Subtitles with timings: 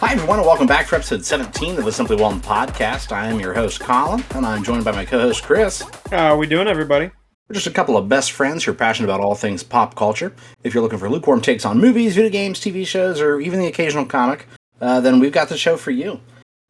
[0.00, 3.12] Hi, everyone, and welcome back for episode 17 of the Simply Whelmed podcast.
[3.12, 5.82] I am your host, Colin, and I'm joined by my co host, Chris.
[6.10, 7.10] How are we doing, everybody?
[7.48, 10.32] We're just a couple of best friends who are passionate about all things pop culture.
[10.64, 13.66] If you're looking for lukewarm takes on movies, video games, TV shows, or even the
[13.66, 14.46] occasional comic,
[14.80, 16.20] uh, then we've got the show for you.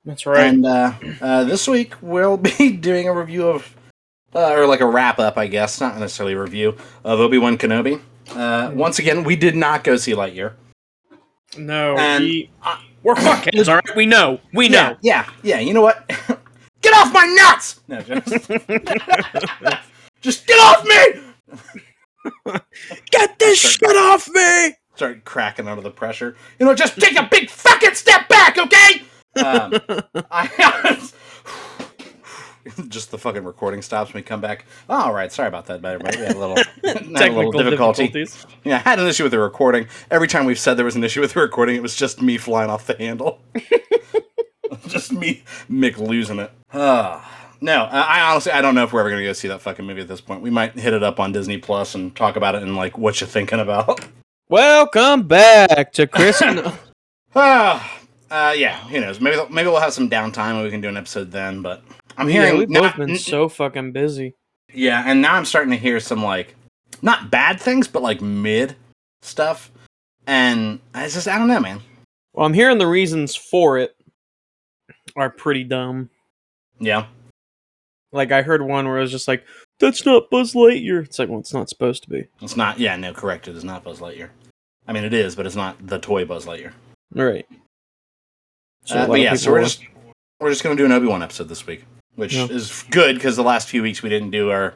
[0.04, 0.44] That's right.
[0.46, 3.76] And uh, uh, this week, we'll be doing a review of,
[4.34, 7.58] uh, or like a wrap up, I guess, not necessarily a review, of Obi Wan
[7.58, 8.00] Kenobi.
[8.34, 10.54] Uh, once again, we did not go see Lightyear.
[11.56, 12.51] no, and- we,
[13.02, 13.96] we're fuckheads, all right?
[13.96, 14.40] We know.
[14.52, 14.96] We know.
[15.00, 15.58] yeah, yeah.
[15.60, 16.06] You know what?
[16.82, 17.80] get off my nuts!
[17.88, 18.28] No, just,
[20.20, 21.22] just get off me!
[23.10, 24.74] Get this shit off me!
[24.94, 26.36] Start cracking under the pressure.
[26.58, 29.02] You know, just take a big fucking step back, okay?
[29.36, 29.72] Um,
[30.30, 31.00] I
[32.88, 34.64] just the fucking recording stops when we come back.
[34.88, 36.19] Oh, all right, sorry about that, everybody.
[36.19, 38.06] We had a little, had a little Technical difficulty.
[38.09, 38.46] difficulties.
[38.64, 39.86] Yeah, I had an issue with the recording.
[40.10, 42.36] Every time we've said there was an issue with the recording, it was just me
[42.38, 43.41] flying off the handle.
[44.86, 46.50] just me, Mick losing it.
[46.72, 47.27] Ah.
[47.61, 50.00] no, I honestly I don't know if we're ever gonna go see that fucking movie
[50.00, 50.42] at this point.
[50.42, 53.20] We might hit it up on Disney Plus and talk about it and like what
[53.20, 54.00] you're thinking about.
[54.48, 56.42] Welcome back to Chris.
[56.42, 56.61] and-
[57.34, 57.78] uh,
[58.31, 59.20] yeah, who knows?
[59.20, 61.62] Maybe maybe we'll have some downtime and we can do an episode then.
[61.62, 61.83] But
[62.20, 64.34] I'm yeah, hearing we've now- both been so fucking busy.
[64.72, 66.54] Yeah, and now I'm starting to hear some like
[67.02, 68.76] not bad things, but like mid
[69.22, 69.70] stuff.
[70.26, 71.80] And I just I don't know, man.
[72.32, 73.96] Well, I'm hearing the reasons for it
[75.16, 76.10] are pretty dumb.
[76.78, 77.06] Yeah.
[78.12, 79.44] Like, I heard one where it was just like,
[79.78, 81.04] that's not Buzz Lightyear.
[81.04, 82.26] It's like, well, it's not supposed to be.
[82.41, 83.48] It's not yeah, no, correct.
[83.48, 84.30] It is not Buzz Lightyear.
[84.86, 86.72] I mean it is, but it's not the toy Buzz Lightyear.
[87.14, 87.46] Right.
[88.84, 89.82] So Uh, but yeah, so we're just
[90.41, 91.84] we're just gonna do an Obi Wan episode this week,
[92.16, 92.47] which Yeah.
[92.47, 94.75] is good because the last few weeks we didn't do our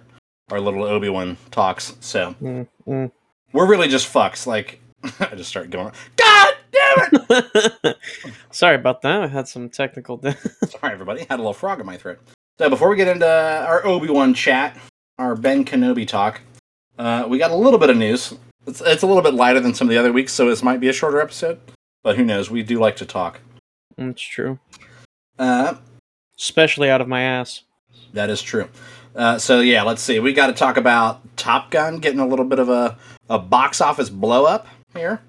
[0.50, 1.94] our little Obi Wan talks.
[2.00, 3.10] So Mm, mm.
[3.52, 4.46] we're really just fucks.
[4.46, 4.80] Like
[5.20, 7.08] I just start going, God damn
[7.84, 7.96] it!
[8.50, 9.22] Sorry about that.
[9.22, 10.20] I had some technical.
[10.22, 11.20] Sorry, everybody.
[11.28, 12.18] Had a little frog in my throat.
[12.58, 14.78] So before we get into our Obi Wan chat,
[15.18, 16.40] our Ben Kenobi talk,
[16.98, 18.32] uh, we got a little bit of news.
[18.66, 20.80] It's, it's a little bit lighter than some of the other weeks, so this might
[20.80, 21.58] be a shorter episode.
[22.02, 22.50] But who knows?
[22.50, 23.40] We do like to talk.
[23.98, 24.58] That's true.
[25.38, 25.74] Uh,
[26.38, 27.62] Especially out of my ass.
[28.12, 28.68] that is true.
[29.14, 30.18] Uh, so yeah, let's see.
[30.18, 32.96] We got to talk about Top Gun getting a little bit of a,
[33.28, 35.20] a box office blow up here.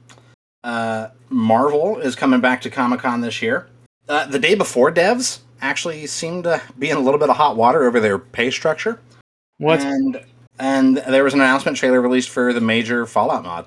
[0.64, 3.68] Uh, Marvel is coming back to Comic Con this year.
[4.10, 7.56] Uh, the day before, devs actually seemed to be in a little bit of hot
[7.56, 9.00] water over their pay structure.
[9.58, 9.80] What?
[9.82, 10.24] And
[10.58, 13.66] and there was an announcement trailer released for the major Fallout mod.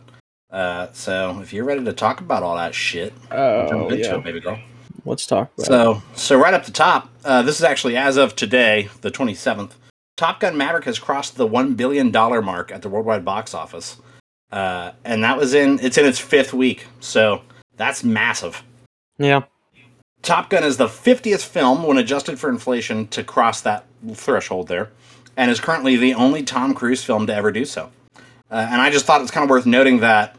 [0.50, 4.14] Uh, so if you're ready to talk about all that shit, Oh, jump into yeah.
[4.16, 4.58] it, baby girl.
[5.04, 5.66] Let's talk about it.
[5.66, 9.72] So so right up the top, uh, this is actually as of today, the 27th.
[10.16, 13.98] Top Gun Maverick has crossed the one billion dollar mark at the worldwide box office,
[14.50, 16.86] uh, and that was in it's in its fifth week.
[17.00, 17.42] So
[17.76, 18.62] that's massive.
[19.18, 19.42] Yeah.
[20.22, 24.90] Top Gun is the 50th film, when adjusted for inflation, to cross that threshold there,
[25.36, 27.90] and is currently the only Tom Cruise film to ever do so.
[28.50, 30.36] Uh, and I just thought it's kind of worth noting that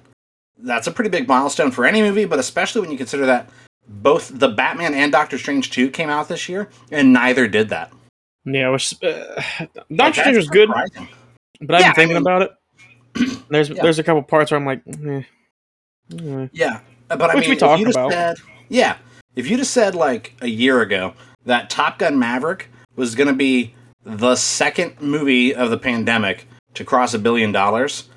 [0.57, 3.49] that's a pretty big milestone for any movie, but especially when you consider that
[3.89, 7.91] both the Batman and Doctor Strange 2 came out this year, and neither did that.
[8.45, 11.07] Yeah, was, uh, Doctor Strange was good, surprising.
[11.61, 12.51] but I've Yeah, been thinking mean- about it.
[13.49, 13.81] There's Yeah.
[13.81, 15.23] there's a couple parts where I'm like, eh,
[16.23, 16.47] eh.
[16.53, 16.79] Yeah,
[17.09, 18.11] uh, but I Which mean, we you'd about.
[18.11, 18.37] Said,
[18.69, 18.97] yeah,
[19.35, 21.13] if you'd have said like a year ago
[21.45, 23.73] that Top Gun Maverick was going to be
[24.05, 28.07] the second movie of the pandemic to cross a billion dollars,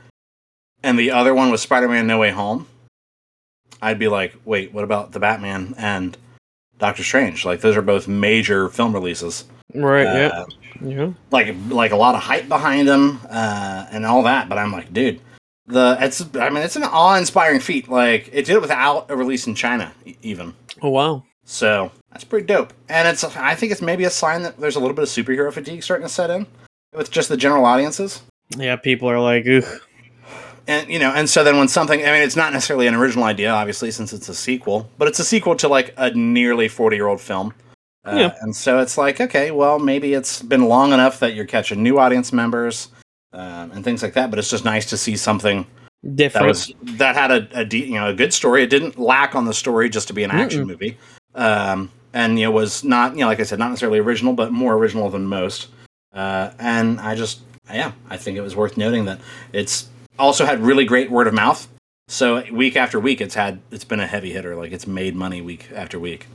[0.82, 2.66] and the other one was Spider-Man: No Way Home,
[3.82, 6.16] I'd be like, wait, what about the Batman and
[6.78, 7.44] Doctor Strange?
[7.44, 9.44] Like those are both major film releases.
[9.74, 10.46] right, Uh,
[10.80, 11.12] yeah, yeah.
[11.30, 14.48] like like a lot of hype behind them uh, and all that.
[14.48, 15.20] But I'm like, dude,
[15.66, 17.88] the it's I mean it's an awe-inspiring feat.
[17.88, 20.54] Like it did it without a release in China even.
[20.80, 21.24] Oh wow.
[21.44, 22.72] So that's pretty dope.
[22.88, 25.52] And it's I think it's maybe a sign that there's a little bit of superhero
[25.52, 26.46] fatigue starting to set in
[26.94, 28.22] with just the general audiences.
[28.56, 29.64] Yeah, people are like, ugh.
[30.66, 33.24] And you know, and so then when something I mean it's not necessarily an original
[33.24, 36.96] idea, obviously, since it's a sequel, but it's a sequel to like a nearly 40
[36.96, 37.52] year old film.
[38.04, 38.34] Uh, Yeah.
[38.40, 41.98] And so it's like, okay, well, maybe it's been long enough that you're catching new
[41.98, 42.88] audience members
[43.32, 44.30] um, and things like that.
[44.30, 45.66] But it's just nice to see something
[46.02, 46.48] that different.
[46.48, 48.62] was that had a, a de- you know a good story.
[48.62, 50.68] It didn't lack on the story just to be an action Mm-mm.
[50.68, 50.98] movie,
[51.34, 54.52] um, and you know was not you know like I said, not necessarily original, but
[54.52, 55.68] more original than most.
[56.12, 57.40] Uh, and I just
[57.72, 59.20] yeah, I think it was worth noting that
[59.52, 59.88] it's
[60.18, 61.68] also had really great word of mouth.
[62.08, 64.54] So week after week, it's had it's been a heavy hitter.
[64.56, 66.26] Like it's made money week after week.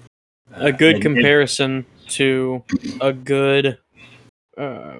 [0.53, 2.63] a good and- comparison to
[3.01, 3.77] a good
[4.57, 4.97] uh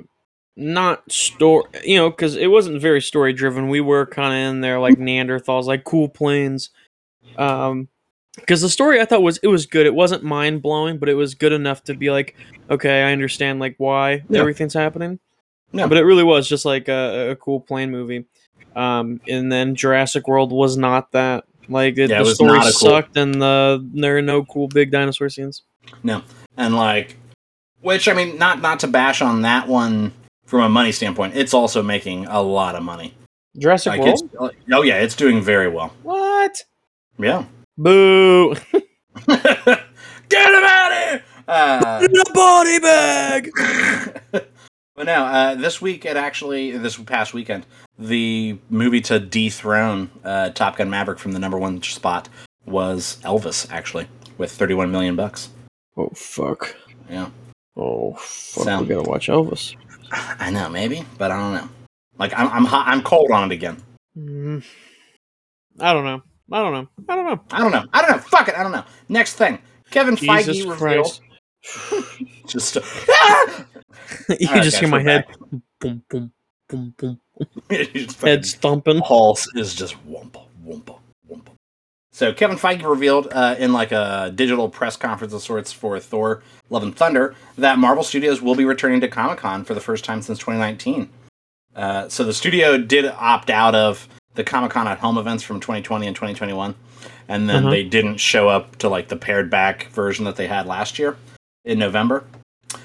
[0.58, 4.62] not story you know because it wasn't very story driven we were kind of in
[4.62, 6.72] there like neanderthals like cool planes
[7.38, 7.88] um
[8.36, 9.86] because the story I thought was it was good.
[9.88, 12.36] It wasn't mind blowing, but it was good enough to be like,
[12.70, 14.42] okay, I understand like why Yeah.
[14.42, 15.18] everything's happening.
[15.72, 15.88] Yeah.
[15.88, 18.26] But it really was just like a, a cool plane movie.
[18.78, 21.46] Um, and then Jurassic World was not that.
[21.70, 24.46] Like it, Yeah, it the was story a cool- sucked, and the there are no
[24.46, 25.64] cool big dinosaur scenes.
[26.04, 26.22] No,
[26.56, 27.18] and like
[27.82, 30.12] which i mean not not to bash on that one
[30.46, 33.14] from a money standpoint it's also making a lot of money
[33.58, 34.30] Jurassic like World.
[34.34, 36.56] it's oh yeah it's doing very well What?
[37.20, 37.46] yeah
[37.78, 38.56] Boo!
[39.28, 43.50] get him out of here uh, the body bag.
[44.96, 47.66] but now uh, this week it actually this past weekend
[48.00, 52.30] the movie to dethrone uh, top gun maverick from the number one spot
[52.66, 54.08] was elvis actually
[54.38, 55.50] with 31 million bucks
[55.98, 56.76] Oh fuck!
[57.10, 57.30] yeah
[57.76, 58.64] Oh fuck!
[58.66, 59.76] So- we gotta watch Elvis.
[60.12, 61.70] i know maybe but i don't know
[62.20, 63.82] like i'm i'm, hot, I'm cold on it again
[64.18, 64.66] Mm,
[65.80, 66.24] I don't know.
[66.52, 66.88] I don't know.
[67.08, 67.40] I don't know.
[67.52, 67.84] I don't know.
[67.94, 68.18] I don't know.
[68.18, 68.56] Fuck it.
[68.56, 68.84] I don't know.
[69.10, 69.60] Next thing.
[69.92, 71.20] Kevin Jesus Feige revealed.
[71.70, 72.18] Christ!
[72.48, 72.78] Just
[73.10, 73.66] ah!
[74.40, 75.26] you All right, just guys, hear my we're head.
[75.80, 76.32] Boom, boom,
[76.70, 77.20] boom, boom.
[77.70, 79.00] Head stomping.
[79.02, 80.98] pulse is just wumpa, wumpa,
[81.30, 81.50] wumpa.
[82.12, 86.42] So Kevin Feige revealed uh, in like a digital press conference of sorts for Thor:
[86.70, 90.04] Love and Thunder that Marvel Studios will be returning to Comic Con for the first
[90.04, 91.10] time since 2019.
[91.76, 95.60] Uh, so the studio did opt out of the Comic Con at Home events from
[95.60, 96.74] 2020 and 2021,
[97.28, 97.70] and then Uh-huh.
[97.70, 101.18] they didn't show up to like the pared back version that they had last year
[101.66, 102.24] in November.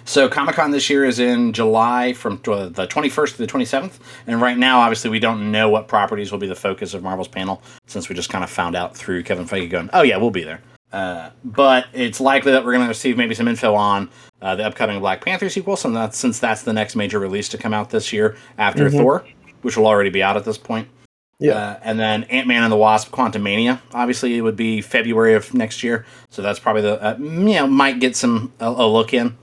[0.04, 4.40] So Comic Con this year is in July from the 21st to the 27th, and
[4.40, 7.62] right now, obviously, we don't know what properties will be the focus of Marvel's panel
[7.86, 10.44] since we just kind of found out through Kevin Feige going, "Oh yeah, we'll be
[10.44, 10.60] there."
[10.92, 14.10] Uh, but it's likely that we're going to receive maybe some info on
[14.42, 17.56] uh, the upcoming Black Panther sequel, since that's, since that's the next major release to
[17.58, 18.98] come out this year after Mhm.
[18.98, 19.24] Thor,
[19.62, 20.88] which will already be out at this point.
[21.38, 21.54] Yeah.
[21.54, 23.80] Uh, and then Ant Man and the Wasp: Quantumania.
[23.94, 27.66] Obviously, it would be February of next year, so that's probably the uh, you know
[27.66, 29.36] might get some a, a look in.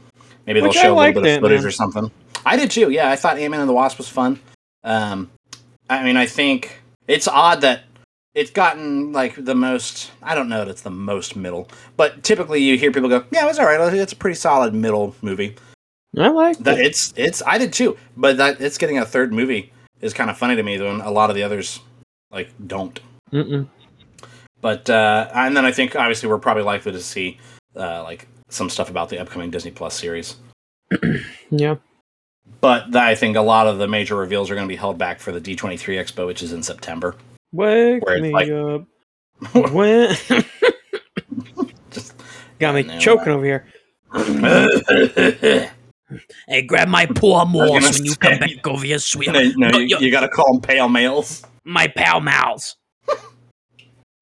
[0.50, 2.10] Maybe Which they'll show a little bit of footage or something.
[2.44, 2.90] I did too.
[2.90, 4.40] Yeah, I thought Ant Man and the Wasp was fun.
[4.84, 5.30] Um,
[5.88, 7.84] I mean, I think it's odd that
[8.34, 10.10] it's gotten like the most.
[10.24, 11.68] I don't know that it's the most middle,
[11.98, 13.94] but typically you hear people go, "Yeah, it was all right.
[13.94, 15.56] It's a pretty solid middle movie."
[16.18, 16.80] I like That that.
[16.80, 19.72] it's it's I did too, but that it's getting a third movie
[20.02, 20.80] is kind of funny to me.
[20.80, 21.80] When a lot of the others
[22.32, 23.00] like don't.
[23.32, 23.68] Mm-mm.
[24.62, 27.38] But uh, and then I think obviously we're probably likely to see
[27.76, 30.36] uh, like some stuff about the upcoming Disney Plus series.
[31.52, 31.76] Yeah.
[32.62, 35.20] But I think a lot of the major reveals are going to be held back
[35.20, 37.16] for the D23 Expo, which is in September.
[37.52, 38.86] Wake Where it's me like- up.
[39.74, 40.10] When
[41.92, 42.14] Just
[42.60, 43.00] got me No.
[43.00, 43.66] choking over here.
[46.48, 49.46] Hey, grab my poor gonna when you come say- back over here, no, sweetheart.
[49.58, 51.44] no, But you, yo- you got to call them pale males.
[51.66, 52.76] my pal mals.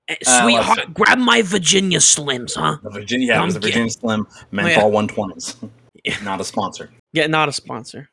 [0.08, 2.78] Eh, Uh, sweetheart, grab my Virginia Slims, huh?
[2.84, 5.70] The Virginia, yeah, it was the Virginia Slim menthol 120s.
[6.24, 8.10] Not a sponsor Yeah, not a sponsor.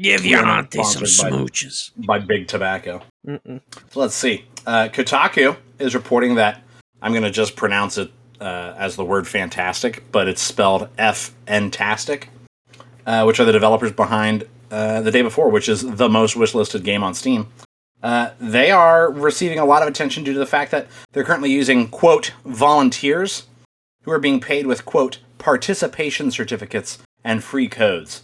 [0.00, 1.90] Give your auntie some sponsored by- smooches.
[1.96, 3.02] by Big Tobacco.
[3.26, 3.60] Mm-mm.
[3.90, 4.44] So let's see.
[4.66, 6.62] Uh, Kotaku is reporting that
[7.00, 11.34] I'm going to just pronounce it uh, as the word fantastic, but it's spelled F
[11.46, 12.24] Ntastic,
[13.06, 16.84] uh, which are the developers behind uh, the day before, which is the most wishlisted
[16.84, 17.48] game on Steam.
[18.02, 21.50] Uh, they are receiving a lot of attention due to the fact that they're currently
[21.50, 23.46] using quote volunteers
[24.02, 28.22] who are being paid with quote participation certificates and free codes.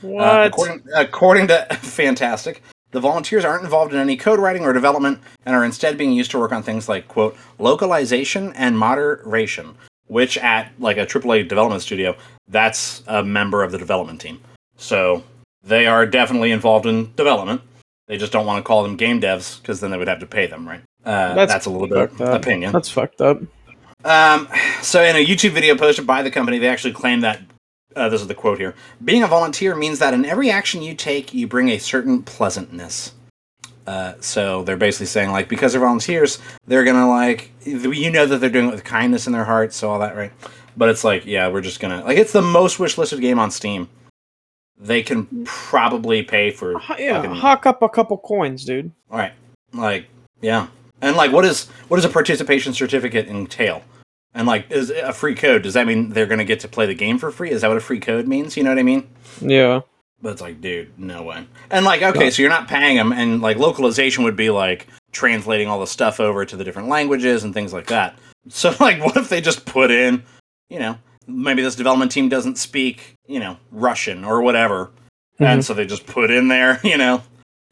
[0.00, 0.24] What?
[0.24, 5.20] Uh, according, according to Fantastic, the volunteers aren't involved in any code writing or development
[5.46, 9.76] and are instead being used to work on things like, quote, localization and moderation,
[10.08, 12.16] which at like a AAA development studio,
[12.48, 14.40] that's a member of the development team.
[14.76, 15.22] So
[15.62, 17.60] they are definitely involved in development.
[18.10, 20.26] They just don't want to call them game devs because then they would have to
[20.26, 20.82] pay them, right?
[21.04, 22.72] Uh, That's that's, a little bit opinion.
[22.72, 23.40] That's fucked up.
[24.04, 24.48] Um,
[24.82, 27.40] so in a YouTube video posted by the company, they actually claim that
[27.94, 28.74] uh, this is the quote here:
[29.04, 33.12] "Being a volunteer means that in every action you take, you bring a certain pleasantness."
[33.86, 38.38] Uh, so they're basically saying like because they're volunteers, they're gonna like you know that
[38.38, 40.32] they're doing it with kindness in their hearts, so all that right.
[40.76, 43.88] But it's like yeah, we're just gonna like it's the most wishlisted game on Steam.
[44.82, 48.90] They can probably pay for H- Yeah, fucking- hawk up a couple coins, dude.
[49.10, 49.32] all right,
[49.74, 50.06] like
[50.40, 50.68] yeah,
[51.02, 53.82] and like what is what does a participation certificate entail?
[54.32, 55.62] And like, is a free code?
[55.62, 57.50] Does that mean they're gonna get to play the game for free?
[57.50, 58.56] Is that what a free code means?
[58.56, 59.08] You know what I mean?
[59.40, 59.80] Yeah.
[60.22, 61.46] But it's like, dude, no way.
[61.70, 65.66] And like, okay, so you're not paying them, and like localization would be like translating
[65.68, 68.18] all the stuff over to the different languages and things like that.
[68.48, 70.22] So like, what if they just put in,
[70.68, 70.96] you know,
[71.26, 74.90] maybe this development team doesn't speak, you know, Russian or whatever,
[75.38, 77.22] and so they just put in there, you know,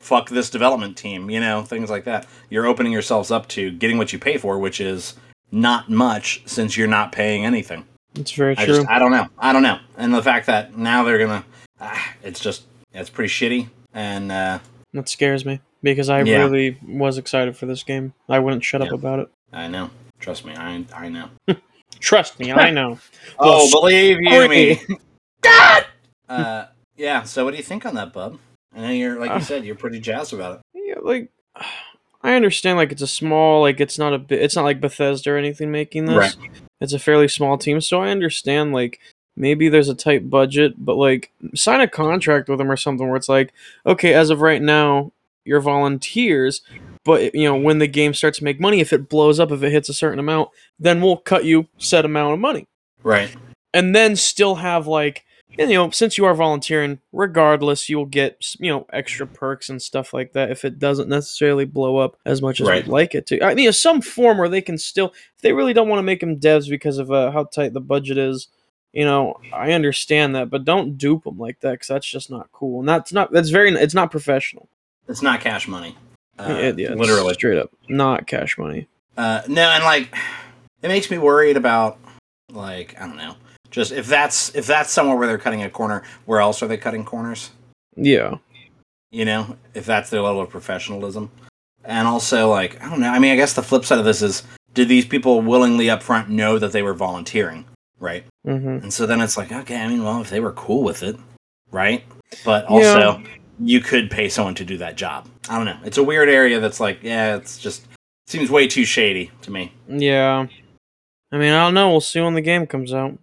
[0.01, 2.27] fuck this development team, you know, things like that.
[2.51, 5.15] You're opening yourselves up to getting what you pay for, which is
[5.51, 7.85] not much since you're not paying anything.
[8.15, 8.77] It's very I true.
[8.77, 9.27] just I don't know.
[9.39, 9.79] I don't know.
[9.97, 11.45] And the fact that now they're gonna,
[11.81, 13.69] ah, it's just it's pretty shitty.
[13.93, 14.59] And uh,
[14.93, 16.39] that scares me because I Yeah.
[16.39, 18.15] really was excited for this game.
[18.29, 19.29] I wouldn't shut up about it.
[19.53, 19.91] I know.
[20.21, 20.55] Trust me.
[20.57, 21.29] I I know.
[22.01, 22.99] Trust me, I know.
[23.41, 24.49] Oh, believe you sorry.
[24.49, 24.81] me.
[26.29, 27.23] uh, yeah.
[27.23, 28.39] So what do you think on that, bub?
[28.75, 30.61] I know you're like you Uh, said you're pretty jazzed about it.
[30.75, 31.31] Yeah, like
[32.23, 35.31] I understand like it's a small like it's not a bit it's not like Bethesda
[35.31, 36.17] or anything making this.
[36.17, 36.37] Right.
[36.81, 38.99] It's a fairly small team, so I understand like
[39.37, 43.17] maybe there's a tight budget, but like sign a contract with them or something where
[43.17, 43.53] it's like,
[43.87, 45.13] okay, as of right now,
[45.45, 46.63] you're volunteers,
[47.05, 49.63] but you know, when the game starts to make money, if it blows up, if
[49.63, 52.67] it hits a certain amount, then we'll cut you set amount of money.
[53.03, 53.35] Right.
[53.75, 55.25] And then still have like
[55.59, 59.83] and, you know, since you are volunteering, regardless, you'll get you know extra perks and
[59.83, 60.51] stuff like that.
[60.51, 62.85] If it doesn't necessarily blow up as much as Right.
[62.85, 65.43] we'd like it to, I mean, you know, some form where they can still, if
[65.43, 68.19] they really don't want to make them devs because of uh, how tight the budget
[68.19, 68.49] is,
[68.93, 72.53] you know, I understand that, but don't dupe them like that because that's just not
[72.53, 74.69] cool, and that's not that's very it's not professional.
[75.09, 75.97] It's not cash money.
[76.39, 77.35] Uh, yeah, literally.
[77.35, 78.87] straight up not cash money.
[79.17, 80.15] Uh, no, and like,
[80.83, 81.99] it makes me worried about
[82.53, 83.35] like I don't know,
[83.71, 86.77] just if that's if that's somewhere where they're cutting a corner, where else are they
[86.77, 87.51] cutting corners?
[87.97, 88.37] Yeah,
[89.11, 91.31] You know, if that's their level of professionalism,
[91.85, 93.11] and also like I don't know.
[93.11, 96.03] I mean, I guess the flip side of this is, did these people willingly up
[96.03, 97.65] front know that they were volunteering,
[97.99, 98.25] right?
[98.45, 101.03] hmm And so then it's like, okay, I mean, well, if they were cool with
[101.03, 101.17] it,
[101.73, 102.05] right?
[102.45, 103.21] But also,
[103.61, 105.29] you could pay someone to do that job.
[105.49, 105.79] I don't know.
[105.85, 107.87] It's a weird area that's like, yeah, it's just
[108.27, 109.73] seems way too shady to me.
[109.89, 110.47] yeah.
[111.31, 111.91] I mean, I don't know.
[111.91, 113.19] We'll see when the game comes out.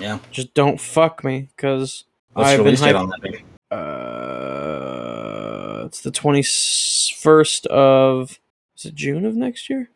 [0.00, 0.18] Yeah.
[0.32, 2.02] Just don't fuck me, because
[2.34, 2.98] I've been hyped.
[2.98, 3.20] on that?
[3.20, 3.44] baby?
[3.70, 8.38] Uh, it's the twenty first of
[8.76, 9.90] is it June of next year?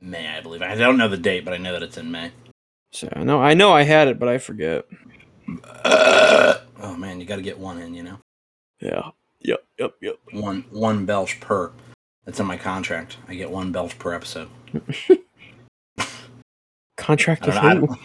[0.00, 0.62] May, I believe.
[0.62, 2.32] I don't know the date, but I know that it's in May.
[2.92, 4.86] So I know I know I had it, but I forget.
[5.84, 7.94] oh man, you got to get one in.
[7.94, 8.18] You know,
[8.80, 9.10] Yeah.
[9.40, 9.64] Yep.
[9.78, 9.94] Yep.
[10.00, 10.16] Yep.
[10.32, 11.72] one one belch per.
[12.24, 13.16] That's in my contract.
[13.28, 14.48] I get one belch per episode.
[16.96, 17.96] Contract with know.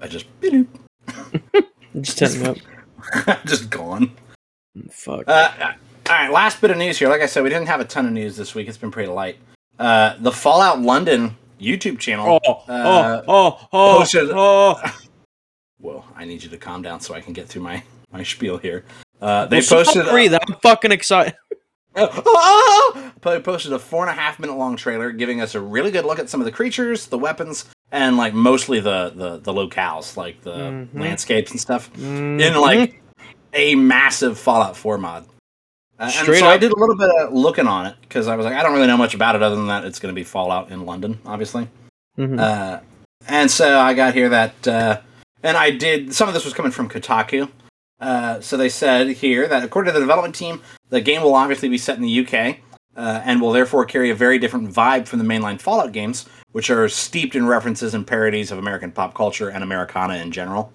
[0.00, 0.04] I?
[0.04, 0.26] I just
[2.00, 2.56] Just set me up.
[3.44, 4.12] just gone.
[4.90, 5.24] Fuck.
[5.26, 7.08] Uh, all right, last bit of news here.
[7.08, 8.68] Like I said, we didn't have a ton of news this week.
[8.68, 9.36] It's been pretty light.
[9.78, 12.40] Uh, the Fallout London YouTube channel.
[12.46, 14.80] oh, uh, oh, oh, oh, posted- oh.
[15.78, 18.56] Whoa, I need you to calm down so I can get through my my spiel
[18.56, 18.84] here.
[19.22, 20.06] Uh, they Well, posted.
[20.10, 20.34] breathe.
[20.34, 21.34] I'm fucking excited.
[21.94, 25.90] Oh, They posted a four and a half minute long trailer giving us a really
[25.90, 29.52] good look at some of the creatures, the weapons, and like mostly the the, the
[29.52, 30.88] locales, like the Mhm.
[30.98, 32.60] landscapes and stuff, in Mhm.
[32.60, 33.02] like
[33.52, 35.26] a massive Fallout 4 mod.
[35.98, 38.46] Uh, and so I did a little bit of looking on it because I was
[38.46, 40.24] like, I don't really know much about it other than that it's going to be
[40.24, 41.68] Fallout in London, obviously.
[42.18, 42.40] Mhm.
[42.40, 42.80] Uh,
[43.28, 45.00] and so I got here that, uh,
[45.42, 47.50] and I did, some of this was coming from Kotaku.
[48.02, 51.68] Uh, so they said here that according to the development team, the game will obviously
[51.68, 52.58] be set in the UK
[52.96, 56.68] uh, and will therefore carry a very different vibe from the mainline Fallout games, which
[56.68, 60.72] are steeped in references and parodies of American pop culture and Americana in general.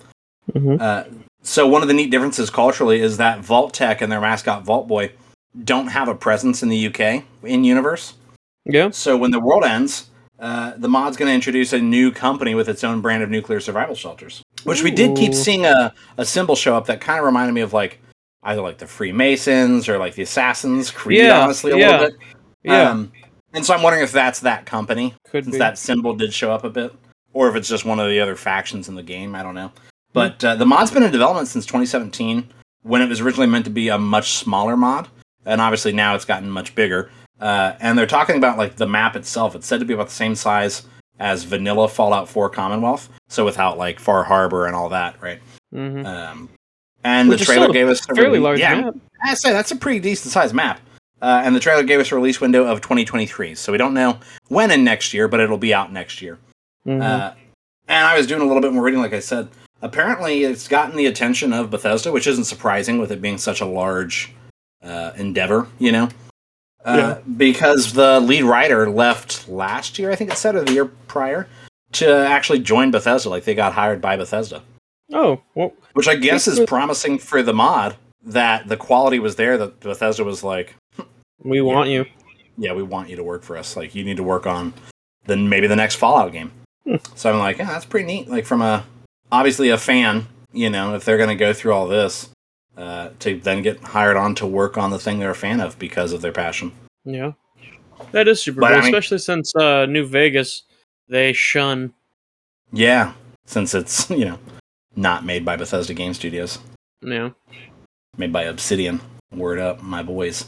[0.54, 0.82] Mhm.
[0.82, 1.04] Uh,
[1.44, 5.12] so one of the neat differences culturally is that Vault-Tec and their mascot Vault Boy
[5.64, 8.14] don't have a presence in the UK in universe.
[8.66, 8.90] Yeah.
[8.92, 12.70] So when the world ends, uh, the mod's going to introduce a new company with
[12.70, 16.56] its own brand of nuclear survival shelters, which we did keep seeing a, a symbol
[16.56, 18.00] show up that kind of reminded me of like
[18.44, 22.18] either like the Freemasons or like the Assassins Creed, Yeah, honestly, a yeah, little bit.
[22.64, 22.90] Yeah.
[22.90, 23.12] Um,
[23.54, 25.60] and so I'm wondering if that's that company, Could since be.
[25.60, 26.94] that symbol did show up a bit,
[27.34, 29.34] or if it's just one of the other factions in the game.
[29.36, 29.72] I don't know.
[30.14, 32.48] But uh, the mod's been in development since 2017,
[32.84, 35.08] when it was originally meant to be a much smaller mod,
[35.46, 37.10] and obviously now it's gotten much bigger.
[37.40, 39.56] Uh, and they're talking about like the map itself.
[39.56, 40.84] It's said to be about the same size
[41.20, 45.40] as vanilla Fallout 4 Commonwealth, so without like Far Harbor and all that, right?
[45.74, 46.06] Mhm.
[46.06, 46.50] Um,
[47.04, 48.96] and Which the trailer gave us a fairly release- large yeah, map.
[49.24, 50.80] I say that's a pretty decent sized map.
[51.22, 54.20] Uh, and the trailer gave us a release window of 2023, so we don't know
[54.50, 56.38] when in next year, but it'll be out next year.
[56.86, 57.02] Mhm.
[57.02, 57.32] Uh,
[57.88, 59.48] and I was doing a little bit more reading, like I said.
[59.82, 63.66] Apparently, it's gotten the attention of Bethesda, which isn't surprising with it being such a
[63.66, 64.32] large
[64.84, 66.08] uh, endeavor, you know?
[66.88, 67.20] Uh, Yeah.
[67.38, 71.48] Because the lead writer left last year, I think it said, or the year prior,
[71.94, 73.30] to actually join Bethesda.
[73.30, 74.64] Like, they got hired by Bethesda.
[75.14, 75.74] oh well.
[75.94, 80.24] Which I guess is promising for the mod that the quality was there, that Bethesda
[80.24, 80.76] was like,
[81.44, 82.06] We want you.
[82.58, 83.76] yeah, we want you to work for us.
[83.78, 84.74] Like, you need to work on
[85.26, 86.52] then maybe the next Fallout game.
[86.86, 86.96] Hmm.
[87.16, 88.30] So I'm like, yeah, that's pretty neat.
[88.30, 88.86] Like, from a
[89.32, 92.30] obviously a fan, you know, if they're going to go through all this
[92.78, 95.78] uh, to then get hired on to work on the thing they're a fan of
[95.80, 96.72] because of their passion.
[97.06, 97.34] Yeah.
[98.12, 100.64] That is super But, cool, I mean- especially since uh, New Vegas
[101.10, 101.94] they shun.
[102.72, 103.14] Yeah,
[103.46, 104.40] since it's you know
[104.96, 106.60] not made by Bethesda Game Studios,
[107.02, 107.30] Yeah.
[108.18, 109.00] made by Obsidian.
[109.32, 110.46] Word up, my boys.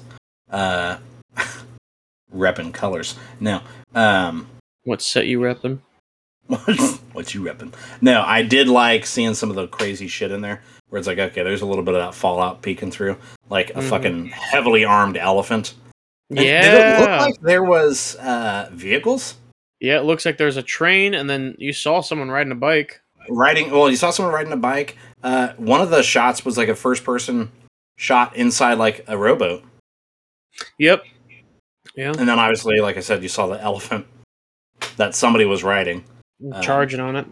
[0.49, 0.97] Uh,
[2.33, 3.15] reppin' colors.
[3.39, 3.63] now.
[3.95, 4.47] um,
[4.83, 5.79] What set you repping?
[6.47, 7.73] what you reppin'?
[8.01, 11.19] No, I did like seeing some of the crazy shit in there, where it's like,
[11.19, 13.17] okay, there's a little bit of that Fallout peeking through,
[13.49, 13.83] like a Mhm.
[13.89, 15.73] fucking heavily armed elephant.
[16.29, 19.35] And Did it look like there was uh, vehicles
[19.81, 22.99] yeah, it looks like there's a train, and then you saw someone riding a bike.
[23.29, 23.71] riding?
[23.71, 24.97] Well, you saw someone riding a bike.
[25.23, 27.49] Uh, one of the shots was like a first-person
[27.97, 29.63] shot inside like a rowboat,
[30.79, 31.03] Yep.
[31.95, 32.09] Yeah.
[32.17, 34.05] and then obviously, like I said, you saw the elephant
[34.97, 36.03] that somebody was riding.
[36.53, 37.25] Um, Charging on it.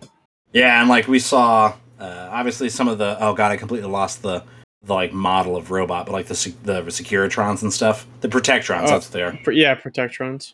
[0.53, 4.21] Yeah, and like we saw, uh, obviously some of the oh god, I completely lost
[4.21, 4.43] the
[4.83, 8.87] the like model of robot, but like the the Securitrons and stuff, the Protectrons, Oh.
[8.91, 9.37] that's what they are.
[9.43, 10.53] Pr- Yeah, Protectrons.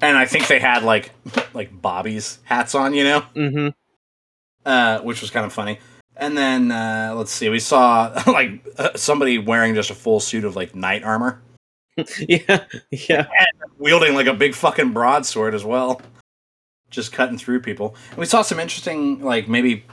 [0.00, 1.10] And I think they had like
[1.54, 3.68] like Bobby's hats on, you know, Mm-hmm.
[4.64, 5.78] uh, which was kind of funny.
[6.16, 10.44] And then uh, let's see, we saw like uh, somebody wearing just a full suit
[10.44, 11.42] of like knight armor,
[12.28, 12.64] yeah.
[12.90, 13.26] Yeah.
[13.78, 16.00] wielding like a big fucking broadsword as well,
[16.90, 17.96] just cutting through people.
[18.10, 19.84] And we saw some interesting like maybe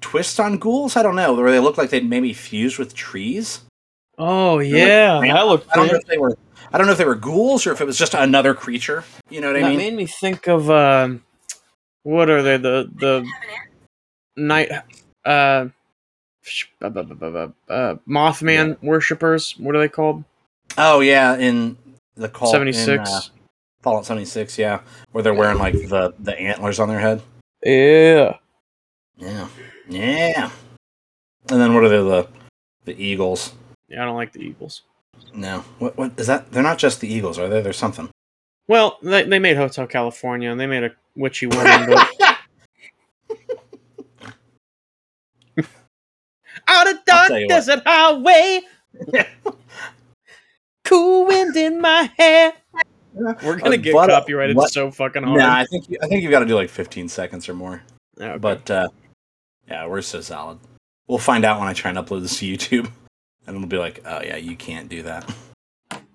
[0.00, 0.96] twists on ghouls.
[0.96, 3.60] I don't know, where they look like they'd maybe fused with trees.
[4.18, 5.68] Oh yeah, Man, that looked.
[5.72, 6.36] I don't know if they were.
[6.72, 9.04] I don't know if they were ghouls or if it was just another creature.
[9.30, 9.78] You know what I That mean?
[9.78, 11.22] made me think of um,
[12.02, 12.56] what are they?
[12.56, 13.26] The the
[14.36, 14.70] night
[15.24, 15.66] uh,
[16.80, 19.52] bu- uh Mothman worshippers.
[19.58, 20.24] What are they called?
[20.78, 21.76] oh yeah, in
[22.16, 22.88] the call seventy six.
[22.88, 23.10] in, six.
[23.10, 23.20] uh,
[23.82, 24.58] Fallout seventy six.
[24.58, 24.80] Yeah,
[25.12, 27.22] where they're wearing like the the antlers on their head.
[27.62, 28.36] yeah.
[29.18, 29.48] Yeah,
[29.88, 30.50] yeah.
[31.50, 31.96] And then what are they?
[31.98, 32.28] The
[32.84, 33.52] the eagles.
[33.88, 34.82] Yeah, I don't like the Eagles.
[35.34, 36.50] No, what what is that?
[36.50, 37.60] They're not just the eagles, are they?
[37.60, 38.08] There's something.
[38.68, 41.88] Well, they, they made Hotel California and they made a witchy woman.
[41.88, 42.10] But
[46.68, 48.62] out of dark desert highway,
[50.84, 52.52] cool wind in my hair.
[53.14, 55.38] We're gonna Uh, get copyrighted so fucking hard.
[55.38, 57.82] Nah, I think you, I think you've got to do like 15 seconds or more.
[58.20, 58.36] Okay.
[58.38, 58.88] But uh,
[59.68, 60.58] yeah, we're so solid.
[61.08, 62.90] We'll find out when I try and upload this to YouTube,
[63.46, 65.32] and it'll be like, oh yeah, you can't do that.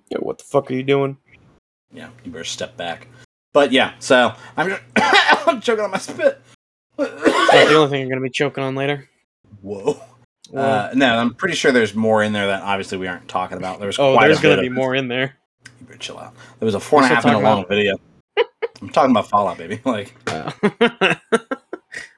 [0.09, 1.17] Yeah, what the fuck are you doing?
[1.93, 3.07] Yeah, you better step back.
[3.53, 4.81] But yeah, so I'm just
[5.47, 6.41] I'm choking on my spit.
[6.97, 9.09] Not the only thing you're gonna be choking on later.
[9.61, 10.01] Whoa.
[10.51, 13.57] Well, Uh, no, I'm pretty sure there's more in there that obviously we aren't talking
[13.57, 13.79] about.
[13.79, 15.37] There's oh, quite there's bit gonna be more in there.
[15.79, 16.33] You better chill out.
[16.59, 17.95] There was a four and a half minute long video.
[18.81, 19.79] I'm talking about Fallout, baby.
[19.85, 21.15] Like Uh,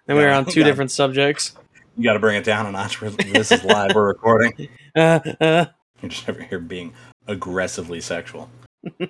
[0.05, 0.65] then we were on two Yeah.
[0.67, 1.53] different subjects.
[1.97, 2.99] you got to bring it down a notch.
[2.99, 3.91] This is live.
[3.95, 4.69] We're recording.
[4.95, 5.65] Uh, uh,
[6.03, 6.93] You're just over here being
[7.25, 8.47] aggressively sexual.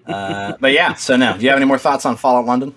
[0.08, 2.74] Uh, but yeah, so now, Do you have any more thoughts on Fallout London?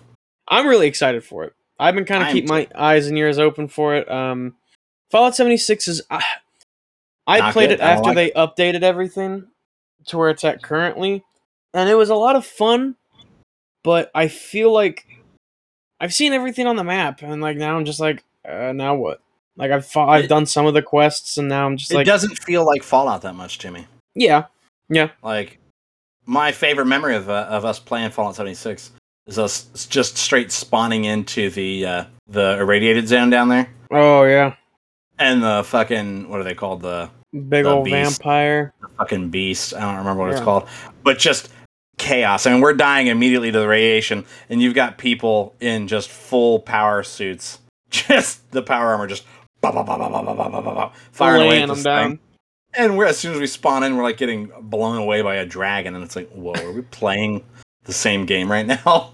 [0.48, 1.52] I'm really excited for it.
[1.78, 4.10] I've been kind of I'm keep my eyes and ears open for it.
[4.10, 4.56] Um,
[5.12, 6.02] Fallout 76 is.
[6.10, 6.20] Uh,
[7.28, 7.74] I Not played good.
[7.78, 9.46] it after like they updated everything
[10.06, 11.22] to where it's at currently,
[11.74, 12.96] and it was a lot of fun.
[13.84, 15.06] But I feel like
[16.00, 19.20] I've seen everything on the map, and like now I'm just like, uh, now what?
[19.56, 21.98] Like I've fought, I've done some of the quests, and now I'm just like it
[22.00, 23.86] like, doesn't feel like Fallout that much to me.
[24.14, 24.44] yeah,
[24.88, 25.10] yeah.
[25.22, 25.58] Like
[26.26, 28.90] my favorite memory of uh, of us playing Fallout 76
[29.26, 34.54] is us just straight spawning into the uh, the irradiated zone down there, oh yeah,
[35.18, 38.18] and the fucking what are they called the big The old beast.
[38.20, 38.74] vampire.
[38.82, 39.72] the fucking beast.
[39.74, 40.68] I don't remember what it's called,
[41.02, 41.48] but just
[41.98, 42.46] chaos.
[42.46, 46.58] I mean, we're dying immediately to the radiation, and you've got people in just full
[46.60, 47.58] power suits,
[47.90, 49.24] just the power armor, just
[49.60, 51.84] bah, bah, bah, bah, bah, bah, bah, bah, bah, bah, firing away at them this
[51.84, 52.10] down.
[52.10, 52.18] thing.
[52.74, 55.46] And we're as soon as we spawn in, we're like getting blown away by a
[55.46, 57.42] dragon, and it's like, whoa, are we playing
[57.84, 59.12] the same game right now?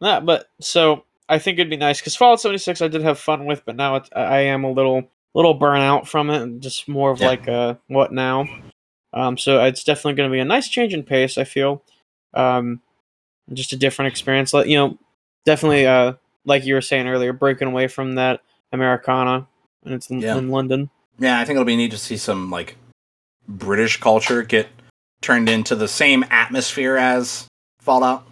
[0.00, 3.46] Nah, but so I think it'd be nice because Fallout 76 I did have fun
[3.46, 7.10] with, but now it, I am a little little burnout from it, and just more
[7.10, 7.26] of Yeah.
[7.26, 8.46] like a what now.
[9.14, 11.38] Um, so it's definitely going to be a nice change in pace.
[11.38, 11.82] I feel,
[12.34, 12.80] um,
[13.52, 14.52] just a different experience.
[14.52, 14.98] Like you know,
[15.44, 18.40] definitely uh, like you were saying earlier, breaking away from that
[18.72, 19.46] Americana,
[19.84, 20.36] and it's in, Yeah.
[20.36, 20.90] in London.
[21.18, 22.76] Yeah, I think it'll be neat to see some like
[23.48, 24.68] British culture get
[25.20, 27.46] turned into the same atmosphere as
[27.80, 28.26] Fallout.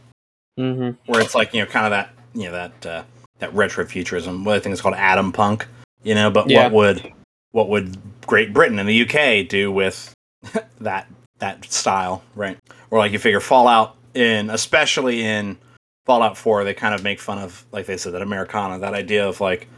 [0.56, 3.02] hmm where it's like you know kind of that you know that uh,
[3.38, 4.44] that retro futurism.
[4.44, 5.66] What I think is called atom punk.
[6.02, 6.64] You know, but Yeah.
[6.64, 7.12] what would
[7.52, 10.12] what would Great Britain and the UK do with
[10.80, 12.58] that that style, right?
[12.90, 15.58] Or like you figure Fallout in, especially in
[16.06, 19.28] Fallout Four, they kind of make fun of, like they said, that Americana, that idea
[19.28, 19.68] of like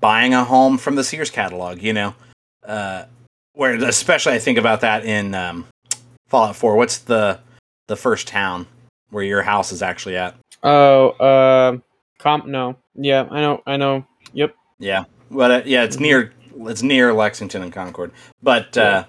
[0.00, 1.82] buying a home from the Sears catalog.
[1.82, 2.14] You know,
[2.64, 3.04] uh,
[3.54, 5.66] where especially I think about that in um,
[6.28, 6.76] Fallout Four.
[6.76, 7.40] What's the
[7.88, 8.66] the first town
[9.10, 10.34] where your house is actually at?
[10.62, 11.78] Oh, uh,
[12.18, 12.46] comp.
[12.46, 14.06] No, yeah, I know, I know.
[14.32, 14.54] Yep.
[14.78, 18.12] Yeah, but uh, yeah, it's near it's near Lexington and Concord.
[18.42, 19.04] But uh,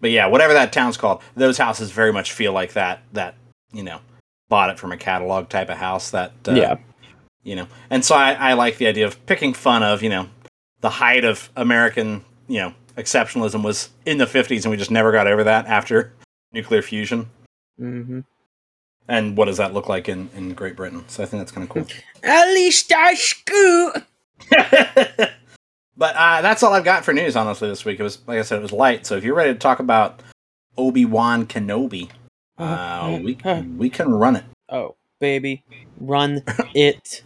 [0.00, 3.02] but yeah, whatever that town's called, those houses very much feel like that.
[3.12, 3.34] That
[3.72, 4.00] you know,
[4.48, 6.10] bought it from a catalog type of house.
[6.10, 6.76] That uh, yeah.
[7.42, 10.28] you know, and so I, I like the idea of picking fun of you know
[10.80, 15.12] the height of American you know exceptionalism was in the fifties, and we just never
[15.12, 16.12] got over that after
[16.52, 17.30] nuclear fusion.
[17.80, 18.20] Mm-hmm.
[19.10, 21.02] And what does that look like in, in Great Britain?
[21.08, 21.86] So I think that's kind of cool.
[22.22, 24.02] At least I scoot.
[25.98, 27.98] but uh, that's all I've got for news, honestly, this week.
[27.98, 29.04] It was, like I said, it was light.
[29.04, 30.22] So if you're ready to talk about
[30.78, 32.08] Obi Wan Kenobi,
[32.56, 33.36] uh, we
[33.76, 34.44] we can run it.
[34.68, 35.64] Oh, baby,
[36.00, 36.42] run
[36.74, 37.22] it.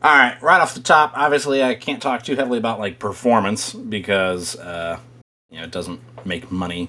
[0.00, 3.74] All right, right off the top, obviously, I can't talk too heavily about like performance
[3.74, 4.98] because uh,
[5.50, 6.88] you know it doesn't make money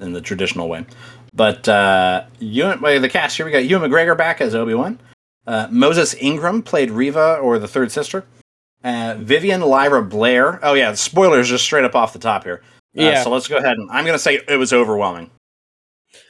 [0.00, 0.84] in the traditional way.
[1.32, 4.98] But uh, well, the cast here we got Ewan McGregor back as Obi Wan.
[5.46, 8.24] Uh, Moses Ingram played Reva or the third sister.
[8.82, 10.58] Uh, Vivian Lyra Blair.
[10.64, 12.62] Oh yeah, spoilers just straight up off the top here.
[12.96, 13.22] Uh, Yeah.
[13.22, 15.30] So let's go ahead and I'm gonna say it was overwhelming.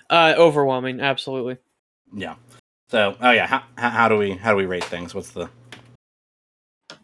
[0.09, 1.59] Uh, overwhelming, absolutely.
[2.13, 2.35] Yeah.
[2.89, 5.15] So oh yeah, how, how do we how do we rate things?
[5.15, 5.49] What's the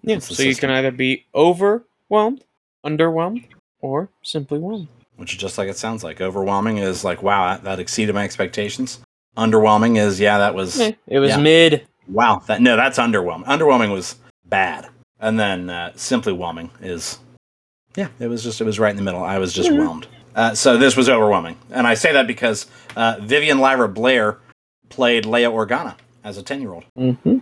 [0.02, 0.16] Yeah.
[0.16, 2.42] What's the So you can either be overwhelmed,
[2.84, 3.44] underwhelmed,
[3.80, 4.88] or simply whelmed.
[5.16, 6.20] which is just like it sounds like.
[6.20, 9.00] Overwhelming is like, wow, that, that exceeded my expectations.
[9.36, 11.36] Underwhelming is, yeah, that was, Eh, it was Yeah.
[11.38, 11.86] mid.
[12.08, 13.44] wow, that no, that's underwhelming.
[13.46, 14.88] Underwhelming was bad,
[15.20, 17.18] and then uh, simply whelming is,
[17.96, 19.22] yeah, it was just, it was right in the middle.
[19.24, 19.78] I was just Mhm.
[19.78, 20.06] whelmed.
[20.34, 24.38] Uh, so this was overwhelming, and I say that because uh, Vivian Lyra Blair
[24.90, 26.84] played Leia Organa as a ten-year-old.
[26.98, 27.38] Mm-hmm.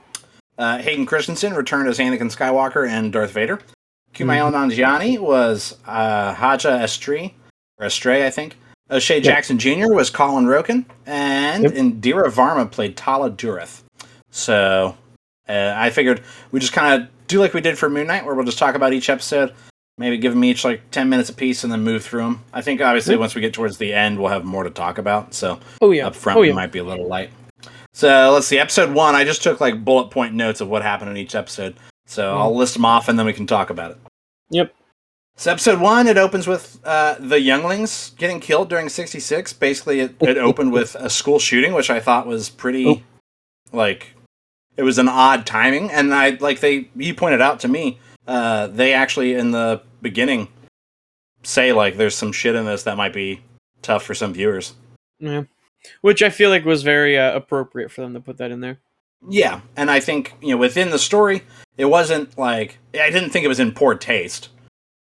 [0.56, 3.58] Uh, Hayden Christensen returned as Anakin Skywalker and Darth Vader.
[4.14, 7.34] Kumail Nanjiani was uh, Haja Estree,
[7.78, 8.56] or Estray, I think.
[8.90, 9.92] O'Shea Jackson Jr.
[9.92, 11.72] was Kawlan Roken, and Yep.
[11.72, 13.82] Indira Varma played Tala Durith.
[14.30, 14.96] So
[15.48, 18.34] uh, I figured we just kind of do like we did for Moon Knight, where
[18.34, 19.52] we'll just talk about each episode,
[19.98, 22.44] maybe give them each like 10 minutes a piece and then move through them.
[22.52, 23.20] I think obviously Yep.
[23.20, 25.34] once we get towards the end, we'll have more to talk about.
[25.34, 26.06] So Oh yeah.
[26.06, 27.30] up front oh we might be a little light.
[27.92, 28.58] So let's see.
[28.58, 31.76] Episode one, I just took like bullet point notes of what happened in each episode.
[32.06, 32.38] So Mm.
[32.38, 33.98] I'll list them off and then we can talk about it.
[34.50, 34.74] Yep.
[35.36, 39.52] So episode one, it opens with uh, the younglings getting killed during '66.
[39.54, 43.02] Basically, it, it opened with a school shooting, which I thought was pretty, Oh.
[43.72, 44.14] like,
[44.76, 45.90] it was an odd timing.
[45.90, 50.48] And I like they you pointed out to me, uh, they actually in the beginning
[51.42, 53.40] say like there's some shit in this that might be
[53.82, 54.74] tough for some viewers.
[55.18, 55.44] Yeah.
[56.00, 58.78] Which I feel like was very uh, appropriate for them to put that in there.
[59.28, 61.42] Yeah, and I think you know within the story,
[61.76, 64.48] it wasn't like I didn't think it was in poor taste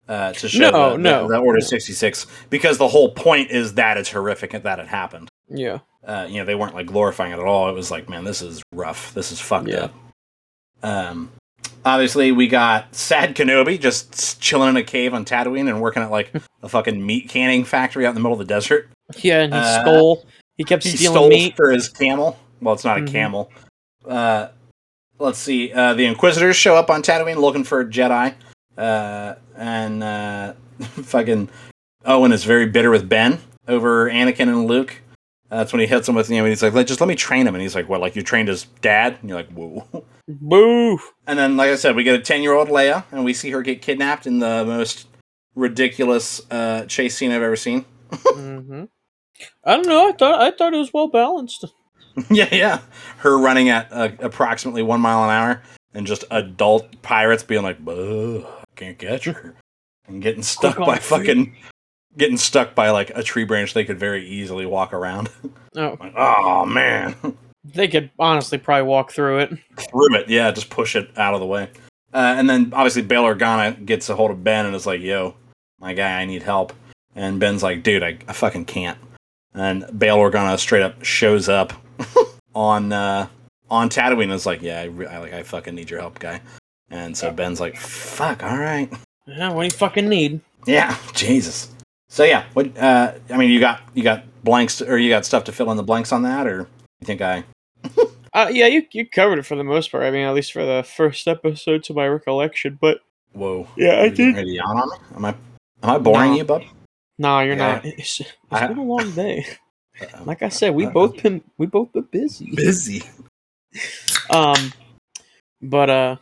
[0.07, 3.51] uh, to show No, the, no, the, the Order sixty six because the whole point
[3.51, 5.29] is that it's horrific that it happened.
[5.49, 5.79] Yeah.
[6.05, 7.69] Uh, you know, they weren't like glorifying it at all.
[7.69, 9.13] It was like, man, this is rough.
[9.13, 9.85] This is fucked Yeah.
[9.85, 9.93] up.
[10.83, 11.31] Um,
[11.85, 16.11] obviously, we got Sad Kenobi just chilling in a cave on Tatooine and working at
[16.11, 16.31] like
[16.63, 18.89] a fucking meat canning factory out in the middle of the desert.
[19.17, 20.25] Yeah, and he Uh, stole.
[20.57, 21.55] He kept He stealing stole meat.
[21.55, 22.37] for his camel.
[22.61, 23.11] Well, it's not a Mhm.
[23.11, 23.51] camel.
[24.07, 24.47] Uh,
[25.19, 25.71] let's see.
[25.71, 28.33] Uh, the Inquisitors show up on Tatooine looking for a Jedi,
[28.77, 31.49] uh, and uh, fucking
[32.05, 34.97] Owen is very bitter with Ben over Anakin and Luke.
[35.51, 36.43] Uh, that's when he hits him with you know.
[36.45, 38.01] And he's like, "Let- "Just let me train him," and he's like, "What?
[38.01, 40.97] Like you trained his dad?" And you're like, "Whoa." Boo.
[41.27, 43.81] And then, like I said, we get a ten-year-old Leia, and we see her get
[43.81, 45.07] kidnapped in the most
[45.55, 47.85] ridiculous uh, chase scene I've ever seen.
[48.11, 48.83] hmm
[49.65, 50.09] I don't know.
[50.09, 51.65] I thought I thought it was well balanced.
[52.29, 52.79] yeah, yeah.
[53.17, 55.61] Her running at uh, approximately one mile an hour,
[55.93, 58.43] and just adult pirates being like, "Buh,
[58.75, 59.55] can't catch her,"
[60.07, 61.55] and getting stuck by fucking,
[62.17, 65.29] getting stuck by like a tree branch they could very easily walk around.
[65.75, 67.15] Oh, like, oh man,
[67.65, 69.49] they could honestly probably walk through it.
[69.75, 70.29] through it.
[70.29, 71.63] Yeah, just push it out of the way.
[72.13, 75.33] Uh, and then obviously Bail Organa gets a hold of Ben and is like, "Yo,
[75.79, 76.73] my guy, I need help."
[77.15, 78.99] And Ben's like, "Dude, I, I fucking can't."
[79.55, 81.73] And Bail Organa straight up shows up
[82.53, 83.27] on uh,
[83.71, 86.19] on Tatooine and is like, "Yeah, I, re- I like I fucking need your help,
[86.19, 86.39] guy."
[86.91, 88.93] And so Ben's like, "Fuck, all right."
[89.25, 90.39] Yeah, what do you fucking need?
[90.67, 91.72] Yeah, Jesus.
[92.13, 92.77] So yeah, what?
[92.77, 95.77] Uh, I mean, you got you got blanks or you got stuff to fill in
[95.77, 96.67] the blanks on that, or
[97.01, 97.43] you think I?
[98.35, 100.03] Uh, yeah, you you covered it for the most part.
[100.03, 102.79] I mean, at least for the first episode to my recollection.
[102.81, 103.67] But Whoa.
[103.77, 104.35] Yeah, I Are you getting did.
[104.37, 104.95] Ready yawn on me?
[105.15, 105.29] Am I?
[105.83, 106.37] Am I boring No.
[106.37, 106.63] you, bub?
[107.19, 107.73] nah, you're Yeah.
[107.75, 107.85] not.
[107.85, 109.45] It's, it's I- been a long day.
[110.25, 112.49] Like I said, we both been we both been busy.
[112.55, 113.03] busy.
[114.31, 114.71] Um,
[115.61, 116.15] but uh,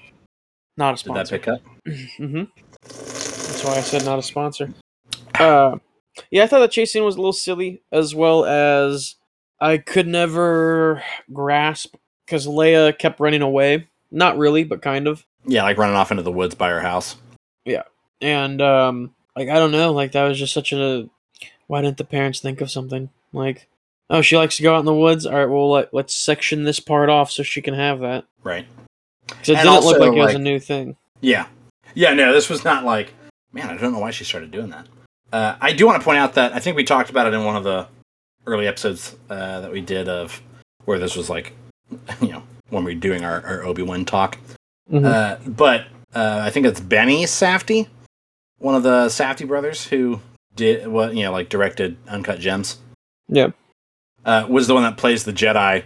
[0.75, 1.38] not a sponsor.
[1.38, 1.62] Did that pick up?
[2.19, 2.43] mm-hmm.
[2.84, 4.73] That's why I said not a sponsor.
[5.41, 5.77] Uh,
[6.30, 9.15] yeah, I thought the chase scene was a little silly, as well as
[9.60, 13.88] I could never grasp because Leia kept running away.
[14.12, 15.25] Not really, but kind of.
[15.45, 17.15] Yeah, like running off into the woods by her house.
[17.65, 17.84] Yeah,
[18.19, 21.10] and um, like I don't know, like that was just such a.
[21.67, 23.67] Why didn't the parents think of something like?
[24.10, 25.25] Oh, she likes to go out in the woods.
[25.25, 28.25] All right, well let, let's section this part off so she can have that.
[28.43, 28.65] Right.
[29.25, 30.97] Because it And didn't look like it was a new thing.
[31.21, 31.47] Yeah.
[31.93, 33.13] Yeah, no, this was not like,
[33.54, 34.88] man, I don't know why she started doing that.
[35.32, 37.44] Uh, I do want to point out that I think we talked about it in
[37.44, 37.88] one of the
[38.46, 40.41] early episodes uh, that we did of
[40.86, 41.54] where this was like,
[42.22, 44.38] you know, when we were doing our, our Obi Wan talk.
[44.91, 45.06] Mhm.
[45.06, 47.88] Uh, but uh, I think it's Benny Safdie,
[48.58, 50.20] one of the Safdie brothers who
[50.56, 52.80] did what, you know, like directed Uncut Gems.
[53.30, 53.52] Yeah.
[54.26, 55.84] Uh, was the one that plays the Jedi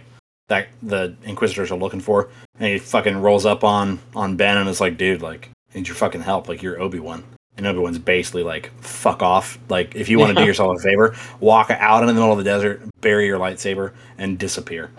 [0.48, 2.28] that the Inquisitors are looking for.
[2.58, 5.94] And he fucking rolls up on on Ben and is like, dude, like, need your
[5.94, 6.48] fucking help.
[6.48, 7.22] Like, you're Obi Wan.
[7.56, 9.58] And Obi Wan's basically like, fuck off.
[9.68, 12.38] Like, if you want to do yourself a favor, walk out in the middle of
[12.38, 14.90] the desert, bury your lightsaber, and disappear.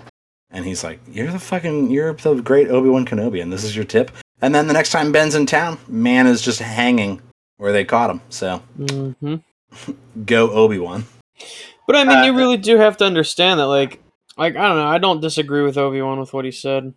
[0.49, 3.75] And he's like, you're the fucking, you're the great Obi Wan Kenobi, and this is
[3.75, 4.09] your tip.
[4.41, 7.21] And then the next time Ben's in town, man is just hanging
[7.57, 8.21] where they caught him.
[8.29, 9.35] So hmm
[10.25, 11.05] go Obi Wan.
[11.85, 14.01] But I mean, Uh, you really do have to understand that, like,
[14.37, 16.93] like I don't know, I don't disagree with Obi Wan with what he said.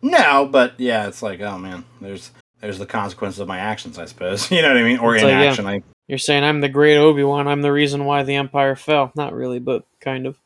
[0.00, 2.30] No, but yeah, it's like, oh man, there's
[2.62, 4.50] there's the consequences of my actions, I suppose.
[4.50, 4.98] You know what I mean?
[4.98, 5.42] Or It's like, yeah.
[5.42, 5.66] inaction.
[5.66, 7.48] I You're saying I'm the great Obi Wan.
[7.48, 9.12] I'm the reason why the Empire fell.
[9.14, 10.38] Not really, but kind of.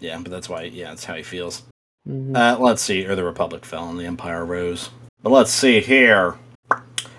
[0.00, 0.62] yeah, but that's why.
[0.64, 1.62] Yeah, that's how he feels.
[2.08, 2.34] Mhm.
[2.34, 4.90] Uh, let's see, or the Republic fell and the Empire rose.
[5.22, 6.34] But let's see here.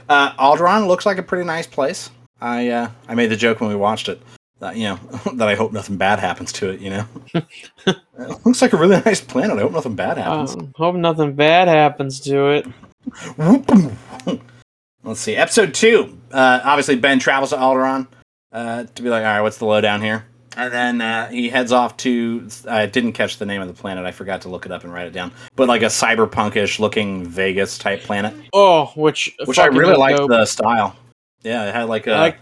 [0.10, 2.10] Uh, Alderaan looks like a pretty nice place.
[2.42, 4.20] I uh, I made the joke when we watched it
[4.60, 4.96] that you know
[5.36, 6.80] that I hope nothing bad happens to it.
[6.80, 7.06] You know,
[7.86, 9.58] it looks like a really nice planet.
[9.58, 10.56] I hope nothing bad happens.
[10.56, 12.66] Um, hope nothing bad happens to it.
[15.04, 15.36] Let's see.
[15.36, 16.18] Episode two.
[16.32, 18.08] Uh, obviously, Ben travels to Alderaan
[18.52, 20.26] uh, to be like, all right, what's the lowdown here?
[20.58, 22.48] And then uh, he heads off to.
[22.68, 24.06] I didn't catch the name of the planet.
[24.06, 25.32] I forgot to look it up and write it down.
[25.56, 30.30] But like a cyberpunkish looking Vegas type planet, Oh, which which I really liked dope.
[30.30, 30.96] the style.
[31.42, 32.12] Yeah, it had like a.
[32.12, 32.38] Like,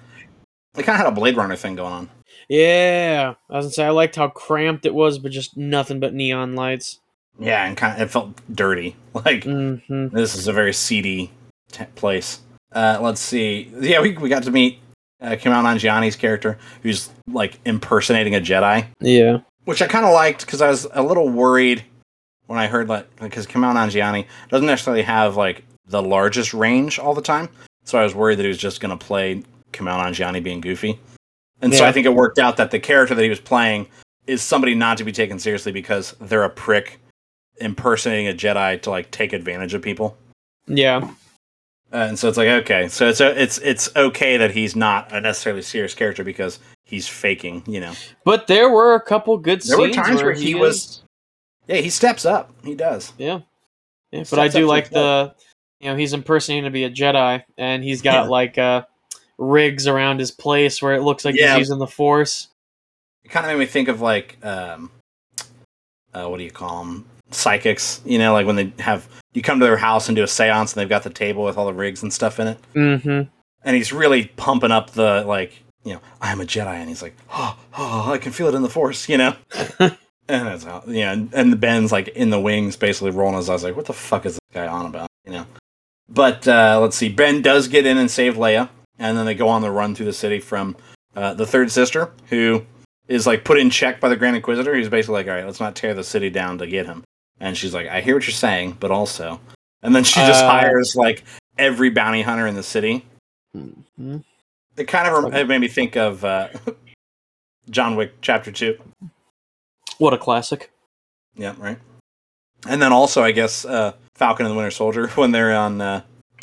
[0.78, 2.10] it kind of had a Blade Runner thing going on.
[2.50, 6.14] Yeah, I was gonna say I liked how cramped it was, but just nothing but
[6.14, 7.00] neon lights.
[7.40, 8.96] Yeah, and kind of it felt dirty.
[9.14, 11.32] Like hmm this is a very seedy
[11.72, 12.42] t- place.
[12.72, 13.72] Uh, let's see.
[13.80, 14.80] Yeah, we we got to meet
[15.22, 19.40] uh, Kumail Nanjiani's character, who's like impersonating a Jedi, Yeah.
[19.66, 21.84] which I kind of liked because I was a little worried
[22.46, 27.16] when I heard like because Kumail Nanjiani doesn't necessarily have like the largest range all
[27.16, 27.50] the time,
[27.84, 29.42] so I was worried that he was just going to play
[29.74, 31.00] Kumail Nanjiani being goofy,
[31.64, 33.88] and so I think it worked out that the character that he was playing
[34.28, 37.00] is somebody not to be taken seriously because they're a prick
[37.62, 40.18] impersonating a Jedi to like take advantage of people.
[40.68, 41.10] Yeah.
[41.92, 45.20] Uh, and so it's like okay, so it's it's it's okay that he's not a
[45.20, 47.94] necessarily serious character because he's faking, you know.
[48.24, 51.04] But there were a couple good There were times where, where he is- was-
[51.68, 52.52] Yeah, he steps up.
[52.64, 53.12] He does.
[53.18, 53.40] Yeah.
[54.12, 54.94] Yeah, but I do like plate.
[55.00, 55.36] the
[55.80, 58.30] you know, he's impersonating to be a Jedi and he's got Yeah.
[58.30, 58.84] like uh
[59.40, 61.54] rigs around his place where it looks like Yeah.
[61.56, 62.50] he's using the force.
[63.24, 64.92] It kind of made me think of like um,
[66.14, 67.06] uh, what do you call them?
[67.32, 68.02] Psychics.
[68.06, 70.74] You know, like when they have you come to their house and do a séance
[70.74, 73.30] and they've got the table with all the rigs and stuff in it, Mm-hmm.
[73.64, 77.16] and he's really pumping up the like, you know, I'm a Jedi, and he's like,
[77.32, 79.36] oh, oh I can feel it in the Force, you know.
[80.32, 83.50] And it's how, yeah, and, and the Ben's like in the wings, basically rolling his
[83.50, 85.08] eyes, like, what the fuck is this guy on about?
[85.26, 85.46] You know.
[86.08, 87.10] But uh, let's see.
[87.10, 90.06] Ben does get in and save Leia, and then they go on the run through
[90.06, 90.76] the city from
[91.16, 92.64] uh, the third sister, who
[93.08, 94.76] is like put in check by the Grand Inquisitor.
[94.76, 97.04] He's basically like, all right, let's not tear the city down to get him.
[97.40, 99.40] And she's like, I hear what you're saying, but also,
[99.82, 101.24] and then she just Uh, hires like
[101.58, 103.06] every bounty hunter in the city.
[103.54, 104.18] hmm
[104.78, 106.50] It kind of rem- it made me think of uh,
[107.70, 108.78] John Wick Chapter Two.
[109.98, 110.72] What a classic.
[111.36, 111.78] Yeah, right.
[112.68, 116.02] And then also, I guess uh, Falcon and the Winter Soldier when they're on uh,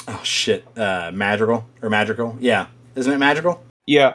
[0.09, 2.37] oh shit, uh, Madrigal or Madrigal?
[2.41, 3.63] Yeah, isn't it Madrigal?
[3.87, 4.15] Yeah.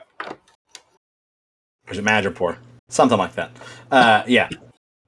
[1.87, 2.57] Or is it Madripoor?
[2.89, 3.51] Something like that.
[3.91, 4.49] Uh, yeah,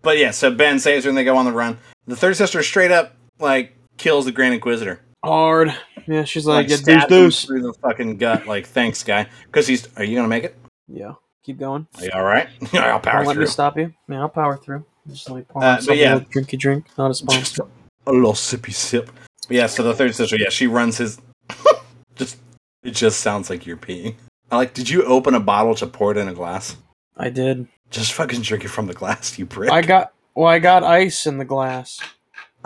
[0.03, 0.31] but yeah.
[0.31, 1.77] So Ben saves her and they go on the run.
[2.05, 5.01] The third sister straight up like kills the Grand Inquisitor.
[5.23, 5.73] Hard.
[6.05, 7.45] Yeah, she's like, Like, yeah, deuce deuce.
[7.45, 8.45] through the fucking gut.
[8.45, 9.27] Like, thanks, guy.
[9.45, 9.87] Because he's.
[9.97, 10.55] Are you gonna make it?
[10.87, 11.13] Yeah.
[11.43, 11.87] Keep going.
[11.97, 12.47] Are you all right?
[12.73, 13.93] I'll power Don't let me stop you.
[14.09, 14.85] Yeah, I'll power through.
[15.09, 16.13] Just let me pour Uh, but yeah.
[16.13, 16.85] a little drinky drink.
[16.97, 17.63] Not a sponsor.
[18.07, 19.09] a little sippy sip.
[19.47, 21.19] But yeah, so the third sister, yeah, she runs his.
[22.15, 22.37] just
[22.83, 24.15] it just sounds like you're peeing.
[24.51, 24.73] Like.
[24.73, 26.77] Did you open a bottle to pour it in a glass?
[27.17, 27.67] I did.
[27.93, 29.71] Just fucking drink it from the glass, you prick.
[29.71, 30.13] I got.
[30.35, 31.99] Well, I got ice in the glass.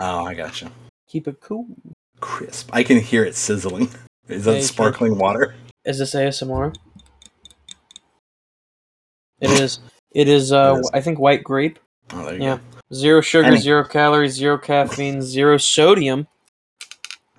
[0.00, 0.72] oh, I gotcha.
[1.06, 1.66] Keep it cool.
[2.20, 2.70] Crisp.
[2.72, 3.90] I can hear it sizzling.
[4.26, 5.54] Is that you sparkling water?
[5.84, 6.74] Is this ASMR?
[9.40, 9.80] It is.
[10.12, 10.50] It is.
[10.52, 10.90] Uh, It is.
[10.94, 11.78] I think white grape.
[12.12, 12.56] Oh, there you Yeah.
[12.56, 12.94] go.
[12.94, 16.26] Zero sugar, Any- zero calories, zero caffeine, zero sodium.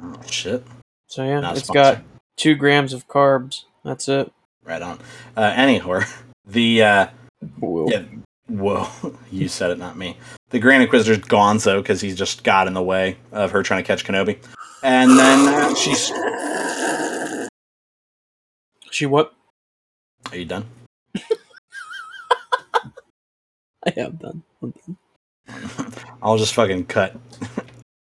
[0.02, 0.64] Oh shit!
[1.08, 2.04] So yeah, Not it's sponsored.
[2.04, 2.04] got
[2.38, 3.64] two grams of carbs.
[3.84, 4.32] That's it.
[4.64, 5.00] Right on.
[5.36, 6.02] Uh, anyhow,
[6.46, 7.08] the uh,
[7.60, 7.88] Whoa.
[7.90, 8.04] yeah,
[8.48, 8.88] whoa,
[9.32, 10.18] you said it, not me.
[10.50, 13.88] The Grand Inquisitor's Gonzo because he's just got in the way of her trying to
[13.88, 14.40] catch Kenobi,
[14.84, 16.12] and then uh, she's.
[18.92, 19.34] She what?
[20.32, 20.66] Are you done?
[23.86, 24.44] I have done.
[24.62, 24.98] I'm done.
[26.22, 27.16] I'll just fucking cut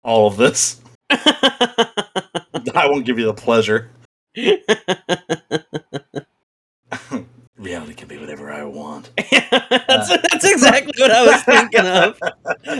[0.03, 0.81] all of this.
[1.11, 3.91] I won't give you the pleasure.
[7.65, 9.11] Reality can be whatever I want.
[9.31, 12.19] that's, that's exactly what I was thinking of.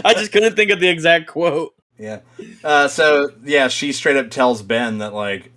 [0.05, 1.73] I just couldn't think of the exact quote.
[1.97, 2.19] Yeah.
[2.63, 5.51] Uh, so yeah, she straight up tells Ben that like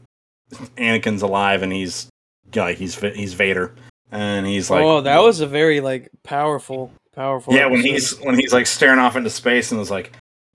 [0.76, 2.08] Anakin's alive and he's
[2.54, 3.74] like he's he's Vader,
[4.10, 7.52] and he's like, oh, that was a very like powerful, powerful.
[7.52, 7.66] yeah.
[7.66, 10.12] When he's when he's like staring off into space and was like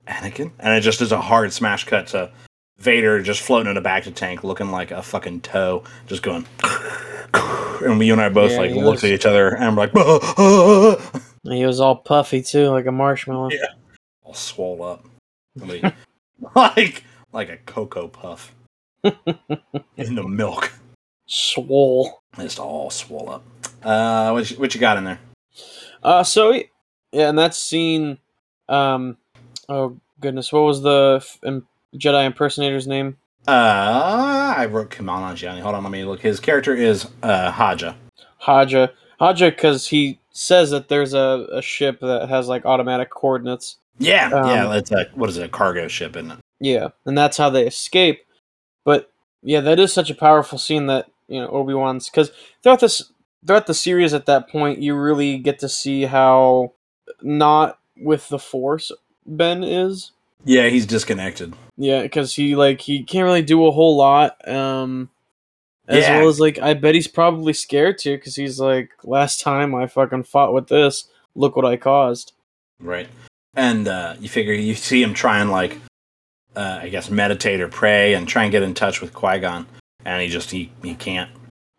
[0.07, 2.31] Anakin, and it just is a hard smash cut to
[2.79, 6.45] Vader just floating in a bacta tank, looking like a fucking toe, just going.
[7.83, 9.83] And we, you and I both Yeah, like looked was- at each other and we're
[9.83, 13.49] like, "Ah, ah, ah," he was all puffy too, like a marshmallow.
[13.51, 13.65] Yeah.
[14.23, 15.03] all swole up,
[15.57, 15.81] Somebody-
[16.55, 18.53] like like a cocoa puff
[19.03, 20.71] in the milk.
[21.25, 22.21] Swole.
[22.37, 23.43] Just all swole up.
[23.83, 25.19] Uh, what you, what you got in there?
[26.03, 26.51] Uh, so
[27.11, 28.17] yeah, and that scene.
[28.69, 29.17] Um,
[29.67, 31.39] oh goodness, what was the f-
[31.95, 33.17] Jedi impersonator's name?
[33.47, 35.62] Uh, I wrote Kumail Nanjiani.
[35.62, 36.21] Hold on, let me look.
[36.21, 37.95] His character is uh Haja.
[38.38, 38.91] Haja.
[39.19, 43.77] Haja, because he says that there's a, a ship that has like automatic coordinates.
[43.99, 44.73] Yeah, Um, yeah.
[44.75, 45.45] It's a what is it?
[45.45, 46.39] A cargo ship, isn't it?
[46.60, 48.25] Yeah, and that's how they escape.
[48.86, 52.79] But yeah, that is such a powerful scene that you know Obi Wan's because throughout
[52.79, 53.12] this
[53.45, 56.73] throughout the series at that point you really get to see how
[57.21, 58.91] not with the Force
[59.25, 60.12] Ben is.
[60.45, 61.53] Yeah, he's disconnected.
[61.77, 64.45] Yeah, because he like he can't really do a whole lot.
[64.47, 65.10] Um,
[65.88, 66.19] as Yeah.
[66.19, 69.88] well as like I bet he's probably scared too because he's like last time I
[69.88, 72.34] fucking fought with this, look what I caused.
[72.79, 73.08] Right.
[73.56, 75.77] And uh, you figure you see him try and like,
[76.56, 79.65] uh, I guess meditate or pray and try and get in touch with Qui Gon,
[80.06, 81.29] and he just he he can't.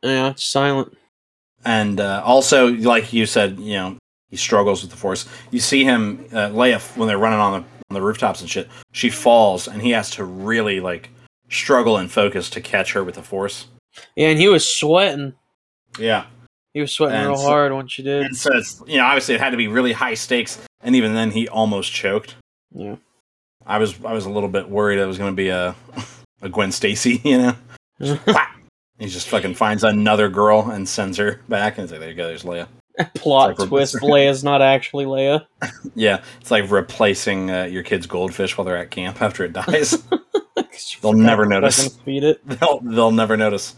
[0.03, 0.97] Yeah, it's silent.
[1.65, 3.97] And uh, also, like you said, you know,
[4.31, 5.27] he struggles with the Force.
[5.51, 8.69] You see him, uh, Leia, when they're running on the on the rooftops and shit.
[8.93, 11.11] She falls, and he has to really like
[11.49, 13.67] struggle and focus to catch her with the Force.
[14.17, 15.35] Yeah, and he was sweating.
[15.99, 16.27] Yeah.
[16.73, 18.27] He was sweating And real so- hard when she did.
[18.27, 21.15] And so it's you know obviously it had to be really high stakes, and even
[21.15, 22.35] then he almost choked.
[22.75, 22.97] Yeah.
[23.67, 25.75] I was I was a little bit worried it was going to be a
[26.43, 27.55] a Gwen Stacy, you know.
[28.27, 28.57] Whap!
[28.99, 32.17] he just fucking finds another girl and sends her back, and it's like there you
[32.17, 32.67] go, there's Leia.
[33.15, 35.47] Plot like twist: Leia's not actually Leia.
[35.97, 40.03] Yeah, it's like replacing uh, your kid's goldfish while they're at camp after it dies.
[41.03, 41.97] They'll never notice.
[41.99, 42.41] Feed it.
[42.47, 43.77] they'll they'll never notice.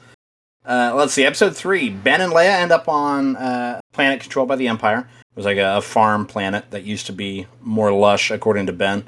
[0.65, 1.91] Uh, let's see, episode three.
[1.91, 5.01] Ben and Leia end up on uh, a planet controlled by the Empire.
[5.01, 8.73] It was like a, a farm planet that used to be more lush, according to
[8.73, 9.05] Ben.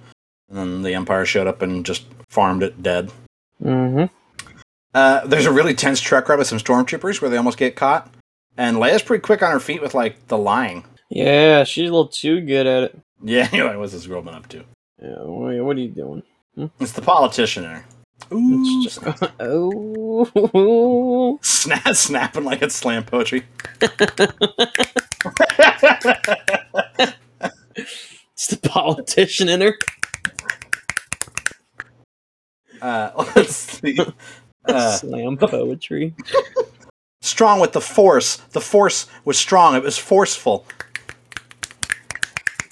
[0.49, 3.11] And then the Empire showed up and just farmed it dead.
[3.63, 4.15] Mm-hmm.
[4.95, 8.13] Uh, there's a really tense truck ride with some stormtroopers where they almost get caught.
[8.59, 10.85] And Leia's pretty quick on her feet with like the lying.
[11.09, 12.99] Yeah, she's a little too good at it.
[13.23, 14.65] Yeah, anyway, what's this girl been up to?
[15.01, 16.23] Yeah, what, are you doing?
[16.81, 17.85] It's the politician in her.
[18.33, 23.45] Ooh, It's just, oh, snap, snapping like it's slam poetry.
[23.81, 23.95] it's
[28.49, 29.79] the politician in her.
[32.83, 33.97] uh, let's see.
[34.65, 36.13] Uh, Slam poetry.
[37.21, 38.37] Strong with the force.
[38.37, 39.75] The force was strong.
[39.75, 40.67] It was forceful.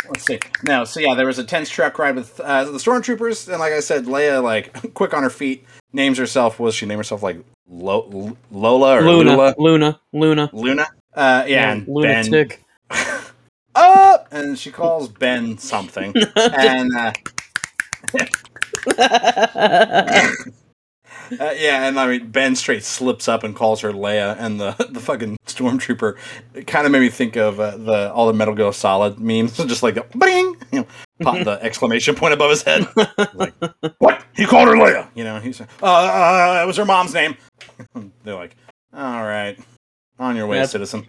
[0.08, 0.38] Let's see.
[0.62, 3.72] No, so yeah, there was a tense truck ride with uh, the stormtroopers, and like
[3.72, 6.60] I said, Leia, like quick on her feet, names herself.
[6.60, 9.54] Was she name herself like Lo- Lola or Luna, Lula?
[9.58, 10.50] Luna, Luna.
[10.52, 10.86] Luna.
[11.14, 11.94] Uh, yeah, and Ben.
[11.94, 12.62] lunatic.
[13.74, 17.12] Up, and she calls Ben something, and uh,
[21.32, 24.72] Uh, yeah, and I mean Ben straight slips up and calls her Leia, and the
[24.90, 26.16] the fucking stormtrooper
[26.66, 29.82] kind of made me think of uh, the all the Metal Gear Solid memes, just
[29.82, 30.86] like the bing, you know,
[31.22, 32.86] pop the exclamation point above his head.
[33.34, 33.54] like,
[33.98, 34.24] what?
[34.34, 35.08] He called her Leia.
[35.14, 37.36] You know, he's uh, uh, it was her mom's name.
[38.24, 38.56] They're like,
[38.92, 39.58] all right,
[40.18, 41.06] on your way, That's- citizen.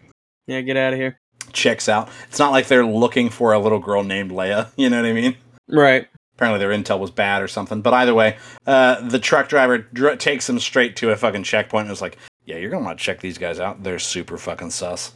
[0.47, 1.20] yeah, get out of here.
[1.53, 2.09] Checks out.
[2.30, 4.70] It's not like they're looking for a little girl named Leia.
[4.76, 5.38] You know what I mean?
[5.70, 6.07] Right.
[6.38, 7.81] Apparently their intel was bad or something.
[7.81, 11.81] But either way, uh, the truck driver dr- takes them straight to a fucking checkpoint
[11.81, 13.81] and was like, "Yeah, you're gonna want to check these guys out.
[13.83, 15.13] They're super fucking sus."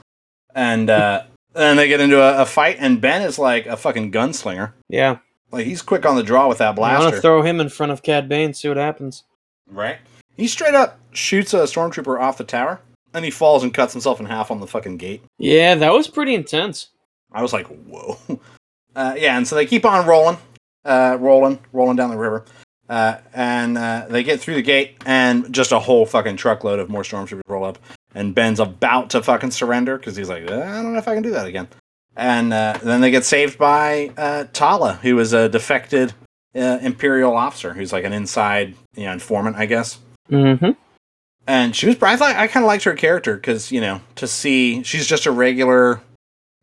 [0.55, 1.24] And uh,
[1.55, 4.74] And they get into a, a fight, and Ben is like a fucking gunslinger.
[4.89, 5.17] Yeah.
[5.51, 7.15] Like he's quick on the draw with that I want blaster.
[7.17, 9.24] to throw him in front of Cad Bane, see what happens.
[9.67, 9.97] right?
[10.38, 12.80] He straight up shoots a stormtrooper off the tower,
[13.13, 15.22] and he falls and cuts himself in half on the fucking gate.
[15.38, 16.88] Yeah, that was pretty intense.
[17.32, 18.17] I was like, whoa.
[18.93, 20.38] Uh, yeah, and so they keep on rolling,
[20.86, 22.45] uh, rolling, rolling down the river.
[22.89, 26.89] Uh, and uh, they get through the gate, and just a whole fucking truckload of
[26.89, 27.77] more stormtroopers roll up.
[28.13, 31.23] And Ben's about to fucking surrender because he's like, I don't know if I can
[31.23, 31.69] do that again.
[32.17, 36.13] And uh, then they get saved by uh, Tala, who is a defected
[36.53, 39.99] uh, Imperial officer who's like an inside you know, informant, I guess.
[40.29, 40.71] Mm-hmm.
[41.47, 44.27] And she was, I thought, I kind of liked her character because, you know, to
[44.27, 46.01] see, she's just a regular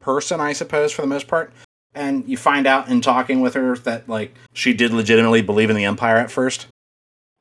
[0.00, 1.52] person, I suppose, for the most part.
[1.94, 5.76] And you find out in talking with her that, like, she did legitimately believe in
[5.76, 6.66] the Empire at first.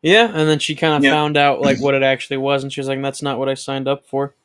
[0.01, 2.79] Yeah, and then she kind of found out like what it actually was, and she
[2.79, 4.35] was like, "That's not what I signed up for."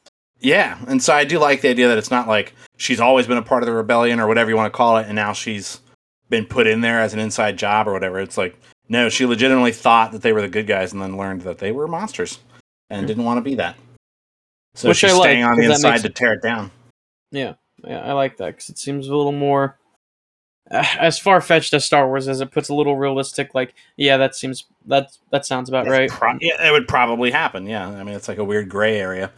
[0.40, 0.78] Yeah.
[0.88, 3.42] And so I do like the idea that it's not like she's always been a
[3.42, 5.80] part of the rebellion or whatever you want to call it, and now she's
[6.30, 8.18] been put in there as an inside job or whatever.
[8.18, 11.42] It's like, no, she legitimately thought that they were the good guys and then learned
[11.42, 12.40] that they were monsters
[12.90, 13.76] and didn't want to be that.
[14.74, 16.70] So Which she's I like, staying on the inside makes- to tear it down.
[17.30, 19.78] Yeah, yeah, I like that because it seems a little more
[20.98, 23.54] as far fetched as Star Wars as it puts a little realistic.
[23.54, 26.10] Like, yeah, that seems that that sounds about right.
[26.10, 27.66] Pro- yeah, it would probably happen.
[27.66, 29.30] Yeah, I mean, it's like a weird gray area.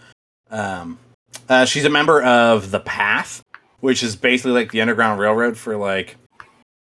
[0.50, 0.98] Um,
[1.48, 3.42] uh, she's a member of the Path,
[3.80, 6.16] which is basically like the Underground Railroad for like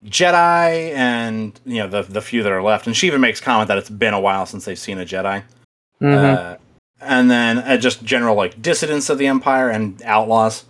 [0.07, 2.87] Jedi and you know the the few that are left.
[2.87, 5.43] And she even makes comment that it's been a while since they've seen a Jedi.
[6.01, 6.37] Mhm.
[6.37, 6.57] Uh,
[7.01, 10.65] and then uh, just general like dissidents of the Empire and outlaws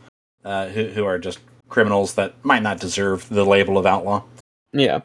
[0.45, 1.39] uh, who who are just
[1.69, 4.23] criminals that might not deserve the label of outlaw.
[4.73, 5.01] yeah,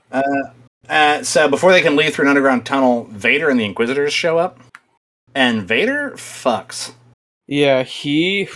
[0.89, 4.37] Uh, so before they can leave through an underground tunnel, Vader and the Inquisitors show
[4.37, 4.59] up,
[5.33, 6.93] and Vader fucks.
[7.47, 8.47] yeah, he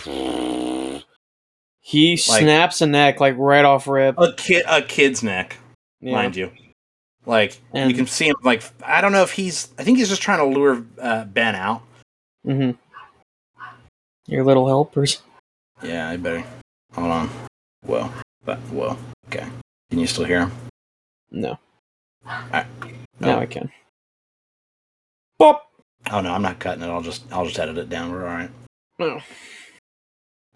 [1.80, 4.18] he snaps a neck like right off rip.
[4.18, 5.56] A kid, a kid's neck,
[6.00, 6.12] Yeah.
[6.12, 6.50] mind you.
[7.24, 8.36] Like you can see him.
[8.42, 9.68] Like I don't know if he's.
[9.78, 11.82] I think he's just trying to lure uh, Ben out.
[12.46, 12.70] Mm-hmm.
[14.26, 15.20] Your little helpers.
[15.82, 16.44] Yeah, I better.
[16.94, 17.30] Hold on.
[17.88, 18.10] Whoa.
[18.44, 18.96] But whoa.
[19.28, 19.46] Okay.
[19.90, 20.52] Can you still hear him?
[21.30, 21.58] No.
[22.24, 22.66] Now
[23.22, 23.38] Oh.
[23.40, 23.70] I can.
[25.38, 25.64] Pop.
[26.10, 26.88] Oh no, I'm not cutting it.
[26.88, 28.12] I'll just I'll just edit it down.
[28.12, 28.50] We're all right.
[28.98, 29.20] No.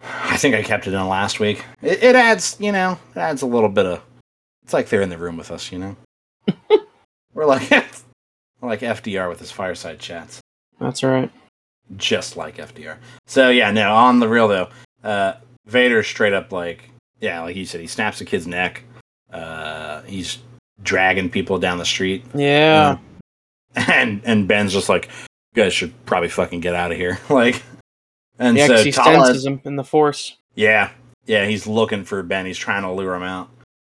[0.03, 1.65] I think I kept it in last week.
[1.81, 4.03] It, it adds, you know, it adds a little bit of.
[4.65, 5.97] It's like they're in the room with us, you know.
[7.35, 7.71] we're like
[8.61, 10.41] we're like FDR with his fireside chats,
[10.79, 11.31] That's right.
[11.97, 12.99] just like FDR.
[13.27, 14.69] So yeah, no, on the real though,
[15.05, 15.35] uh,
[15.67, 16.91] Vader straight up like,
[17.23, 18.83] yeah, like you said, he snaps a kid's neck.
[19.33, 20.39] Uh, he's
[20.83, 22.99] dragging people down the street, Yeah.
[23.75, 25.09] and and Ben's just like,
[25.55, 27.63] you guys should probably fucking get out of here, like.
[28.39, 30.37] And yeah, so he Tala- senses him in the Force.
[30.55, 30.91] Yeah,
[31.27, 32.45] yeah, he's looking for Ben.
[32.45, 33.49] He's trying to lure him out,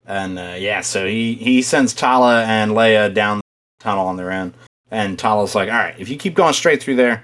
[0.05, 4.31] and uh, yeah, so he he sends Tala and Leia down the tunnel on their
[4.31, 4.53] own,
[4.91, 7.23] and Tala's like, "All right, if you keep going straight through there,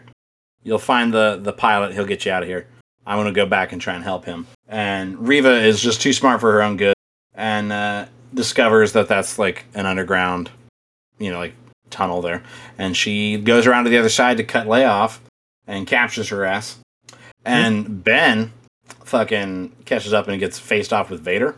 [0.63, 1.93] you'll find the the pilot.
[1.93, 2.67] He'll get you out of here.
[3.05, 6.39] I'm gonna go back and try and help him." And Reva is just too smart
[6.41, 6.95] for her own good,
[7.33, 10.49] and uh, discovers that that's like an underground,
[11.19, 11.53] you know, like
[11.89, 12.41] tunnel there,
[12.77, 15.21] and she goes around to the other side to cut Leia off,
[15.67, 16.77] and captures her ass.
[17.45, 18.51] And Ben
[19.03, 21.55] fucking catches up and gets faced off with Vader.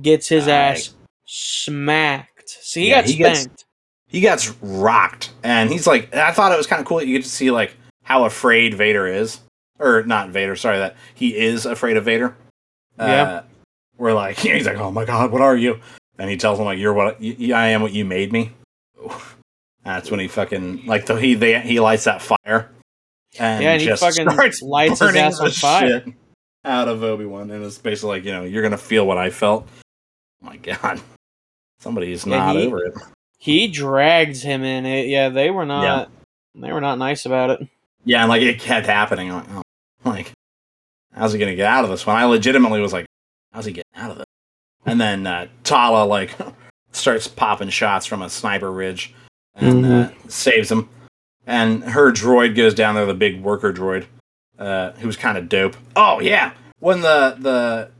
[0.00, 0.50] Gets his Aye.
[0.50, 0.94] ass
[1.26, 2.48] smacked.
[2.48, 3.64] See, he Yeah, got he gets- spanked.
[4.08, 7.16] He gets rocked, and he's like, I thought it was kind of cool that you
[7.18, 9.40] get to see like how afraid Vader is,
[9.78, 10.56] or not Vader.
[10.56, 12.36] Sorry, that he is afraid of Vader.
[12.98, 13.04] Yeah.
[13.22, 13.42] Uh,
[13.96, 15.80] we're like, he's like, oh my god, what are you?
[16.18, 18.52] And he tells him like, you're what I am, what you made me.
[19.84, 22.70] That's when he fucking like the, he they, he lights that fire,
[23.38, 26.00] and Yeah, and he fucking starts lights his ass on fire.
[26.04, 26.14] shit
[26.64, 29.28] out of Obi Wan, and it's basically like you know you're gonna feel what I
[29.28, 29.68] felt.
[30.42, 31.02] Oh my god,
[31.80, 32.94] somebody's Yeah, not he- over it.
[33.36, 35.08] He drags him in it.
[35.08, 36.10] Yeah, they were not.
[36.54, 37.68] They were not nice about it.
[38.06, 39.28] Yeah, and like it kept happening.
[39.28, 39.62] Like, oh,
[40.10, 40.32] like,
[41.14, 42.16] how's he gonna get out of this one?
[42.16, 43.06] I legitimately was like,
[43.52, 44.26] how's he getting out of this?
[44.86, 46.30] And then uh, Tala like
[46.92, 49.14] starts popping shots from a sniper ridge
[49.54, 50.88] and uh, saves him.
[51.46, 54.06] And her droid goes down there, the big worker droid,
[54.58, 55.76] uh, who's kind of dope.
[55.96, 57.90] Oh yeah, when the the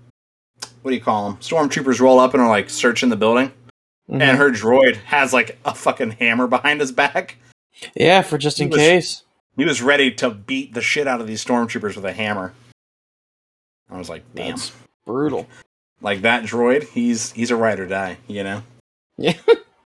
[0.82, 1.38] what do you call them?
[1.40, 3.52] Stormtroopers roll up and are like searching the building,
[4.10, 4.20] Mhm.
[4.22, 7.36] and her droid has like a fucking hammer behind his back.
[7.94, 9.22] yeah, for just in was- case.
[9.56, 12.52] He was ready to beat the shit out of these stormtroopers with a hammer.
[13.90, 14.50] I was like, damn.
[14.50, 14.72] That's
[15.06, 15.46] brutal.
[16.00, 18.62] Like that droid, he's he's a ride or die, you know?
[19.16, 19.38] Yeah.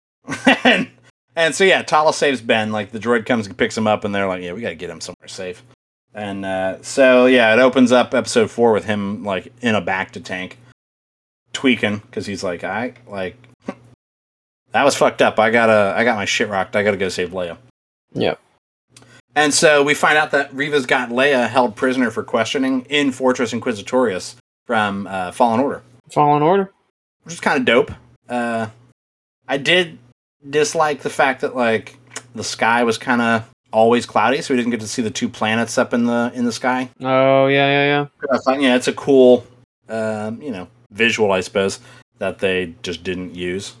[0.64, 0.90] and
[1.34, 2.70] and so yeah, Tala saves Ben.
[2.70, 4.90] Like the droid comes and picks him up and they're like, Yeah, we gotta get
[4.90, 5.62] him somewhere safe.
[6.14, 10.22] And uh, so yeah, it opens up episode four with him like in a bacta
[10.22, 10.58] tank,
[11.52, 13.36] tweaking because he's like, I like
[14.72, 15.38] that was fucked up.
[15.38, 16.76] I gotta, I got my shit rocked.
[16.76, 17.58] I gotta go save Leia.
[18.14, 18.40] Yep.
[19.36, 23.52] And so we find out that Reva's got Leia held prisoner for questioning in Fortress
[23.52, 24.34] Inquisitorius
[24.66, 26.72] from uh, Fallen Order, Fallen Order.
[27.22, 27.92] which is kind of dope.
[28.28, 28.68] Uh,
[29.46, 29.98] I did
[30.48, 31.96] dislike the fact that like
[32.34, 35.28] the sky was kind of always cloudy, so we didn't get to see the two
[35.28, 36.88] planets up in the in the sky.
[37.00, 38.38] Oh yeah, yeah, yeah.
[38.38, 39.46] Thought, yeah, it's a cool,
[39.90, 41.78] um, you know, visual, I suppose,
[42.18, 43.74] that they just didn't use.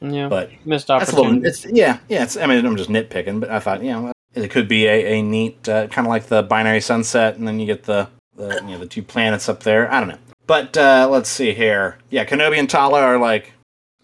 [0.00, 0.28] Yeah.
[0.28, 1.48] But Missed that's a little, opportunity.
[1.48, 2.22] it's yeah, yeah.
[2.22, 5.18] It's I mean, I'm just nitpicking, but I thought, you know, it could be a,
[5.18, 8.54] a neat uh, kind of like the binary sunset, and then you get the, the
[8.62, 9.90] you know the two planets up there.
[9.92, 11.98] I don't know, but uh, let's see here.
[12.10, 13.52] Yeah, Kenobi and Tala are like,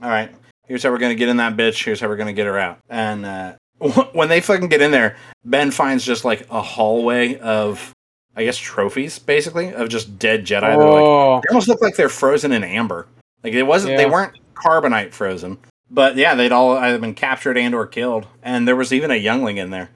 [0.03, 0.31] all right,
[0.67, 1.85] here's how we're gonna get in that bitch.
[1.85, 2.79] Here's how we're gonna get her out.
[2.89, 3.55] And uh,
[4.13, 7.93] when they fucking get in there, Ben finds just like a hallway of,
[8.37, 10.61] I guess, trophies, basically, of just dead Jedi.
[10.61, 13.07] They're like, Oh, they almost look like they're frozen in amber.
[13.43, 13.97] Like it wasn't.
[13.97, 15.59] They weren't carbonite frozen,
[15.91, 18.27] but yeah, they'd all either been captured and or killed.
[18.43, 19.91] And there was even a youngling in there.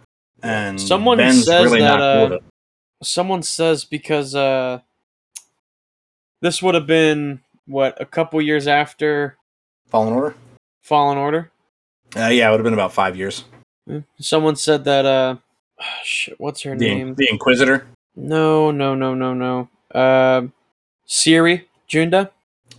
[0.44, 2.38] And Someone Ben's says really that, uh,
[3.02, 4.80] someone says because uh,
[6.40, 9.36] this would have been what a couple years after
[9.88, 10.34] Fallen Order.
[10.82, 11.50] Fallen Order.
[12.16, 13.44] Uh, yeah, it would have been about five years.
[14.18, 15.36] Someone said that uh,
[16.04, 16.38] shit.
[16.38, 17.14] What's her The, name?
[17.14, 17.86] the Inquisitor.
[18.16, 19.68] No, no, no, no, no.
[19.94, 20.48] Uh,
[21.06, 22.30] Cere Junda,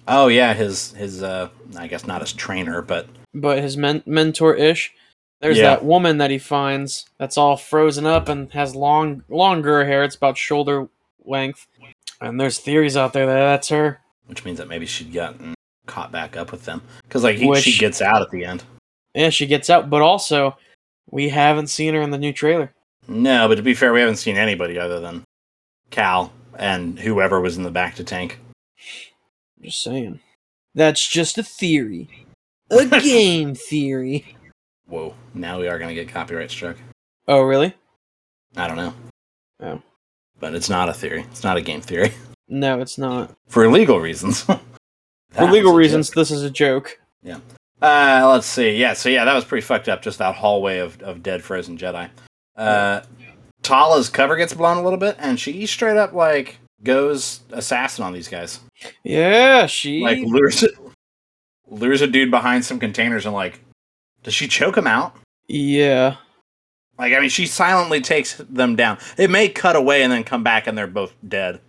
[0.08, 1.24] Oh yeah, his his.
[1.24, 4.94] uh I guess not his trainer, but but his men- mentor ish.
[5.42, 5.64] There's Yeah.
[5.72, 10.04] that woman that he finds that's all frozen up and has long, longer hair.
[10.04, 10.88] It's about shoulder
[11.24, 11.68] length.
[12.22, 14.00] And there's theories out there that that's her.
[14.28, 15.54] which means that maybe she'd gotten
[15.86, 18.64] caught back up with them because like he, Which- she gets out at the end.
[19.14, 20.58] Yeah, she gets out, but also
[21.12, 22.74] we haven't seen her in the new trailer.
[23.08, 25.24] No, but to be fair, we haven't seen anybody other than
[25.92, 28.40] Cal and whoever was in the bacta tank.
[29.62, 30.22] Just saying.
[30.74, 32.26] That's just a theory.
[32.72, 34.35] A game theory.
[34.88, 35.14] Whoa!
[35.34, 36.78] Now we are gonna get copyright struck.
[37.28, 37.74] Oh, really?
[38.56, 38.94] I don't know.
[39.62, 39.82] Oh.
[40.40, 41.26] But it's not a theory.
[41.32, 42.12] It's not a game theory.
[42.48, 43.32] No, it's not.
[43.48, 44.44] For legal reasons.
[45.32, 46.16] For legal reasons, joke.
[46.16, 47.00] this is a joke.
[47.24, 47.40] Yeah.
[47.82, 48.78] Uh, let's see.
[48.78, 50.04] Yeah, so yeah, that was pretty fucked up.
[50.04, 52.08] Just that hallway of, of dead frozen Jedi.
[52.56, 53.02] Uh,
[53.64, 58.14] Tala's cover gets blown a little bit, and she straight up like goes assassin on
[58.14, 58.60] these guys.
[59.04, 60.02] Yeah, she.
[60.02, 60.64] Like lures
[61.68, 63.60] lures a dude behind some containers, and like,
[64.26, 65.16] does she choke him out?
[65.48, 66.18] yeah.
[66.98, 69.00] Like, I mean, she silently takes them down.
[69.18, 71.60] It may cut away and then come back, and they're both dead.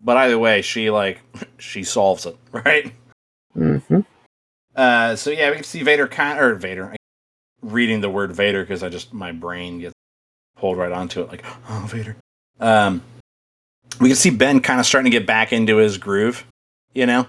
[0.00, 1.20] But either way, she like
[1.58, 2.92] she solves it, right?
[3.56, 4.00] Mm-hmm.
[4.74, 6.94] Uh, so yeah, we can see Vader kind or Vader
[7.62, 9.94] reading the word Vader because I just my brain gets
[10.56, 12.16] pulled right onto it, like oh Vader.
[12.58, 13.00] Um,
[14.00, 16.44] we can see Ben kind of starting to get back into his groove,
[16.94, 17.28] you know,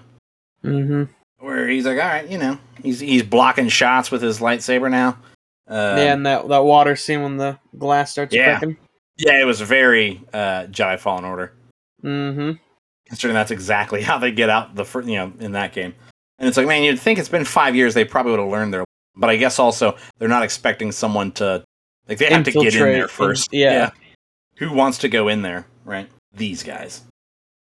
[0.64, 1.04] Mm-hmm.
[1.38, 5.18] Where he's like, all right, you know, he's he's blocking shots with his lightsaber now.
[5.68, 8.58] Um, yeah, and that that water scene when the glass starts Yeah.
[8.58, 8.76] cracking.
[9.18, 11.52] yeah, it was very uh, Jedi Fallen Order.
[12.04, 12.52] Mm-hmm.
[13.06, 15.94] considering that's exactly how they get out the fir- you know in that game.
[16.38, 18.74] And it's like, man, you'd think it's been five years, they probably would have learned
[18.74, 18.84] their.
[19.16, 21.64] But I guess also they're not expecting someone to
[22.08, 23.48] like they have to get in Infiltrate there first.
[23.52, 23.90] yeah.
[24.58, 26.08] Who wants to go in there, right?
[26.34, 27.02] These guys.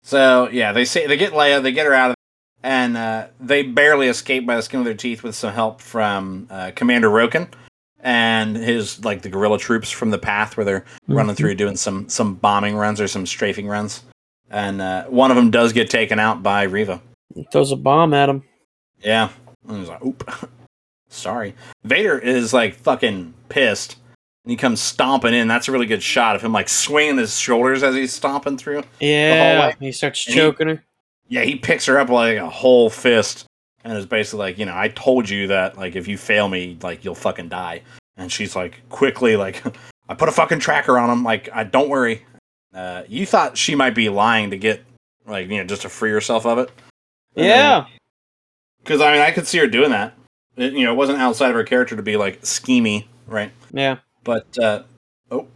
[0.03, 2.16] So yeah, they say they get Leia, they get her out of,
[2.65, 6.49] and uh, they barely escape by the skin of their teeth with some help from
[6.51, 7.47] uh, Commander Roken
[8.01, 12.09] and his like the guerrilla troops from the path where they're running through doing some
[12.09, 14.03] some bombing runs or some strafing runs.
[14.51, 17.01] And uh, one of them does get taken out by Reva.
[17.53, 18.43] Throws a bomb at him.
[19.01, 19.29] Yeah.
[19.69, 20.29] And he's like, oop.
[21.09, 21.55] Sorry.
[21.85, 23.97] Vader is like fucking pissed.
[24.45, 25.49] And he comes stomping in.
[25.49, 28.83] That's a really good shot of him like swinging his shoulders as he's stomping through.
[29.01, 29.61] Yeah.
[29.61, 29.77] hallway.
[29.81, 30.85] He starts And he- choking her.
[31.35, 33.45] Yeah, he picks her up like a whole fist
[33.82, 36.78] and is basically like, you know, I told you that like if you fail me,
[36.80, 37.82] like you'll fucking die.
[38.16, 39.61] And she's like quickly like
[40.09, 42.24] I put a fucking tracker on him, like I don't worry.
[42.72, 44.85] Uh, you thought she might be lying to get
[45.26, 46.70] like, you know, just to free herself of it.
[47.35, 47.87] Yeah.
[48.78, 50.14] Because I mean, I could see her doing that.
[50.57, 53.51] It, you know, it wasn't outside of her character to be like schemy, right?
[53.72, 53.97] Yeah.
[54.22, 54.85] But uh,
[55.32, 55.49] oh,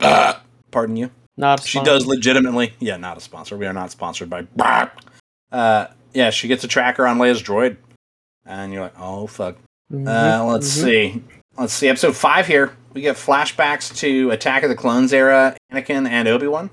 [0.00, 1.10] ah, pardon you.
[1.38, 2.74] Not She does legitimately.
[2.80, 3.56] Yeah, not a sponsor.
[3.56, 4.46] We are not sponsored by.
[5.52, 7.76] Uh, yeah, she gets a tracker on Leia's droid,
[8.44, 9.56] and you're like, oh fuck.
[9.92, 10.82] Mhm, Uh, let's mhm.
[10.82, 11.22] see.
[11.56, 11.88] Let's see.
[11.88, 12.76] Episode five here.
[12.92, 15.56] We get flashbacks to Attack of the Clones era.
[15.72, 16.70] Anakin and Obi Wan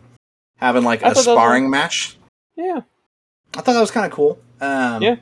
[0.58, 2.18] having like I a thought that was- sparring match.
[2.56, 2.82] Yeah.
[3.56, 4.40] I thought that was kind of cool.
[4.62, 5.16] Um, Yeah.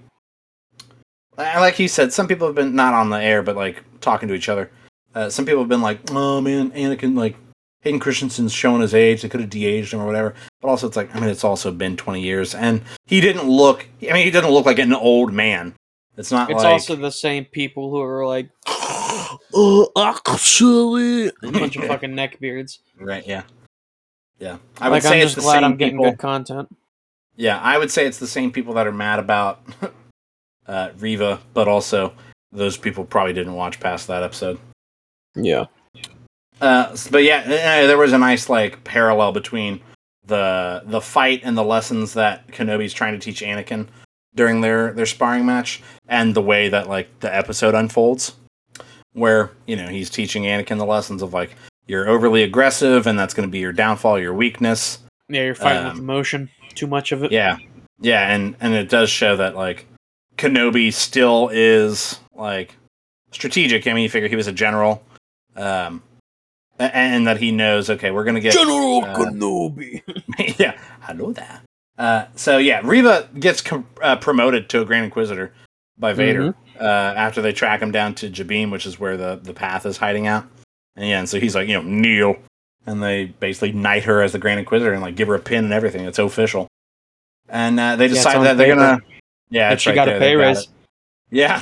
[1.38, 4.36] Like you said, some people have been not on the air, but like talking to
[4.36, 4.70] each other.
[5.16, 7.36] Uh, some people have been like, "Oh man, Anakin, like
[7.84, 9.22] Hayden Christensen's showing his age.
[9.22, 10.34] They could have de-aged him or whatever.
[10.62, 13.86] But also, it's like I mean, it's also been 20 years, and he didn't look.
[14.02, 15.74] I mean, he didn't look like an old man.
[16.18, 21.76] It's not It's like also the same people who are like, oh, actually, a bunch
[21.76, 21.88] of Yeah.
[21.90, 22.80] fucking neckbeards.
[23.00, 23.26] right.
[23.28, 23.44] Yeah,
[24.40, 24.58] yeah.
[24.80, 26.12] I like would say I'm it's the glad same I'm getting people.
[26.12, 26.76] good content.
[27.36, 29.62] Yeah, I would say it's the same people that are mad about
[30.68, 32.14] uh, Reva, but also
[32.52, 34.60] those people probably didn't watch past that episode.
[35.36, 35.66] Yeah.
[36.62, 39.82] Uh, but yeah, uh, there was a nice like parallel between
[40.26, 43.88] the the fight and the lessons that Kenobi's trying to teach Anakin
[44.36, 48.36] during their their sparring match, and the way that like the episode unfolds,
[49.14, 51.56] where you know he's teaching Anakin the lessons of like
[51.88, 55.00] you're overly aggressive, and that's going to be your downfall, your weakness.
[55.30, 56.50] Yeah, you're fighting Um, with emotion.
[56.76, 57.32] Too much of it.
[57.32, 57.58] Yeah,
[58.00, 59.86] yeah, and and it does show that like
[60.38, 62.76] Kenobi still is like
[63.32, 63.86] strategic.
[63.88, 65.04] I mean, you figure he was a general,
[65.56, 66.02] um,
[66.94, 67.90] and that he knows.
[67.90, 70.02] Okay, we're gonna get General uh, Kenobi.
[70.60, 71.64] yeah, I know that.
[71.98, 75.54] Uh, so yeah, Reva gets com- uh, promoted to a Grand Inquisitor
[75.98, 79.54] by Vader uh, after they track him down to Jabiim, which is where the the
[79.54, 80.46] path is hiding out.
[80.96, 82.36] And yeah, and so he's like, you know, kneel,
[82.86, 85.66] and they basically knight her as the Grand Inquisitor and like give her a pin
[85.66, 86.06] and everything.
[86.06, 86.68] It's official.
[87.50, 88.80] And uh, they decide on that they're paper.
[88.80, 89.02] gonna,
[89.50, 90.62] yeah, and she right got there, a pay got raise.
[90.64, 90.68] it.
[91.30, 91.62] Yeah,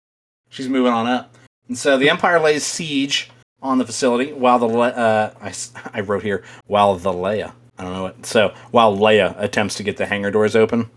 [0.48, 1.34] she's moving on up,
[1.68, 3.30] and so the Empire lays siege
[3.62, 7.52] on the facility while the Le- uh, I, s- I wrote here while the Leia
[7.78, 10.90] I don't know what so while Leia attempts to get the hangar doors open.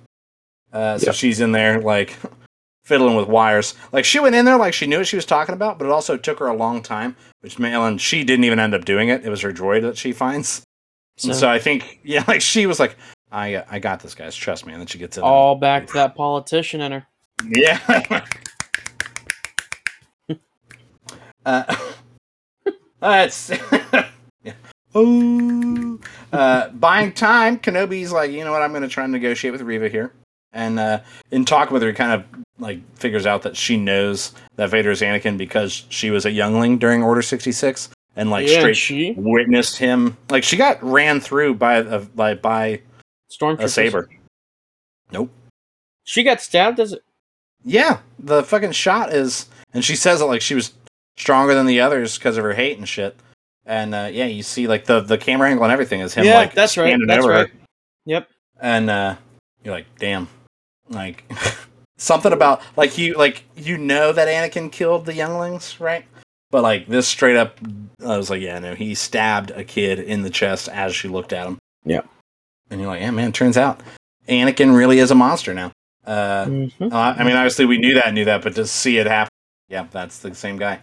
[0.73, 1.11] Uh, so Yeah.
[1.13, 2.17] she's in there like
[2.83, 3.73] fiddling with wires.
[3.91, 5.91] Like she went in there like she knew what she was talking about, but it
[5.91, 7.15] also took her a long time.
[7.41, 9.23] Which and she didn't even end up doing it.
[9.25, 10.63] It was her droid that she finds.
[11.17, 12.97] So, And so I think yeah, like she was like,
[13.31, 14.35] I I got this, guys.
[14.35, 14.73] Trust me.
[14.73, 15.21] And then she gets in.
[15.21, 15.29] there.
[15.31, 17.07] all back to that politician in her.
[17.47, 17.79] Yeah.
[21.45, 21.75] uh,
[24.43, 24.53] yeah.
[24.93, 25.99] Oh.
[26.31, 27.57] Uh, buying time.
[27.59, 28.61] Kenobi's like, you know what?
[28.61, 30.11] I'm going to try and negotiate with Reva here,
[30.53, 30.99] and uh,
[31.31, 32.25] in talking with her, he kind of
[32.59, 36.77] like figures out that she knows that Vader is Anakin because she was a youngling
[36.77, 40.17] during Order 66, and like yeah, straight she witnessed him.
[40.29, 42.81] Like she got ran through by a by by
[43.31, 43.63] stormtrooper.
[43.63, 44.09] a saber.
[45.11, 45.29] Nope.
[46.03, 47.03] She got stabbed as it.
[47.63, 50.73] Yeah, the fucking shot is, and she says it like she was
[51.17, 53.15] stronger than the others because of her hate and shit.
[53.65, 56.25] And uh, yeah, you see like the the camera angle and everything is him.
[56.25, 57.51] Yeah, like, that's right, standing that's over her.
[58.05, 58.29] Yep.
[58.61, 59.15] And uh,
[59.63, 60.27] you're like, damn,
[60.89, 61.23] like
[61.97, 66.05] something about like you like you know that Anakin killed the younglings, right?
[66.51, 67.57] But like this straight up,
[68.05, 71.33] I was like, yeah, no, he stabbed a kid in the chest as she looked
[71.33, 71.57] at him.
[71.83, 72.01] Yeah.
[72.69, 73.81] And you're like, yeah, man, turns out
[74.29, 75.71] Anakin really is a monster now.
[76.05, 76.93] Uh, Mhm.
[76.93, 79.31] uh, I mean, obviously we knew that, knew that, but to see it happen,
[79.69, 80.79] yeah, that's the same guy.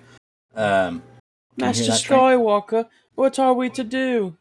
[0.55, 1.03] Um,
[1.57, 1.93] Master?
[1.93, 4.37] Skywalker, what are we to do?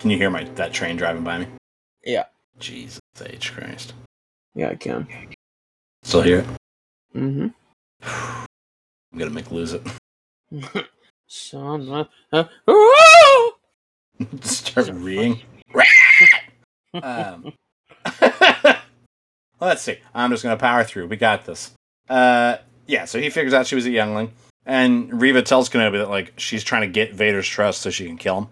[0.00, 1.46] Can you hear my that train driving by me?
[2.04, 2.24] Yeah.
[2.58, 3.92] Jesus H Christ.
[4.54, 5.06] Yeah, I can.
[6.02, 6.46] Still hear it?
[7.14, 7.48] Mm-hmm.
[8.02, 9.82] I'm gonna make lose it.
[11.26, 12.44] Son of uh,
[14.40, 15.40] Start reading.
[17.02, 17.52] um,
[19.60, 19.98] let's see.
[20.14, 21.08] I'm just gonna power through.
[21.08, 21.72] We got this.
[22.08, 22.56] Uh,
[22.90, 23.04] yeah.
[23.04, 24.32] So he figures out she was a youngling,
[24.66, 28.16] and Reva tells Kenobi that like she's trying to get Vader's trust so she can
[28.18, 28.46] kill him.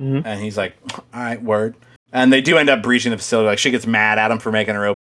[0.00, 0.22] Mhm.
[0.26, 1.76] And he's like, "All right, word."
[2.12, 3.46] And they do end up breaching the facility.
[3.48, 4.96] Like she gets mad at him for making her open,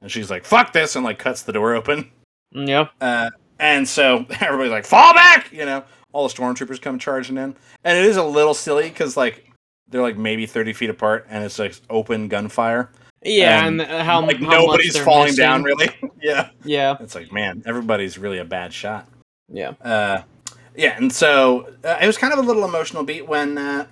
[0.00, 2.10] and she's like, "Fuck this!" and like cuts the door open.
[2.52, 2.88] Yeah.
[3.00, 7.54] Uh, and so everybody's like, "Fall back!" You know, all the stormtroopers come charging in,
[7.84, 9.44] and it is a little silly because like
[9.88, 12.90] they're like maybe thirty feet apart, and it's like open gunfire.
[13.24, 15.42] Yeah, And, and, how like how nobody's falling missing.
[15.42, 15.88] down, really.
[16.22, 19.08] yeah, Yeah, it's like man, everybody's really a bad shot.
[19.48, 19.70] yeah.
[19.82, 20.22] Uh,
[20.76, 23.86] yeah, and so uh, it was kind of a little emotional beat when uh,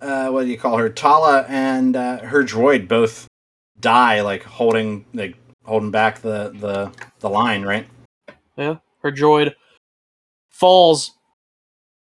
[0.00, 0.88] uh, what do you call her?
[0.88, 3.28] Tala and uh, her droid both
[3.78, 6.90] die, like holding like holding back the the
[7.20, 7.86] the line, right?
[8.56, 9.54] Yeah, her droid
[10.50, 11.12] falls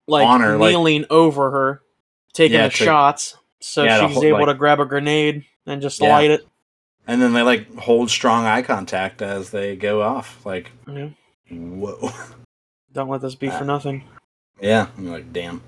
[0.08, 1.82] like On her, like- kneeling over her,
[2.34, 5.82] taking Yeah, the to- shots, so Yeah, she's able like- to grab a grenade and
[5.82, 6.10] just Yeah.
[6.10, 6.48] light it.
[7.08, 10.44] And then they like hold strong eye contact as they go off.
[10.46, 11.10] Like, Yeah.
[11.52, 12.10] whoa.
[12.94, 14.04] Don't let this be Uh, for nothing.
[14.62, 15.62] Yeah, I'm like, damn.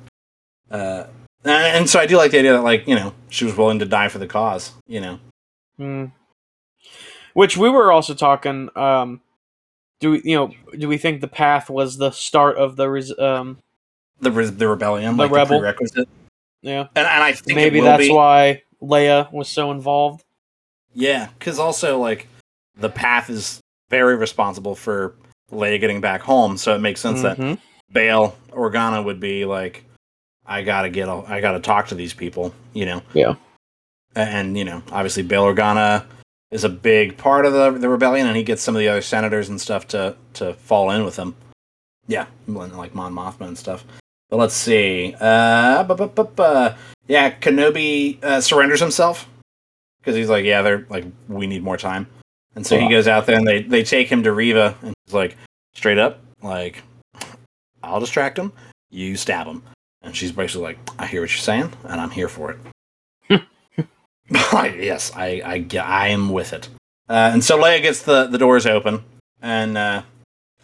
[0.72, 1.06] Uh,
[1.43, 3.86] and, so I do like the idea that, like, you know, she was willing to
[3.86, 5.20] die for the cause, you know.
[5.78, 6.06] Hmm.
[7.34, 8.70] Which we were also talking.
[8.76, 9.22] Um,
[10.00, 10.52] do we, you know?
[10.78, 13.58] Do we think the path was the start of the res- um?
[14.20, 15.58] The, re- the rebellion, The like rebel.
[15.58, 16.10] the prerequisite.
[16.64, 18.12] Yeah, And, and I think maybe that's be.
[18.12, 20.23] why Leia was so involved.
[20.93, 22.28] Yeah, because also, like,
[22.75, 23.59] the path is
[23.89, 25.15] very responsible for
[25.51, 27.57] Leia getting back home, so it makes sense that Mhm.
[27.91, 29.84] Bail Organa would be like,
[30.45, 33.01] I gotta get, a, I gotta talk to these people, you know.
[33.13, 33.36] Yeah.
[34.15, 36.05] And you know, obviously, Bail Organa
[36.51, 39.01] is a big part of the the rebellion, and he gets some of the other
[39.01, 41.36] senators and stuff to to fall in with him.
[42.07, 43.84] Yeah, like Mon Mothma and stuff.
[44.30, 45.15] But let's see.
[45.19, 46.69] Uh, bu- bu- bu- bu-
[47.07, 49.28] yeah, Kenobi uh, surrenders himself
[49.99, 52.07] because he's like, yeah, they're like, we need more time,
[52.55, 55.13] and so he goes out there and they they take him to Reva, and he's
[55.13, 55.38] like,
[55.75, 56.82] straight up, like,
[57.82, 58.51] I'll distract him,
[58.89, 59.63] you stab him,
[60.01, 62.51] and she's basically like, I hear what you're saying, and I'm here for
[63.30, 63.41] it.
[64.30, 66.67] yes, I I I am with it.
[67.09, 69.03] Uh, and so Leia gets the the doors open,
[69.41, 70.01] and uh,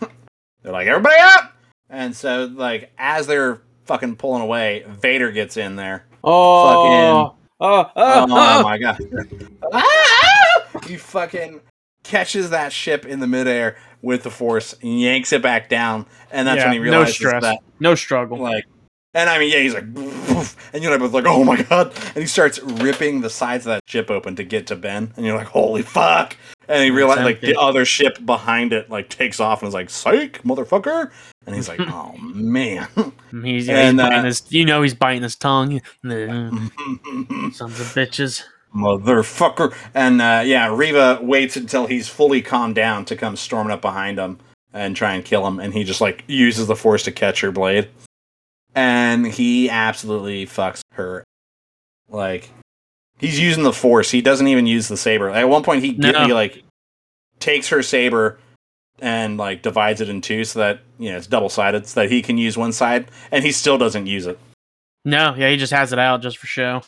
[0.61, 1.52] they're like, everybody up!
[1.93, 6.05] And so like as they're fucking pulling away, Vader gets in there.
[6.23, 8.63] Oh, uh, uh, oh, oh, Oh, oh.
[8.63, 8.97] my god!
[9.71, 10.79] Ah, ah!
[10.87, 11.61] He fucking
[12.03, 16.47] catches that ship in the midair with the force, and yanks it back down, and
[16.47, 17.43] that's Yeah, when he no realizes stress.
[17.43, 18.37] that no struggle.
[18.39, 18.65] like
[19.13, 21.93] and I mean yeah he's like "Poof," and you're both like oh my god.
[22.07, 25.13] And he starts ripping the sides of that ship open to get to Ben.
[25.15, 26.35] And you're like holy fuck.
[26.67, 29.89] And he realizes like the other ship behind it like takes off and is like
[29.89, 31.11] psych motherfucker.
[31.45, 32.87] And he's like oh man.
[33.43, 35.81] He's, yeah, And, he's uh, biting his, you know, he's biting his tongue.
[36.03, 38.43] Sons of bitches.
[38.75, 39.73] motherfucker.
[39.93, 44.17] And uh, yeah Reva waits until he's fully calmed down to come storming up behind
[44.17, 44.39] him
[44.71, 45.59] and try and kill him.
[45.59, 47.89] And he just like uses the force to catch her blade
[48.75, 51.23] and he absolutely fucks her
[52.09, 52.49] like
[53.19, 56.25] he's using the force he doesn't even use the saber at one point he, No.
[56.25, 56.63] he like
[57.39, 58.39] takes her saber
[58.99, 62.11] and like divides it in two so that you know it's double sided so that
[62.11, 64.37] he can use one side and he still doesn't use it
[65.05, 66.81] No, yeah, he just has it out just for show.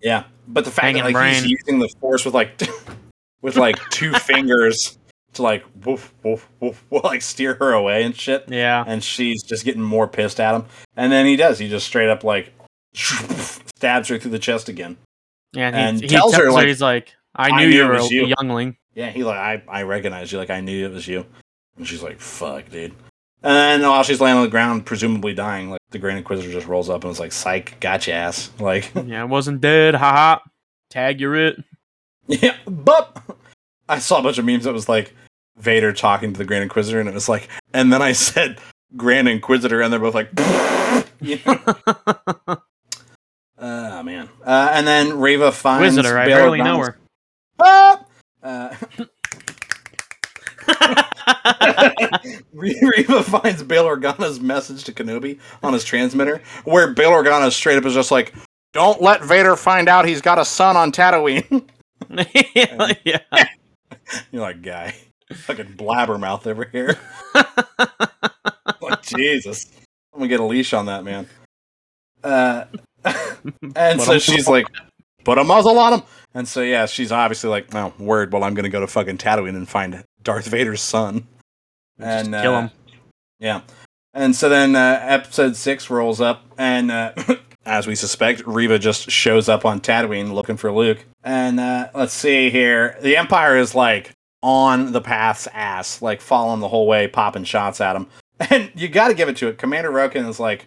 [0.00, 1.50] Yeah, but the fact Hanging that like he's brain.
[1.50, 2.60] using the force with like
[3.42, 4.98] with like two fingers
[5.34, 8.84] to like woof woof woof, woof like steer her away and shit, Yeah.
[8.86, 10.66] and she's just getting more pissed at him.
[10.96, 11.58] And then he does.
[11.58, 12.52] He just straight up like
[12.94, 14.96] stabs her through the chest again.
[15.52, 17.76] Yeah, and, And he, he tells tells her, like, he's like, I "I knew, knew
[17.76, 18.76] you were a, was you." youngling.
[18.94, 20.38] Yeah, he like I I recognize you.
[20.38, 21.26] Like I knew it was you.
[21.76, 22.92] And she's like, "Fuck, dude."
[23.42, 26.88] And while she's laying on the ground, presumably dying, like the Grand Inquisitor just rolls
[26.88, 29.94] up and is like, "Psych, gotcha ass." Like, Yeah, I wasn't dead.
[29.94, 30.38] Haha.
[30.90, 31.56] Tag, you're it.
[32.26, 33.20] Yeah, but
[33.88, 35.14] I saw a bunch of memes that was like
[35.56, 38.58] Vader talking to the Grand Inquisitor, and it was like, and then I said
[38.96, 40.30] Grand Inquisitor, and they're both like,
[41.20, 42.58] you know?
[43.58, 44.28] oh man.
[44.44, 46.98] Uh, and then Reva finds Visitor, I Bail barely know Organa's- her.
[47.60, 48.04] Ah!
[48.42, 48.74] Uh,
[52.52, 57.84] Reva finds Bail Organa's message to Kenobi on his transmitter, where Bail Organa straight up
[57.84, 58.34] is just like,
[58.72, 61.64] "Don't let Vader find out he's got a son on Tatooine."
[63.04, 63.44] yeah.
[64.30, 64.94] You're like, guy,
[65.34, 66.96] fucking blabbermouth over here.
[68.80, 69.66] like, Jesus,
[70.12, 71.26] I'm gonna get a leash on that man.
[72.22, 72.64] Uh,
[73.76, 74.66] and so she's like,
[75.24, 76.02] put a muzzle on him.
[76.34, 78.32] And so yeah, she's obviously like, no word.
[78.32, 81.26] Well, I'm gonna go to fucking Tatooine and find Darth Vader's son.
[81.98, 82.70] Just And kill uh, him.
[83.38, 83.60] Yeah.
[84.14, 87.12] And so then uh, episode six rolls up, and uh,
[87.66, 91.04] as we suspect, Reva just shows up on Tatooine looking for Luke.
[91.24, 92.96] And uh, let's see here.
[93.02, 94.12] The Empire is like
[94.44, 98.06] on the path's ass, like following the whole way, popping shots at him.
[98.50, 99.58] And you got to give it to it.
[99.58, 100.66] Commander Roken is like,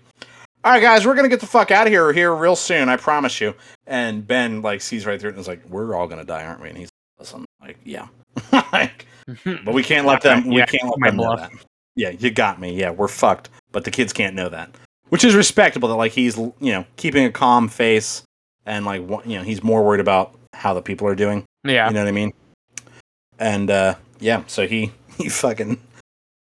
[0.64, 2.88] all right, guys, we're going to get the fuck out of here here real soon.
[2.88, 3.54] I promise you.
[3.86, 6.46] And Ben like sees right through it and is like, we're all going to die,
[6.46, 6.70] aren't we?
[6.70, 8.08] And he's listen, like, yeah.
[8.72, 9.06] like,
[9.66, 10.48] but we can't let them.
[10.48, 11.52] We Yeah, can't let my them know bluff.
[11.52, 11.52] that.
[11.98, 12.74] Yeah, you got me.
[12.74, 13.50] Yeah, we're fucked.
[13.74, 14.72] But the kids can't know that,
[15.10, 15.90] which is respectable.
[15.90, 18.24] That like he's you know keeping a calm face
[18.66, 21.44] and like you know he's more worried about how the people are doing.
[21.66, 21.90] yeah.
[21.90, 22.32] You know what I mean?
[23.40, 25.80] And uh yeah, so he he fucking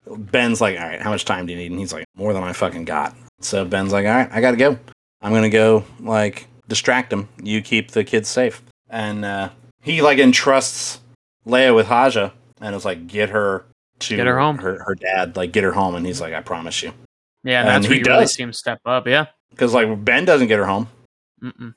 [0.06, 1.72] Ben's like, all right, how much time do you need?
[1.72, 3.16] And he's like, more than I fucking got.
[3.42, 4.78] So Ben's like, all right, I gotta go.
[5.22, 7.28] I'm gonna go like distract him.
[7.42, 8.62] You keep the kids safe.
[8.90, 9.50] And uh
[9.82, 11.02] he like entrusts
[11.46, 13.66] Leia with Haja and is like, get her
[14.00, 14.58] to Get her home.
[14.58, 15.96] Her, her dad, like get her home.
[15.96, 16.94] And he's like, I promise you.
[17.44, 19.08] Yeah, And that's he where you really see him step up.
[19.08, 19.28] Yeah.
[19.52, 20.90] Because like Ben doesn't get her home.
[21.42, 21.74] Mm-mm.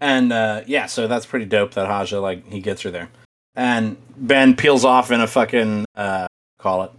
[0.00, 3.08] And uh, yeah, so that's pretty dope that Haja like he gets her there.
[3.54, 6.26] And Ben peels off in a fucking uh
[6.58, 6.90] call it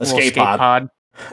[0.00, 0.88] escape pod.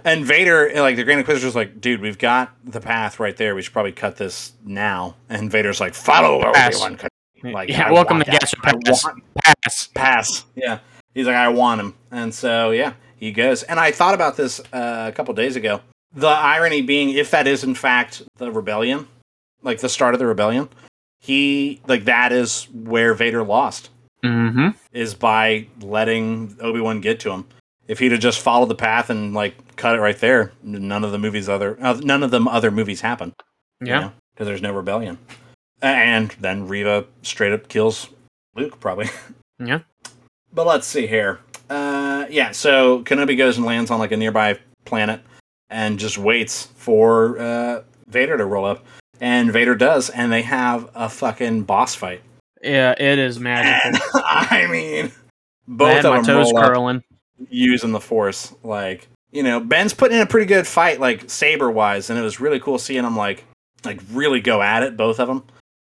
[0.06, 3.56] And Vader like the Grand Inquisitor's like, dude, we've got the path right there.
[3.56, 5.16] We should probably cut this now.
[5.30, 6.82] And Vader's like, follow Pass.
[6.82, 7.00] everyone.
[7.44, 8.26] Like, yeah, I welcome to.
[8.26, 9.06] Gasser Pass.
[9.44, 9.88] Pass.
[9.88, 10.46] pass.
[10.56, 10.80] Yeah.
[11.14, 11.94] He's like, I want him.
[12.10, 13.64] And so, yeah, he goes.
[13.64, 15.82] And I thought about this uh, a couple days ago.
[16.14, 19.08] The irony being, if that is in fact the rebellion,
[19.62, 20.70] like the start of the rebellion,
[21.20, 23.90] he, like, that is where Vader lost,
[24.24, 24.70] Mm-hmm.
[24.94, 27.46] is by letting Obi Wan get to him.
[27.88, 31.12] if he'd have just followed the path and like cut it right there, none of
[31.12, 33.34] the movies other uh, none of them other movies happen.
[33.82, 34.12] Yeah.
[34.34, 35.18] because there's no rebellion,
[35.82, 38.08] and then Reva straight up kills
[38.56, 39.10] Luke probably.
[39.60, 39.80] Yeah.
[40.52, 41.40] But let's see here.
[41.70, 45.22] Uh, yeah, so Kenobi goes and lands on like a nearby planet
[45.70, 48.84] and just waits for uh, Vader to roll up.
[49.22, 52.22] And Vader does, and they have a fucking boss fight.
[52.64, 54.00] Yeah, it is magical.
[54.26, 55.12] I mean, I
[55.68, 57.04] both had of my them toes curling.
[57.50, 58.54] using the Force.
[58.64, 62.22] Like, you know, Ben's putting in a pretty good fight, like saber wise, and it
[62.22, 63.44] was really cool seeing them like,
[63.84, 65.44] like really go at it, both of them.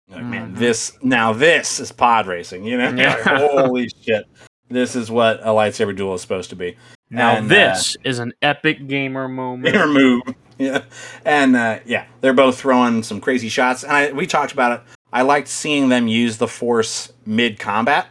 [0.08, 0.58] Like, man, Mhm.
[0.58, 2.64] this now this is pod racing.
[2.64, 3.14] You know, Yeah.
[3.26, 4.24] Like, holy shit,
[4.68, 6.76] this is what a lightsaber duel is supposed to be.
[7.10, 9.74] Now And, uh, this is an epic gamer moment.
[9.74, 10.22] Their move.
[10.58, 10.82] Yeah.
[11.24, 13.82] And uh, yeah, they're both throwing some crazy shots.
[13.84, 14.95] And I, we talked about it.
[15.16, 18.08] I liked seeing them use the force mid combat,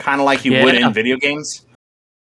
[0.00, 1.64] kind of like you would in video games,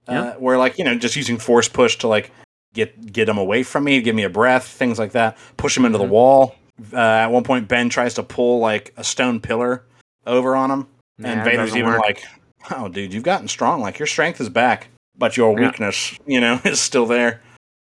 [0.07, 2.31] uh, where like you know just using force push to like
[2.73, 5.37] get get them away from me, give me a breath, things like that.
[5.57, 6.01] Push them into Mhm.
[6.03, 6.55] the wall.
[6.93, 9.83] Uh, at one point, Ben tries to pull like a stone pillar
[10.25, 11.99] over on him, Nah, and Vader's even work.
[11.99, 12.23] like,
[12.71, 13.81] "Oh, dude, you've gotten strong.
[13.81, 15.65] Like your strength is back, but your Yeah.
[15.67, 17.41] weakness, you know, is still there."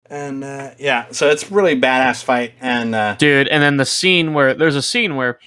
[0.10, 4.34] And uh, yeah, so it's really badass fight, and uh, dude and then the scene
[4.34, 5.38] where there's a scene where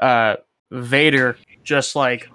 [0.00, 0.36] uh
[0.70, 2.28] vader just like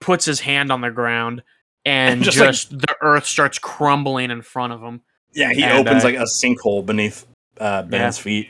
[0.00, 1.42] puts his hand on the ground
[1.84, 5.00] and Just, just, like- the earth starts crumbling in front of him
[5.34, 7.26] yeah, he And, opens uh, like a sinkhole beneath
[7.60, 8.48] uh, Ben's feet.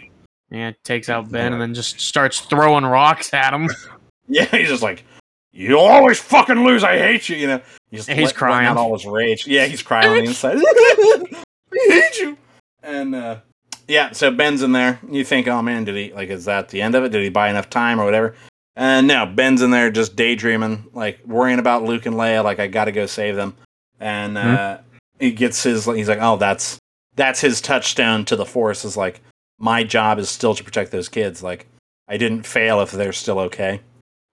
[0.50, 3.68] yeah takes out ben and then just starts throwing rocks at him
[4.28, 5.04] Yeah, he's just like,
[5.52, 6.84] "You'll always fucking lose.
[6.84, 7.60] I hate you." You know,
[7.90, 8.66] he's, And he's let- crying.
[8.68, 9.46] out all his rage.
[9.46, 10.58] Yeah, he's crying on the inside.
[10.58, 12.38] I hate you.
[12.84, 13.40] And uh,
[13.88, 14.98] yeah, so Ben's in there.
[15.08, 16.30] You think, oh man, did he like?
[16.30, 17.10] Is that the end of it?
[17.10, 18.34] Did he buy enough time or whatever?
[18.76, 22.42] And no, Ben's in there just daydreaming, like worrying about Luke and Leia.
[22.42, 23.54] Like I got to go save them.
[24.00, 24.78] And uh,
[25.20, 25.84] he gets his.
[25.84, 26.78] He's like, oh, that's
[27.14, 28.84] that's his touchstone to the Force.
[28.84, 29.20] Is like
[29.58, 31.42] my job is still to protect those kids.
[31.42, 31.66] Like
[32.08, 33.80] I didn't fail if they're still okay.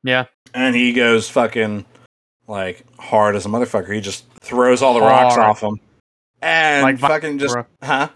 [0.03, 1.85] yeah And he goes fucking
[2.47, 3.93] like hard as a motherfucker.
[3.93, 5.49] He just throws all the rocks Hard.
[5.49, 5.79] off him.
[6.41, 7.65] And Like fucking just Viagra.
[7.83, 8.09] huh?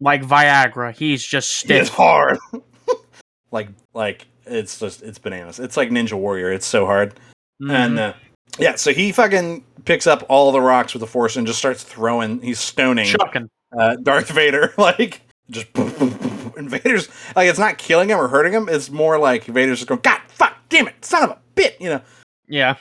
[0.00, 1.82] Like viagra he's just stiff.
[1.82, 2.38] It's hard.
[3.50, 5.60] like like it's just it's bananas.
[5.60, 6.52] It's like Ninja Warrior.
[6.52, 7.14] It's so hard.
[7.60, 8.10] And Mhm.
[8.10, 8.12] uh,
[8.58, 11.82] yeah, so he fucking picks up all the rocks with the force and just starts
[11.84, 12.40] throwing.
[12.42, 13.48] He's stoning chucking
[13.78, 15.20] uh, Darth Vader like
[15.50, 18.68] just and Vader's like it's not killing him or hurting him.
[18.68, 21.90] It's more like Vader's just going, God, fuck, damn it, son of a bit, you
[21.90, 22.00] know.
[22.48, 22.76] yeah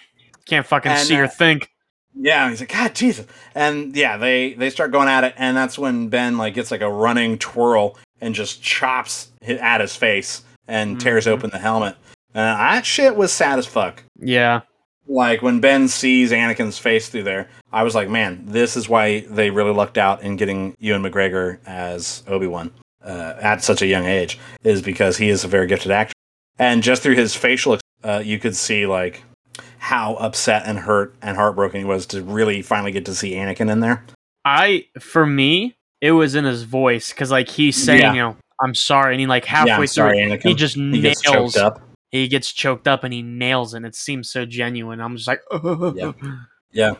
[0.46, 1.70] can't fucking And, see or uh, think
[2.16, 5.78] Yeah, he's like, God, Jesus, and yeah, they they start going at it, and that's
[5.80, 11.00] when Ben like gets like a running twirl and just chops at his face and
[11.00, 11.32] tears Mhm.
[11.32, 11.96] open the helmet.
[12.36, 14.04] Uh, that shit was sad as fuck.
[14.20, 14.62] yeah
[15.08, 19.22] Like when Ben sees Anakin's face through there, I was like, man, this is why
[19.22, 22.72] they really lucked out in getting Ewan McGregor as Obi Wan
[23.04, 26.14] uh, at such a young age, is because he is a very gifted actor,
[26.60, 29.24] and just through his facial, uh, you could see like
[29.80, 33.72] how upset and hurt and heartbroken he was to really finally get to see Anakin
[33.72, 34.04] in there.
[34.46, 38.14] I for me, it was in his voice because like he's saying, Yeah.
[38.14, 40.44] you know, I'm sorry, and he like halfway yeah, I'm through, sorry, Anakin.
[40.44, 41.54] he just He gets nails.
[41.54, 41.82] choked up.
[42.12, 43.78] He gets choked up and he nails it.
[43.78, 45.00] And it seems so genuine.
[45.00, 45.42] I'm just like,
[45.96, 46.12] Yeah.
[46.72, 46.94] Yeah,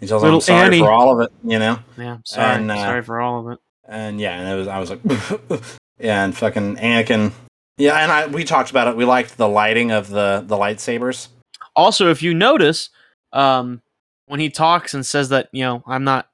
[0.00, 0.78] he's also Little I'm sorry Annie.
[0.80, 1.78] for all of it, you know.
[1.96, 3.58] yeah, I'm sorry, And, uh, sorry for all of it.
[3.88, 5.00] and yeah, and it was I was like,
[5.98, 7.32] yeah, and fucking Anakin.
[7.78, 8.96] Yeah, and I we talked about it.
[8.96, 11.28] We liked the lighting of the the lightsabers.
[11.76, 12.90] Also, if you notice,
[13.32, 13.82] um,
[14.26, 16.28] when he talks and says that, you know, I'm not,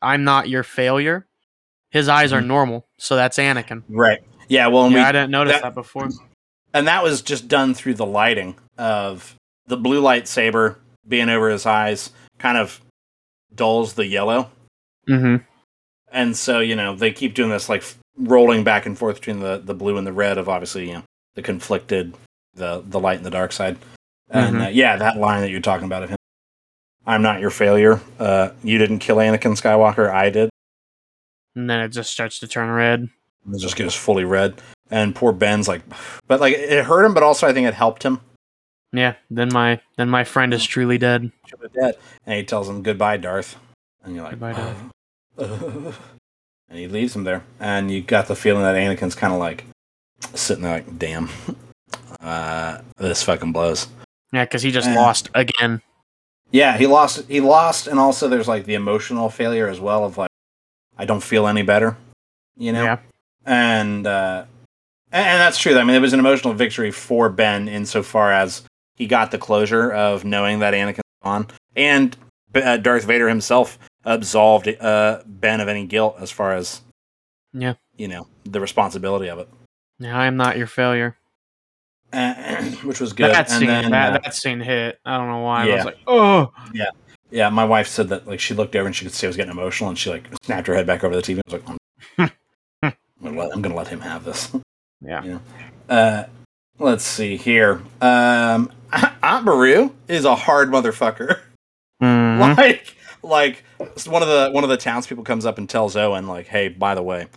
[0.00, 1.26] I'm not your failure.
[1.90, 2.46] His eyes are Mhm.
[2.46, 3.82] normal, so that's Anakin.
[3.88, 4.20] Right.
[4.48, 4.66] Yeah.
[4.68, 6.08] Well, yeah, we I didn't notice that- that, before.
[6.74, 11.66] and that was just done through the lighting of the blue lightsaber being over his
[11.66, 12.80] eyes, kind of
[13.54, 14.50] dulls the yellow,
[15.08, 15.44] Mm-hmm.
[16.10, 17.84] and so you know they keep doing this like
[18.16, 21.02] rolling back and forth between the the blue and the red of obviously you know
[21.34, 22.14] the conflicted
[22.54, 23.76] the the light and the dark side.
[24.32, 24.66] And Mhm.
[24.66, 26.16] uh, yeah, that line that you're talking about of him,
[27.06, 28.00] I'm not your failure.
[28.18, 30.10] Uh, you didn't kill Anakin Skywalker.
[30.10, 30.48] I did.
[31.54, 33.08] And then it just starts to turn red.
[33.52, 34.60] It just goes fully red.
[34.90, 35.82] And poor Ben's like,
[36.26, 38.20] but like it hurt him, but also I think it helped him.
[38.92, 39.14] Yeah.
[39.30, 41.30] Then my then my friend is truly dead.
[41.50, 41.96] Have dead.
[42.26, 43.56] And he tells him goodbye, Darth.
[44.04, 44.82] And you're like, Goodbye, Darth.
[45.38, 45.92] "Uh."
[46.68, 47.42] and he leaves him there.
[47.60, 49.64] And you got the feeling that Anakin's kind of like
[50.34, 51.28] sitting there, like, damn,
[52.20, 53.88] uh, this fucking blows.
[54.32, 55.82] Yeah, because he just Uh, lost again.
[56.50, 57.26] Yeah, he lost.
[57.28, 60.30] He lost, and also there's like the emotional failure as well of like,
[60.98, 61.96] I don't feel any better,
[62.56, 62.84] you know.
[62.84, 62.98] Yeah.
[63.46, 64.44] and uh,
[65.10, 65.76] and, and that's true.
[65.78, 68.62] I mean, it was an emotional victory for Ben insofar as
[68.96, 72.16] he got the closure of knowing that Anakin's gone, and
[72.54, 76.82] uh, Darth Vader himself absolved uh, Ben of any guilt as far as
[77.54, 77.74] Yeah.
[77.96, 79.48] you know the responsibility of it,
[79.98, 81.16] Yeah, I am not your failure.
[82.84, 83.30] which was good.
[83.30, 85.00] that and scene, then, that, uh, that scene hit.
[85.04, 85.68] I don't know why.
[85.68, 86.90] I was like, oh, yeah,
[87.30, 87.48] yeah.
[87.48, 89.52] my wife said that like she looked over and she could see I was getting
[89.52, 91.38] emotional, and she like snapped her head back over the TV.
[91.38, 92.92] I was like, I'm,
[93.22, 94.54] gonna, let, I'm gonna let him have this.
[95.00, 95.38] yeah.
[95.88, 96.24] Uh,
[96.78, 97.80] let's see here.
[98.02, 98.70] Um,
[99.22, 101.40] Aunt Beru is a hard motherfucker.
[102.02, 102.56] Mhm.
[102.58, 103.64] like like
[104.06, 106.94] one of the one of the townspeople comes up and tells Owen like, "Hey, by
[106.94, 107.28] the way,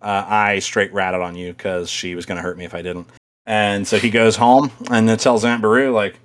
[0.00, 2.82] uh, I straight ratted on you because she was going to hurt me if I
[2.82, 3.06] didn't."
[3.46, 6.18] And so he goes home and then tells Aunt Beru like,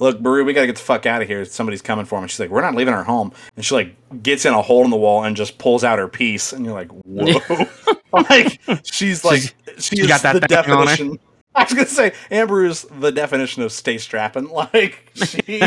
[0.00, 1.44] "Look, Beru, we got to get the fuck out of here.
[1.44, 4.22] Somebody's coming for him." And she's like, "We're not leaving our home." And she like
[4.22, 6.74] gets in a hole in the wall and just pulls out her piece, and you're
[6.74, 7.66] like, "Whoa!"
[8.28, 9.40] like she's like
[9.78, 11.18] she, she is got that the definition.
[11.54, 14.48] I was gonna say Amber's the definition of stay strapping.
[14.48, 15.62] Like she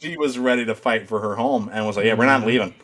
[0.00, 2.46] she was ready to fight for her home and was like, "Yeah, we're not Mhm.
[2.46, 2.74] leaving."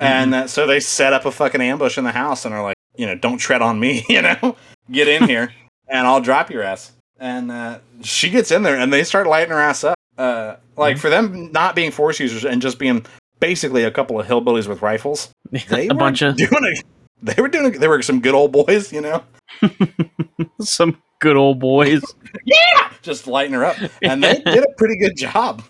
[0.00, 2.76] And uh, so they set up a fucking ambush in the house and are like,
[2.96, 4.56] you know, don't tread on me, you know,
[4.90, 5.50] get in here
[5.88, 6.92] and I'll drop your ass.
[7.20, 9.96] And uh, she gets in there and they start lighting her ass up.
[10.16, 11.00] Uh, like Mhm.
[11.00, 13.04] for them not being force users and just being
[13.40, 15.28] basically a couple of hillbillies with rifles,
[15.68, 16.82] they a were bunch of doing a,
[17.22, 19.22] they were doing a, they were some good old boys, you know,
[20.60, 22.02] some good old boys.
[22.44, 25.62] Yeah, just lighting her up, and they did a pretty good job.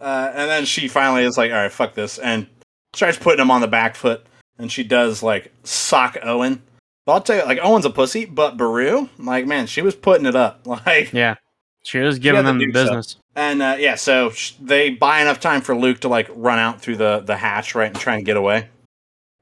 [0.00, 2.46] Uh, and then she finally is like, "All right, fuck this," and
[2.94, 4.24] starts putting him on the back foot.
[4.58, 6.62] And she does like sock Owen.
[7.06, 10.26] But I'll tell you, like Owen's a pussy, but Beru, like man, she was putting
[10.26, 10.60] it up.
[10.66, 11.36] Like, Yeah,
[11.82, 13.16] she was giving to them the business.
[13.34, 16.80] and uh, yeah, so sh- they buy enough time for Luke to like run out
[16.80, 18.68] through the the hatch, right, and try and get away.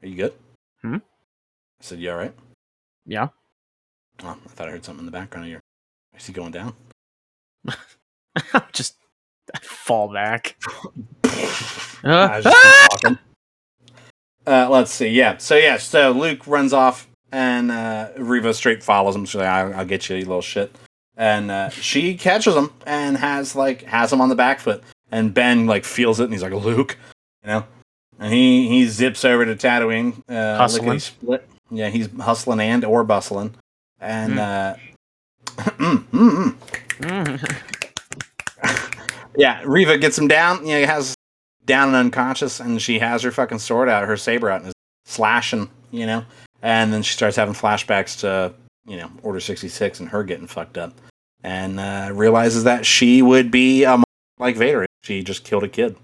[0.02, 0.32] Are you good?
[0.82, 0.94] Hmm?
[0.96, 1.00] I
[1.80, 2.34] said, "Yeah, right."
[3.06, 3.28] Yeah,
[4.22, 5.60] Oh, I thought I heard something in the background of your.
[6.16, 6.74] Is he going down?
[8.72, 8.96] just
[9.62, 10.56] fall back.
[11.24, 13.18] I was just talking.
[14.46, 15.08] Uh, let's see.
[15.08, 15.38] Yeah.
[15.38, 15.76] So yeah.
[15.78, 19.24] So Luke runs off, and uh, Reva straight follows him.
[19.24, 20.74] She's like, "I'll, I'll get you, you little shit."
[21.16, 24.82] And uh, she catches him and has like has him on the back foot.
[25.10, 26.96] And Ben like feels it, and he's like, "Luke,"
[27.42, 27.64] you know.
[28.18, 30.22] And he he zips over to Tatooine.
[30.28, 30.98] Uh, Hustling.
[30.98, 31.48] split.
[31.70, 33.54] Yeah, he's hustling and or bustling.
[34.00, 34.76] And uh,
[35.56, 36.54] mm, mm, mm.
[37.00, 37.64] Mm.
[39.38, 40.66] Yeah, Reva gets him down.
[40.66, 41.14] You know, he has
[41.64, 44.74] down and unconscious, and she has her fucking sword out, her saber out, and is
[45.04, 45.70] slashing.
[45.92, 46.24] You know,
[46.62, 48.52] and then she starts having flashbacks to
[48.86, 50.92] you know Order sixty six and her getting fucked up,
[51.42, 53.86] and uh, realizes that she would be
[54.38, 54.82] like Vader.
[54.82, 55.96] if She just killed a kid.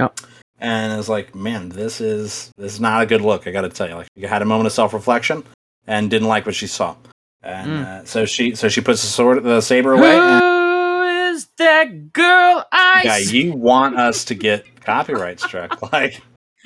[0.00, 0.18] Yep.
[0.58, 3.46] And is like, man, this is this is not a good look.
[3.46, 5.44] I got to tell you, like, she had a moment of self reflection
[5.86, 6.96] and didn't like what she saw,
[7.42, 7.84] and Mm.
[7.84, 10.16] uh, so she so she puts the sword, the saber away.
[10.16, 11.02] Who
[11.34, 13.42] is that girl I yeah, see?
[13.42, 15.80] you want us to get copyright struck?
[15.92, 16.22] Like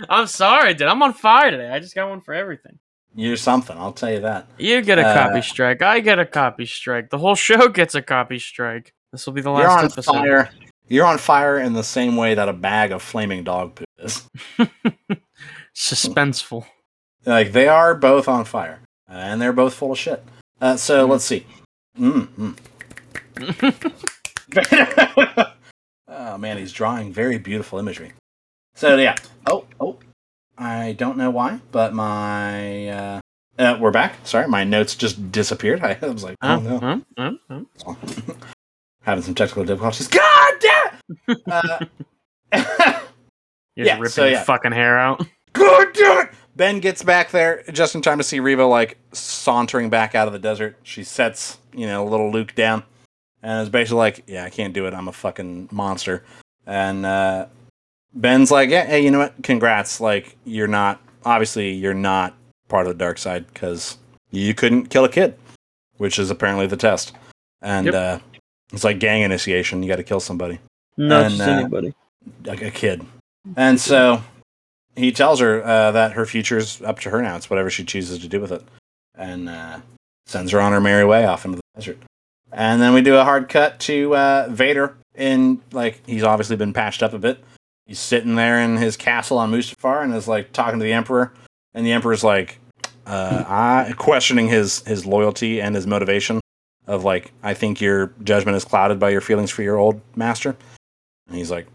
[0.09, 0.87] I'm sorry, dude.
[0.87, 1.69] I'm on fire today.
[1.71, 2.79] I just got one for everything.
[3.15, 3.77] You're something.
[3.77, 4.47] I'll tell you that.
[4.59, 5.83] You get a Uh, copy strike.
[5.83, 7.11] I get a copy strike.
[7.11, 8.93] The whole show gets a copy strike.
[9.13, 10.13] This will be the last You're on episode.
[10.13, 10.51] fire.
[10.89, 14.29] You're on fire in the same way that a bag of flaming dog poop is.
[15.75, 16.67] Suspenseful.
[17.27, 18.81] Like they are both on fire,
[19.11, 20.23] uh, and they're both full of shit.
[20.61, 21.11] Uh, so Mhm.
[21.11, 21.47] let's see.
[21.99, 22.55] Mm,
[23.37, 23.95] mm.
[26.09, 28.13] oh man, he's drawing very beautiful imagery.
[28.75, 29.17] So yeah.
[29.47, 29.99] Oh oh.
[30.59, 33.21] I don't know why, but my uh,
[33.59, 34.15] uh we're back.
[34.25, 35.81] Sorry, my notes just disappeared.
[35.83, 37.03] I was like, oh no.
[37.17, 37.33] Huh?
[37.49, 37.95] Huh?
[39.03, 40.09] having some technical difficulties.
[40.09, 41.39] God damn!
[42.53, 42.99] Uh,
[43.77, 45.25] You're Yeah, ripping so your fucking hair out.
[45.53, 46.31] God damn it!
[46.57, 50.33] Ben gets back there just in time to see Reva like sauntering back out of
[50.33, 50.77] the desert.
[50.83, 52.83] She sets, you know, little Luke down
[53.43, 54.95] and is basically like, Yeah, I can't do it.
[54.95, 56.25] I'm a fucking monster.
[56.67, 57.47] And uh,
[58.15, 59.35] Ben's like, Yeah, hey, you know what?
[59.43, 60.01] Congrats.
[60.01, 62.35] Like, you're not, obviously, you're not
[62.69, 63.99] part of the dark side because
[64.31, 65.37] you couldn't kill a kid,
[65.97, 67.13] which is apparently the test.
[67.63, 67.95] And Yep.
[67.95, 68.19] uh,
[68.73, 69.83] it's like gang initiation.
[69.83, 70.59] You got to kill somebody
[70.97, 71.95] Not And, just uh, anybody.
[72.45, 73.05] like a kid.
[73.57, 74.23] And so
[74.97, 77.37] he tells her uh, that her future's up to her now.
[77.37, 78.63] It's whatever she chooses to do with it.
[79.15, 79.81] And uh,
[80.27, 81.99] sends her on her merry way off into the desert.
[82.53, 86.73] And then we do a hard cut to uh, Vader in, like, he's obviously been
[86.73, 87.43] patched up a bit.
[87.89, 91.32] He's sitting there in his castle on Mustafar and is, like, talking to the Emperor.
[91.74, 92.61] And the Emperor's like,
[93.07, 96.41] uh, I, questioning his, his loyalty and his motivation
[96.86, 100.55] of, like, I think your judgment is clouded by your feelings for your old master.
[101.26, 101.66] And he's like,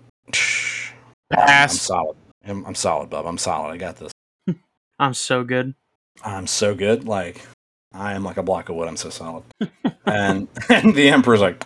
[1.34, 1.74] Pass.
[1.74, 2.18] I'm solid.
[2.46, 3.26] I'm, I'm solid, bub.
[3.26, 3.72] I'm solid.
[3.72, 4.12] I got this.
[5.00, 5.74] I'm so good.
[6.24, 7.06] I'm so good.
[7.06, 7.42] Like
[7.94, 8.88] I am like a block of wood.
[8.88, 9.44] I'm so solid.
[10.06, 11.66] and and the emperor's like,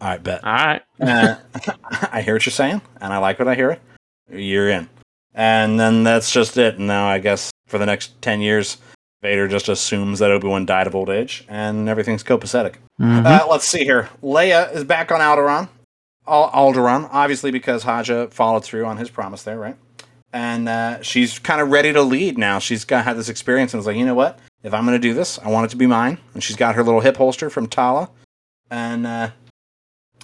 [0.00, 0.44] all right, bet.
[0.44, 0.82] All right.
[1.00, 1.36] Uh,
[2.12, 3.78] I hear what you're saying, and I like what I hear.
[4.30, 4.88] You're in.
[5.34, 6.76] And then that's just it.
[6.78, 8.78] And now I guess for the next 10 years,
[9.22, 12.76] Vader just assumes that Obi Wan died of old age and everything's copacetic.
[13.00, 13.24] Mhm.
[13.26, 14.08] Uh, let's see here.
[14.22, 15.68] Leia is back on Alderaan.
[16.26, 19.76] Al- Alderaan, obviously because Haja followed through on his promise there, right?
[20.32, 22.58] And uh, she's kind of ready to lead now.
[22.60, 24.38] She's got had this experience and was like, you know what?
[24.62, 26.18] If I'm going to do this, I want it to be mine.
[26.34, 28.10] And she's got her little hip holster from Tala.
[28.70, 29.30] And uh,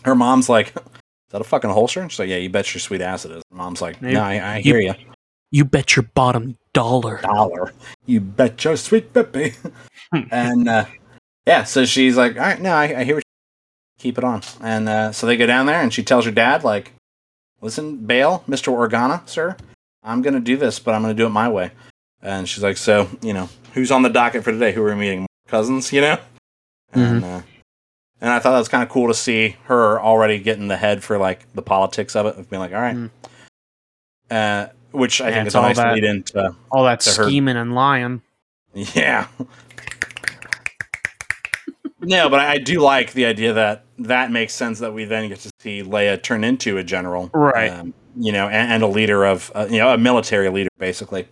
[0.07, 0.83] her mom's like, is
[1.31, 2.01] that a fucking holster?
[2.01, 3.43] And she's like, yeah, you bet your sweet ass it is.
[3.51, 4.95] Her mom's like, no, I, I hear you.
[5.51, 7.21] You bet your bottom dollar.
[7.23, 7.73] Dollar.
[8.07, 9.55] You bet your sweet baby.
[10.31, 10.87] and uh,
[11.47, 14.43] yeah, so she's like, all right, no, I, I hear what you keep it on.
[14.61, 16.93] And uh, so they go down there and she tells her dad, like,
[17.61, 18.73] listen, Bail, Mr.
[18.73, 19.57] Organa, sir,
[20.05, 21.73] I'm going to do this, but I'm going to do it my way.
[22.23, 24.73] And she's like, so, you know, who's on the docket for today?
[24.73, 25.27] Who are we meeting?
[25.49, 26.19] Cousins, you know?
[26.93, 27.43] And, uh,
[28.21, 31.03] and I thought that was kind of cool to see her already getting the head
[31.05, 32.97] for like the politics of it, of being like, all right.
[32.97, 33.11] Mm.
[34.31, 37.27] Uh, which I Yeah, think is a nice that- lead into All that To her-
[37.29, 38.23] scheming and lying.
[38.95, 39.27] Yeah.
[42.01, 45.29] no, but I, I do like the idea that that makes sense that we then
[45.29, 47.71] get to see Leia turn into a general, Right.
[47.71, 51.27] Um, you know, and, and a leader of, uh, you know, a military leader, basically.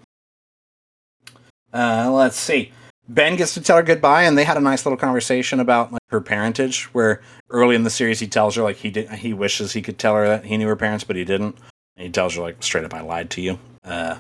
[1.73, 2.73] Uh, let's see.
[3.09, 6.01] Ben gets to tell her goodbye, and they had a nice little conversation about like
[6.11, 6.85] her parentage.
[6.95, 9.99] Where early in the series, he tells her like he did, he wishes he could
[9.99, 11.57] tell her that he knew her parents, but he didn't.
[11.97, 14.17] And he tells her like straight up, "I lied to you." Uh,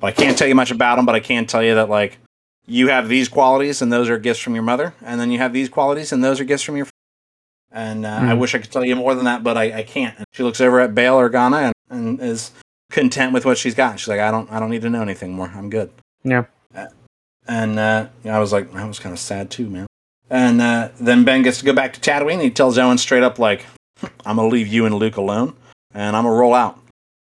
[0.00, 1.04] but I can't tell you much about him.
[1.04, 2.18] But I can tell you that like
[2.66, 5.52] you have these qualities, and those are gifts from your mother, and then you have
[5.52, 6.86] these qualities, and those are gifts from your.
[7.72, 8.38] And uh, I Hmm.
[8.40, 10.16] wish I could tell you more than that, but I, I can't.
[10.16, 12.50] And she looks over at Bail Organa and, and is
[12.90, 14.00] content with what she's got.
[14.00, 15.52] She's like, I don't, I don't need to know anything more.
[15.54, 15.90] I'm good.
[16.24, 16.46] Yeah.
[17.50, 19.86] And uh, I was like, I was kind of sad too, man.
[20.30, 22.34] And uh, then Ben gets to go back to Tatooine.
[22.34, 23.66] And he tells Owen straight up, like,
[24.24, 25.56] I'm gonna leave you and Luke alone,
[25.92, 26.78] and I'm gonna roll out.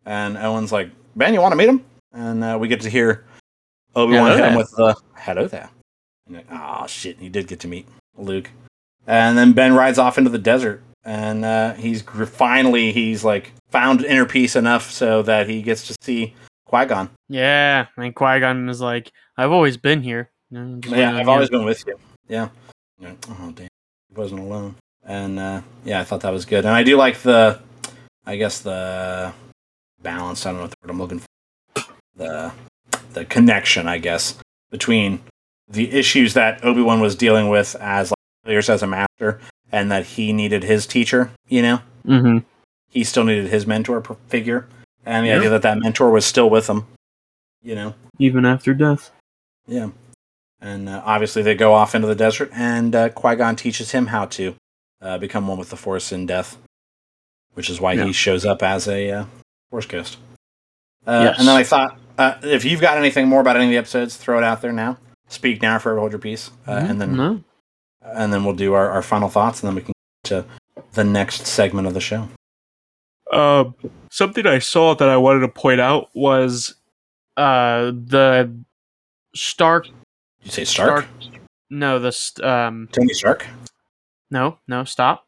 [0.06, 1.84] And Owen's like, Ben, you want to meet him?
[2.14, 3.26] And uh, we get to hear
[3.96, 5.72] Obi Wan hit him with the hello there.
[6.28, 8.52] And like, oh shit, he did get to meet Luke.
[9.08, 14.06] And then Ben rides off into the desert, and uh, he's finally he's like found
[14.06, 16.36] inner peace enough so that he gets to see
[16.72, 17.10] Qui Gon.
[17.28, 20.32] Yeah, and Qui Gon is like, I've always been here.
[20.50, 22.00] You know, just Yeah, I've always been with you.
[22.30, 22.48] Yeah.
[23.04, 23.68] Oh damn,
[24.10, 24.76] he wasn't alone.
[25.06, 26.64] And uh, yeah, I thought that was good.
[26.66, 27.60] And I do like the,
[28.26, 29.34] I guess the
[30.02, 30.46] balance.
[30.46, 31.84] I don't know what the word I'm looking for.
[32.16, 32.52] The
[33.14, 34.36] the connection, I guess,
[34.70, 35.20] between
[35.68, 39.42] the issues that Obi Wan was dealing with as like years as a master,
[39.74, 41.32] and that he needed his teacher.
[41.50, 42.44] You know, Mhm.
[42.90, 44.68] he still needed his mentor figure,
[45.06, 45.38] and the Yeah.
[45.38, 46.86] idea that that mentor was still with him.
[47.62, 47.94] You know.
[48.20, 49.12] Even after death.
[49.68, 49.90] Yeah.
[50.60, 54.08] And uh, obviously, they go off into the desert, and uh, Qui Gon teaches him
[54.08, 54.56] how to
[55.02, 56.58] uh, become one with the Force in death,
[57.54, 58.06] which is why Yeah.
[58.06, 59.26] he shows up as a uh,
[59.72, 60.18] Force ghost.
[61.08, 61.40] Uh, Yes.
[61.40, 64.16] And then I thought, uh, if you've got anything more about any of the episodes,
[64.18, 64.98] throw it out there now.
[65.30, 66.90] Speak now, forever hold your peace, uh, Mhm.
[66.90, 67.44] and then no.
[68.04, 69.94] and then we'll do our, our final thoughts, and then we can
[70.26, 70.46] get to
[70.94, 72.28] the next segment of the show.
[73.32, 73.76] Um,
[74.10, 76.76] something I saw that I wanted to point out was
[77.38, 78.54] uh the
[79.36, 79.88] Stark.
[80.44, 81.06] You say Stark?
[81.70, 82.10] No, the
[82.44, 82.90] um.
[82.92, 83.48] Tony Stark?
[84.30, 85.26] No, no, stop.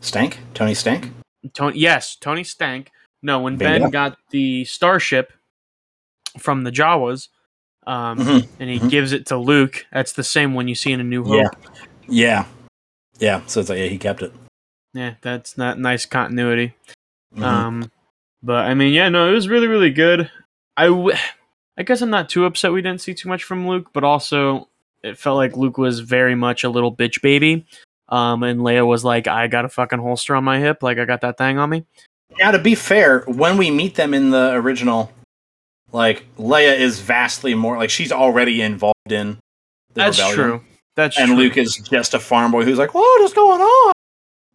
[0.00, 0.38] Stank?
[0.54, 1.10] Tony Stank?
[1.54, 1.78] Tony.
[1.78, 2.90] Yes, Tony Stank.
[3.22, 3.84] No, when Bingo.
[3.84, 5.32] Ben got the starship
[6.38, 7.28] from the Jawas,
[7.86, 8.48] um, Mhm.
[8.58, 8.90] and he Mhm.
[8.90, 9.86] gives it to Luke.
[9.92, 11.36] That's the same one you see in A New Hope.
[11.36, 11.50] Yeah.
[12.08, 12.44] Yeah.
[13.18, 13.46] Yeah.
[13.46, 14.32] So it's like, yeah, he kept it.
[14.92, 16.74] Yeah, that's not nice continuity.
[17.36, 17.42] Mhm.
[17.42, 17.90] Um,
[18.42, 20.30] but I mean, yeah, no, it was really, really good.
[20.76, 21.16] I, w-
[21.78, 24.68] I guess I'm not too upset we didn't see too much from Luke, but also
[25.02, 27.66] it felt like Luke was very much a little bitch baby.
[28.08, 31.06] Um, and Leia was like, I got a fucking holster on my hip, like I
[31.06, 31.86] got that thing on me.
[32.38, 35.10] Now, to be fair, when we meet them in the original,
[35.92, 39.38] like Leia is vastly more like she's already involved in
[39.94, 40.60] the That's rebellion, true.
[40.94, 41.36] That's and true.
[41.36, 43.92] Luke is just a farm boy who's like, "What is going on?"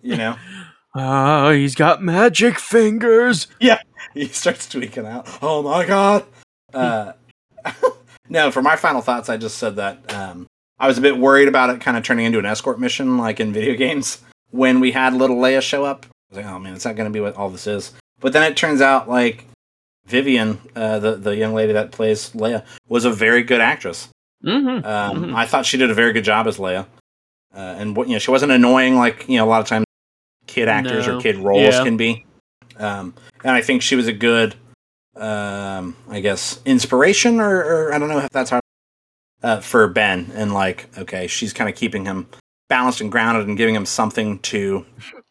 [0.02, 0.36] You know,
[0.96, 3.48] Ah, he's got magic fingers.
[3.60, 3.80] Yeah,
[4.14, 5.28] he starts tweaking out.
[5.42, 6.26] Oh my god!
[6.74, 7.14] Uh,
[8.30, 10.48] no, for my final thoughts, I just said that um,
[10.80, 13.40] I was a bit worried about it kind of turning into an escort mission, like
[13.40, 14.20] in video games.
[14.50, 17.10] When we had little Leia show up, I was like, "Oh man, it's not going
[17.10, 19.46] to be what all this is." But then it turns out, like
[20.08, 24.08] Vivien, uh, the the young lady that plays Leia, was a very good actress.
[24.44, 24.86] Mm-hmm.
[24.88, 25.36] Um, Mhm.
[25.36, 26.86] I thought she did a very good job as Leia,
[27.54, 29.86] uh, and you know, she wasn't annoying like you know a lot of times
[30.48, 31.84] kid actors or kid roles Yeah.
[31.84, 32.26] can be.
[32.78, 33.14] Um,
[33.44, 34.56] and I think she was a good,
[35.16, 38.60] um, I guess, inspiration, or, or I don't know if that's how
[39.44, 40.32] uh, for Ben.
[40.36, 42.28] And like, okay, she's kind of keeping him
[42.70, 44.86] balanced and grounded and giving him something to,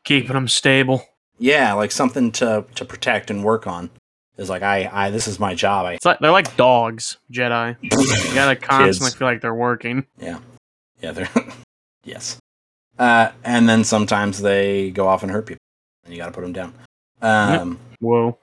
[0.05, 1.05] Keeping him stable.
[1.39, 3.91] yeah, like something to to protect and work on.
[4.39, 5.87] is like, I, I, this is my job.
[5.87, 7.77] I, It's like they're like dogs, Jedi.
[7.83, 9.15] You gotta constantly Kids.
[9.17, 10.07] feel like they're working.
[10.19, 10.39] Yeah,
[11.01, 11.29] yeah, they're
[12.05, 12.39] yes.
[12.99, 15.61] Uh, and then sometimes they go off and hurt people,
[16.05, 16.75] and you got to put them down.
[17.23, 18.39] Um, Whoa.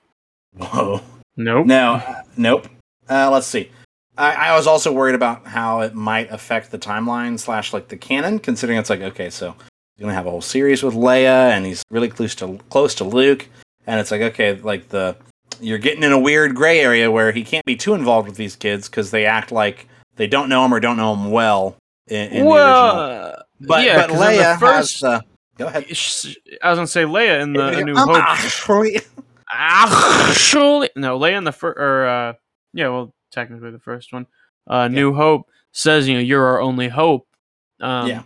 [0.58, 1.02] whoa.
[1.36, 1.66] Nope.
[1.66, 2.68] No, uh, nope.
[3.10, 3.70] Uh, let's see.
[4.18, 7.98] I, I was also worried about how it might affect the timeline slash like the
[7.98, 9.56] canon, considering it's like okay, so
[9.96, 13.04] he's gonna have a whole series with Leia, and he's really close to close to
[13.04, 13.48] Luke,
[13.88, 15.16] and it's like okay, like the
[15.60, 18.56] you're getting in a weird gray area where he can't be too involved with these
[18.56, 21.76] kids because they act like they don't know him or don't know him well
[22.08, 23.43] in, in the original.
[23.68, 25.24] But yeah, but 'cause in the Leia first- has the.
[25.58, 25.84] Go ahead.
[25.86, 28.18] I was gonna say Leia in the New Um, Hope.
[28.18, 29.00] actually-
[29.56, 32.34] Actually, no, Leia in the first, or uh,
[32.74, 34.26] yeah, well, technically the first one.
[34.68, 37.28] Uh, New Hope says, you know, you're our only hope.
[37.80, 38.24] Um, Yeah.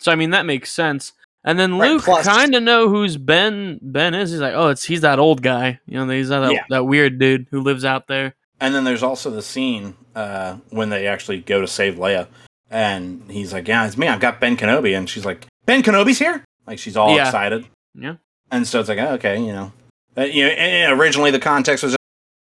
[0.00, 1.12] So I mean that makes sense.
[1.44, 3.78] And then Right, Luke kind of know who's Ben.
[3.82, 4.30] Ben is.
[4.30, 5.80] He's like, oh, it's he's that old guy.
[5.86, 6.64] You know, he's that Yeah.
[6.70, 8.34] that weird dude who lives out there.
[8.60, 12.28] And then there's also the scene uh, when they actually go to save Leia,
[12.74, 14.08] and he's like, "Yeah, it's me.
[14.08, 17.26] I've got Ben Kenobi," and she's like, "Ben Kenobi's here!" Like she's all Yeah.
[17.26, 17.66] excited.
[17.94, 18.16] Yeah.
[18.50, 19.72] And so it's like, oh, okay, you know,
[20.16, 20.50] you know.
[20.50, 21.96] and originally the context was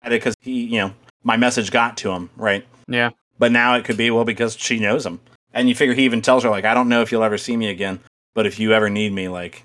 [0.09, 2.67] because he, you know, my message got to him, right?
[2.89, 3.11] Yeah.
[3.39, 5.21] But now it could be well because she knows him,
[5.53, 7.57] and you figure he even tells her like, "I don't know if you'll ever see
[7.57, 8.01] me again,
[8.35, 9.65] but if you ever need me, like,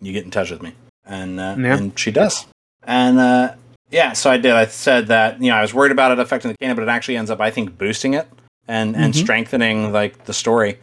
[0.00, 0.74] you get in touch with me,"
[1.06, 1.76] and uh, Yeah.
[1.78, 2.46] and she does,
[2.82, 3.54] and uh,
[3.90, 4.52] yeah, so I did.
[4.52, 6.88] I said that you know I was worried about it affecting the canon, but it
[6.88, 8.28] actually ends up I think boosting it
[8.68, 9.16] and and Mhm.
[9.16, 10.78] strengthening like the story.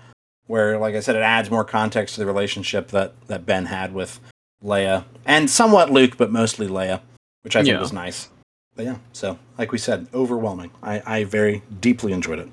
[0.47, 3.93] Where, like I said, it adds more context to the relationship that that Ben had
[3.93, 4.19] with
[4.64, 6.99] Leia and somewhat Luke, but mostly Leia,
[7.43, 7.80] which I think Yeah.
[7.80, 8.30] was nice.
[8.76, 10.72] But yeah, so like we said, overwhelming.
[10.81, 12.49] I I very deeply enjoyed it.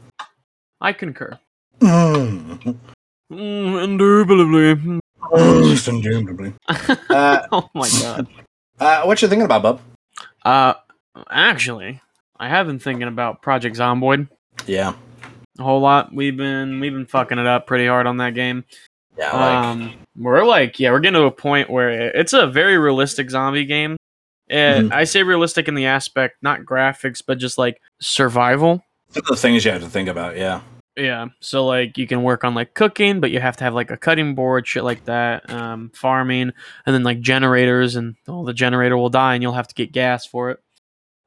[0.81, 1.39] I concur.
[1.81, 2.77] Mm.
[3.33, 5.01] Mm, indubitably.
[5.71, 6.53] Just indubitably.
[7.11, 8.27] Uh, oh my god.
[8.81, 9.81] uh, what you thinking about, Bub?
[10.45, 10.75] Uh,
[11.31, 12.01] actually,
[12.39, 14.29] I have been thinking about Project Zomboid
[14.67, 14.95] Yeah,
[15.61, 16.15] a whole lot.
[16.15, 18.65] We've been we've been fucking it up pretty hard on that game.
[19.19, 22.47] yeah, like um, we're like, yeah, we're getting to a point where it- it's a
[22.47, 23.97] very realistic zombie game.
[24.49, 24.95] And Mhm.
[24.95, 28.83] I say realistic in the aspect, not graphics, but just like survival.
[29.11, 30.37] some of the things you have to think about.
[30.37, 30.61] Yeah,
[30.97, 31.27] Yeah.
[31.41, 33.97] So like you can work on like cooking, but you have to have like a
[33.97, 35.49] cutting board, shit like that.
[35.51, 36.53] Um, farming,
[36.87, 39.93] and then like generators, and well, the generator will die, and you'll have to get
[39.93, 40.61] gas for it.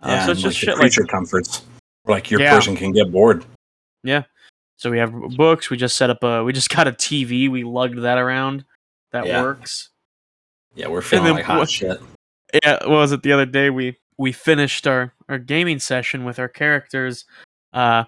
[0.02, 0.26] Uh, yeah.
[0.26, 1.64] so it's just like, shit like creature comforts.
[2.06, 2.56] Like your Yeah.
[2.56, 3.46] person can get bored.
[4.78, 5.70] So we have books.
[5.70, 6.44] We just set up a.
[6.44, 7.50] We just got a TV.
[7.50, 8.66] We lugged that around.
[9.12, 9.42] That Yeah.
[9.42, 9.90] works.
[10.76, 12.02] Yeah, we're feeling then like hot what- shit.
[12.54, 12.80] Yeah.
[12.82, 13.70] What was it the other day?
[13.70, 17.26] We we finished our our gaming session with our characters,
[17.74, 18.04] uh,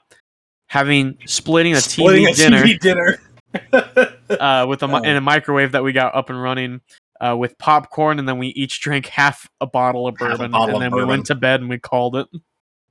[0.68, 3.18] having splitting a Splitting TV a dinner TV dinner.
[4.40, 4.98] uh with a Oh.
[4.98, 6.82] in a microwave that we got up and running.
[7.22, 10.76] Uh, with popcorn, and then we each drank half a bottle of bourbon, bottle and
[10.76, 11.08] of then we bourbon.
[11.08, 12.28] went to bed and we called it.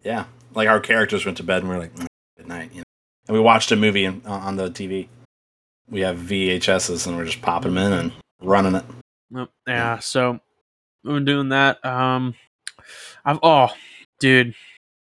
[0.02, 0.24] yeah,
[0.54, 2.06] like our characters went to bed and we are like, "Mm,
[2.38, 2.83] good night, you know.
[3.26, 5.08] And we watched a movie in, on on the TV.
[5.88, 8.84] We have VHSs and we're just popping them in and running it.
[9.30, 9.50] Yep.
[9.66, 10.40] Yeah, so
[11.04, 11.84] been doing that.
[11.84, 12.34] Um,
[13.24, 13.68] I've oh,
[14.20, 14.54] dude,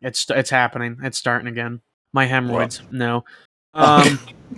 [0.02, 0.98] it's it's happening.
[1.04, 1.82] It's starting again.
[2.14, 2.82] My hemorrhoids.
[2.92, 3.26] No.
[3.72, 4.18] Um.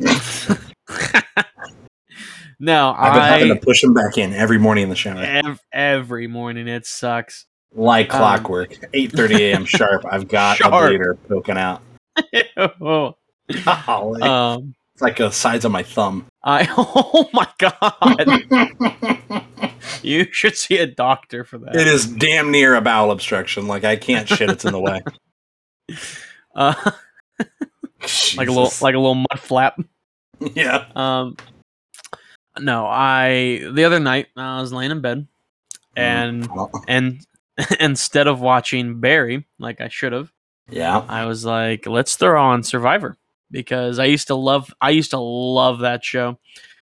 [2.61, 5.59] no, I've been having to push them back in every morning in the shower, ev-
[5.73, 7.45] every morning it sucks.
[7.75, 8.73] like um, clockwork.
[8.93, 9.65] Eight thirty a.m.
[9.67, 10.05] sharp.
[10.09, 10.73] I've got Sharp.
[10.73, 11.81] a bleeder poking out.
[12.79, 13.17] oh,
[13.65, 14.21] Golly.
[14.21, 16.27] um, it's like the size of my thumb.
[16.43, 19.43] I oh my god,
[20.03, 21.75] you should see a doctor for that.
[21.75, 23.67] It is damn near a bowel obstruction.
[23.67, 24.49] Like I can't shit.
[24.49, 25.01] It's in the way.
[26.55, 26.91] uh,
[28.35, 29.79] like a little like a little mud flap.
[30.53, 30.85] yeah.
[30.95, 31.35] Um,
[32.59, 35.27] no, I the other night I was laying in bed,
[35.95, 37.25] and Oh, and
[37.79, 40.31] instead of watching Barry like I should have,
[40.69, 41.03] yeah.
[41.07, 43.17] I was like, let's throw on Survivor
[43.51, 46.39] because I used to love I used to love that show,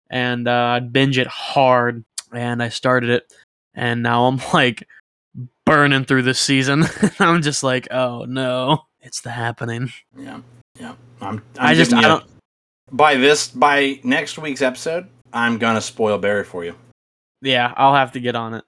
[0.09, 2.03] and uh, I'd binge it hard,
[2.33, 3.33] and I started it,
[3.73, 4.87] and now I'm like
[5.65, 6.85] burning through this season.
[7.19, 9.91] I'm just like, oh no, it's the happening.
[10.17, 10.41] Yeah.
[10.79, 10.95] Yeah.
[11.21, 12.23] I'm, I'm I just I don't.
[12.91, 16.75] by this by next week's episode, I'm gonna spoil Barry for you.
[17.41, 18.63] Yeah, I'll have to get on it.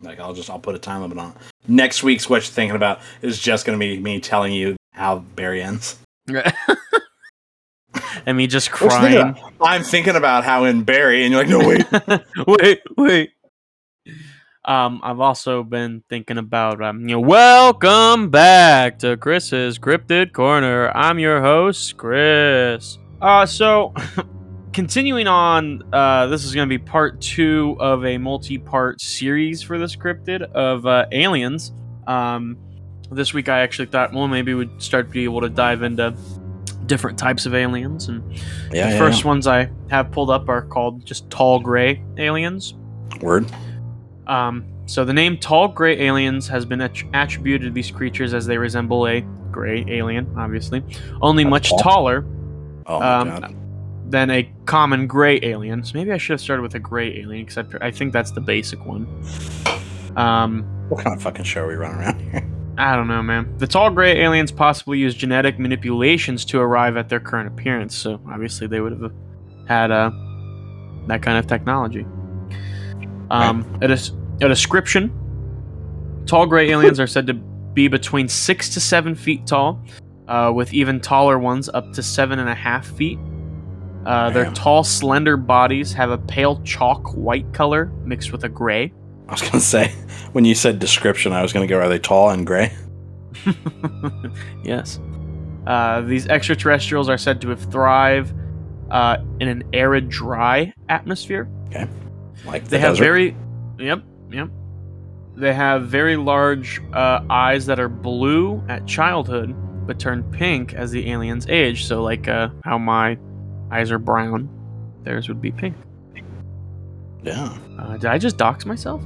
[0.00, 1.36] Like I'll just I'll put a time limit on it.
[1.68, 5.62] Next week's what you're thinking about is just gonna be me telling you how Barry
[5.62, 5.98] ends.
[8.26, 9.16] and me just you thinking crying.
[9.18, 9.52] about?
[9.62, 12.22] I'm thinking about how in Barry, and you're like, no wait.
[12.46, 13.30] wait, wait.
[14.64, 20.90] Um, I've also been thinking about um, you know, welcome back to Chris's Cryptid Corner.
[20.90, 22.98] I'm your host, Chris.
[23.22, 23.94] Uh, so
[24.72, 29.78] continuing on, uh, this is going to be part two of a multi-part series for
[29.78, 31.72] this cryptid of uh, aliens.
[32.08, 32.58] Um,
[33.12, 36.16] this week I actually thought, well, maybe we'd start to be able to dive into
[36.86, 38.08] different types of aliens.
[38.08, 38.22] And
[38.72, 42.74] Yeah, the yeah, first ones I have pulled up are called just tall gray aliens.
[43.20, 43.46] word.
[44.26, 48.46] Um, so the name tall gray aliens has been att- attributed to these creatures as
[48.46, 50.82] they resemble a gray alien, obviously,
[51.22, 51.78] only That's much tall.
[51.78, 52.24] taller
[52.86, 53.56] Oh Um,
[54.08, 55.82] than a common gray alien.
[55.82, 58.40] So maybe I should have started with a gray alien, except I think that's the
[58.40, 59.06] basic one.
[60.16, 62.46] Um, What kind of fucking show are we running around here?
[62.78, 63.56] I don't know, man.
[63.58, 68.20] The tall gray aliens possibly use genetic manipulations to arrive at their current appearance, so
[68.28, 69.12] obviously they would have
[69.66, 70.10] had uh,
[71.06, 72.06] that kind of technology.
[73.30, 75.12] Um, a, a description
[76.26, 79.82] tall gray aliens are said to be between six to seven feet tall,
[80.28, 83.18] uh, with even taller ones up to seven and a half feet.
[84.04, 88.92] Uh, their tall, slender bodies have a pale chalk white color mixed with a gray.
[89.28, 89.88] I was gonna say
[90.32, 91.78] when you said description, I was gonna go.
[91.78, 92.72] Are they tall and gray?
[94.64, 95.00] yes.
[95.66, 98.32] Uh, these extraterrestrials are said to have thrive
[98.90, 101.48] uh, in an arid, dry atmosphere.
[101.66, 101.88] Okay.
[102.44, 103.04] Like the They have desert?
[103.04, 103.36] very,
[103.78, 104.48] yep, yep.
[105.34, 109.54] They have very large uh, eyes that are blue at childhood,
[109.86, 111.84] but turn pink as the aliens age.
[111.86, 113.18] So, like uh, how my
[113.72, 114.48] eyes are brown,
[115.02, 115.74] theirs would be pink.
[117.24, 117.58] yeah.
[117.78, 119.02] Uh, did I just dox myself?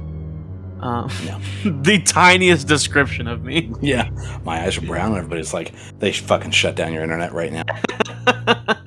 [0.81, 1.39] Uh, No.
[1.83, 3.71] the tiniest description of me.
[3.81, 4.09] Yeah,
[4.43, 7.63] my eyes are brown, and everybody's like, they fucking shut down your internet right now.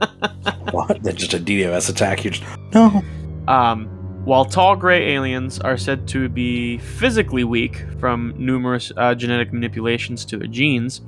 [0.73, 1.03] What?
[1.05, 2.25] They're just a DDoS attack.
[2.25, 2.43] You just
[2.75, 3.01] no.
[3.47, 3.87] Um,
[4.25, 10.25] while tall gray aliens are said to be physically weak from numerous uh, genetic manipulations
[10.25, 11.03] to their genes,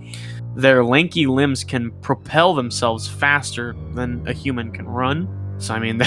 [0.55, 5.27] their lanky limbs can propel themselves faster than a human can run.
[5.59, 6.01] So, I mean,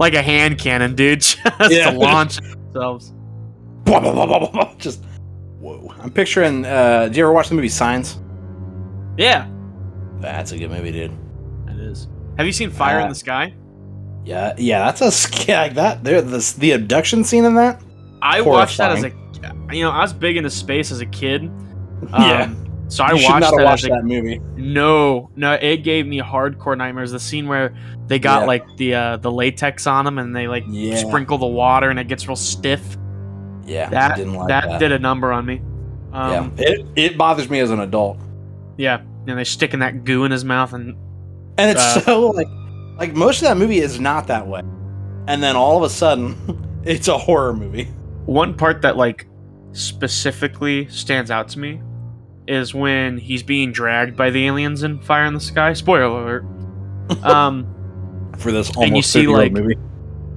[0.00, 1.38] like a hand cannon, dude, just
[1.70, 1.90] Yeah.
[1.92, 3.12] to launch themselves.
[4.78, 5.04] Just
[5.58, 5.92] whoa.
[6.00, 6.64] I'm picturing.
[6.64, 8.20] Uh, do you ever watch the movie Signs?
[9.16, 9.48] Yeah,
[10.20, 11.12] That's a good movie, dude.
[11.68, 12.08] it is.
[12.38, 13.54] Have you seen Fire in Uh, the Sky?
[14.24, 14.84] Yeah, yeah.
[14.84, 16.04] That's a sc- like that.
[16.04, 17.82] There, the the abduction scene in that.
[18.22, 19.12] I watched that as a,
[19.72, 21.50] you know, I was big into space as a kid.
[22.12, 22.44] Yeah.
[22.44, 24.40] Um, So I you watched not have that watched a that movie.
[24.56, 27.12] No, no, it gave me hardcore nightmares.
[27.12, 27.74] The scene where
[28.10, 28.46] they got Yeah.
[28.46, 30.96] like the uh, the latex on them and they like Yeah.
[30.96, 32.98] sprinkle the water and it gets real stiff.
[33.64, 34.78] Yeah, That didn't like that, that.
[34.80, 35.62] did a number on me.
[36.12, 38.18] Um, yeah, it it bothers me as an adult,
[38.76, 39.00] yeah.
[39.28, 40.96] And they sticking that goo in his mouth and
[41.56, 42.48] and it's Uh, so like
[42.98, 44.60] like most of that movie is not that way,
[45.28, 46.34] and then all of a sudden,
[46.84, 47.88] it's a horror movie.
[48.26, 49.26] one part that like
[49.72, 51.80] specifically stands out to me
[52.48, 55.72] is when he's being dragged by the aliens in Fire in the Sky.
[55.72, 56.44] Spoiler alert.
[57.24, 57.66] Um.
[58.40, 59.76] For this And you see, like, movie.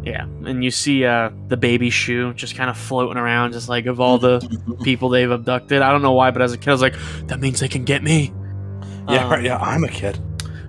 [0.04, 3.86] Yeah, and you see uh, the baby shoe just kind of floating around, just like
[3.86, 4.40] of all the
[4.84, 5.82] people they've abducted.
[5.82, 6.96] I don't know why, but as a kid, I was like,
[7.28, 8.34] that means they can get me.
[9.08, 9.58] yeah, Um, right, yeah.
[9.58, 10.20] I'm a kid.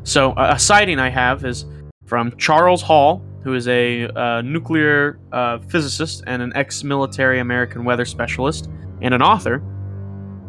[0.05, 1.67] So uh, a sighting I have is
[2.07, 8.05] from Charles Hall, who is a uh, nuclear uh, physicist and an ex-military American weather
[8.05, 8.71] specialist
[9.03, 9.63] and an author,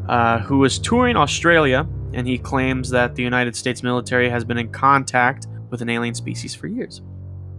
[0.07, 4.59] uh, who was touring Australia, and he claims that the United States military has been
[4.59, 7.01] in contact with an alien species for years.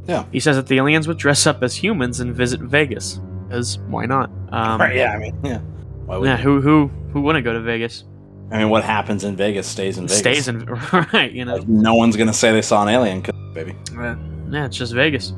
[0.06, 0.24] Yeah.
[0.32, 4.06] He says that the aliens would dress up as humans and visit Vegas, because why
[4.06, 4.30] not?
[4.50, 5.12] Um, right, yeah.
[5.12, 5.58] I mean, yeah.
[6.06, 8.04] Why would yeah, who who who wouldn't go to Vegas?
[8.50, 10.18] I mean, what happens in Vegas stays in Vegas.
[10.18, 10.64] Stays in
[11.12, 11.56] right, you know.
[11.56, 13.22] Like, no one's gonna say they saw an alien,
[13.52, 13.74] baby.
[13.92, 15.32] Yeah, it's just Vegas.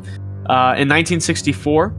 [0.46, 1.94] Uh, in 1964,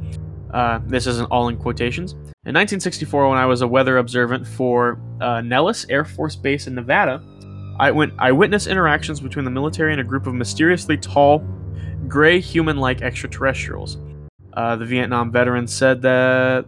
[0.53, 2.13] uh, this isn't all in quotations.
[2.45, 6.75] In 1964, when I was a weather observant for uh, Nellis Air Force Base in
[6.75, 7.21] Nevada,
[7.79, 11.39] I went I witnessed interactions between the military and a group of mysteriously tall,
[12.07, 13.97] gray human-like extraterrestrials.
[14.53, 16.65] Uh, the Vietnam veteran said that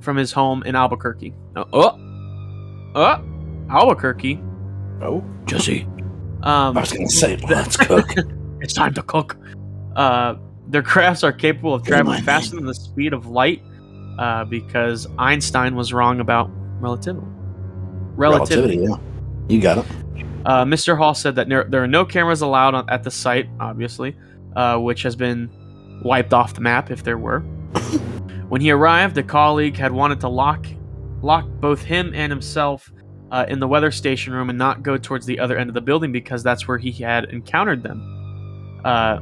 [0.00, 1.34] from his home in Albuquerque.
[1.56, 3.24] Oh, oh, oh
[3.68, 4.40] Albuquerque,
[5.02, 5.86] Oh, Jesse.
[6.42, 8.06] Um, I was gonna say, let's cook.
[8.60, 9.36] it's time to cook.
[9.96, 10.36] Uh,
[10.68, 13.62] their crafts are capable of traveling faster than the speed of light
[14.18, 16.50] uh, because Einstein was wrong about
[16.80, 17.26] relativity.
[18.16, 18.76] Relativity.
[18.78, 18.96] yeah.
[19.48, 19.86] You got it.
[20.46, 20.96] Uh, Mr.
[20.96, 24.16] Hall said that there, there are no cameras allowed on, at the site, obviously,
[24.56, 25.50] uh, which has been
[26.02, 27.40] wiped off the map if there were.
[28.48, 30.66] when he arrived, a colleague had wanted to lock
[31.22, 32.90] lock both him and himself
[33.30, 35.80] uh, in the weather station room and not go towards the other end of the
[35.80, 38.80] building because that's where he had encountered them.
[38.84, 39.18] Uh,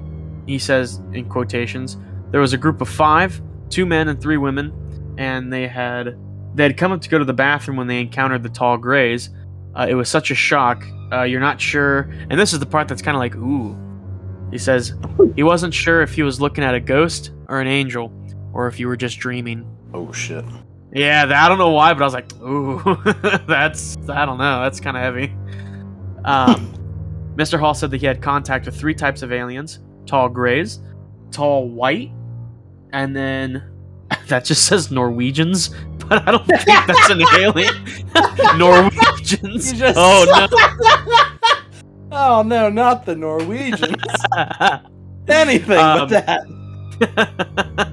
[0.46, 1.96] he says in quotations,
[2.30, 4.72] there was a group of five, two men and three women,
[5.18, 6.16] and they had
[6.54, 9.30] they had come up to go to the bathroom when they encountered the tall grays.
[9.74, 10.84] Uh, it was such a shock.
[11.12, 13.76] Uh, you're not sure, and this is the part that's kind of like, ooh.
[14.50, 14.94] He says
[15.36, 18.12] he wasn't sure if he was looking at a ghost or an angel,
[18.52, 19.66] or if you were just dreaming.
[19.92, 20.44] Oh shit.
[20.92, 22.80] Yeah, that, I don't know why, but I was like, ooh,
[23.46, 25.34] that's I don't know, that's kind of heavy.
[26.24, 26.74] Um,
[27.36, 27.58] Mr.
[27.58, 30.80] Hall said that he had contact with three types of aliens: tall grays,
[31.30, 32.10] tall white,
[32.92, 33.62] and then
[34.28, 35.68] that just says Norwegians,
[36.08, 37.74] but I don't think that's an alien.
[39.42, 39.72] Norwegians.
[39.72, 40.46] Just- Oh no.
[42.10, 44.02] Oh no, not the Norwegians.
[45.28, 46.26] Anything Um, but
[46.98, 47.92] that.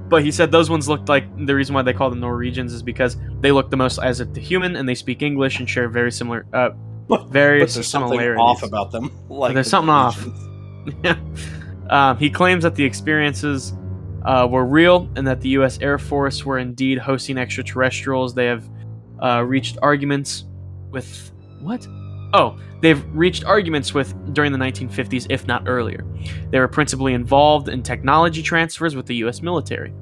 [0.08, 2.80] but he said those ones looked like the reason why they call them Norwegians is
[2.82, 5.88] because they look the most as if the human and they speak English and share
[5.88, 6.70] very similar, uh,
[7.08, 9.10] But- various But there's something off about them.
[9.28, 10.24] Like There's the something off.
[11.04, 11.50] Norwegians.
[11.90, 13.72] um, he claims that the experiences
[14.24, 15.80] uh, were real and that the U.S.
[15.80, 18.32] Air Force were indeed hosting extraterrestrials.
[18.34, 18.68] They have
[19.20, 20.44] uh, reached arguments
[20.90, 21.86] with what?
[22.32, 26.04] Oh, they've reached arguments with during the 1950s, if not earlier.
[26.50, 29.42] They were principally involved in technology transfers with the U.S.
[29.42, 29.92] military.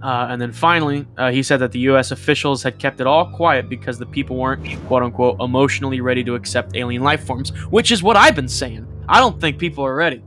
[0.00, 2.12] Uh, and then finally, uh, he said that the U.S.
[2.12, 6.36] officials had kept it all quiet because the people weren't, quote unquote, emotionally ready to
[6.36, 8.86] accept alien life forms, which is what I've been saying.
[9.08, 10.22] I don't think people are ready.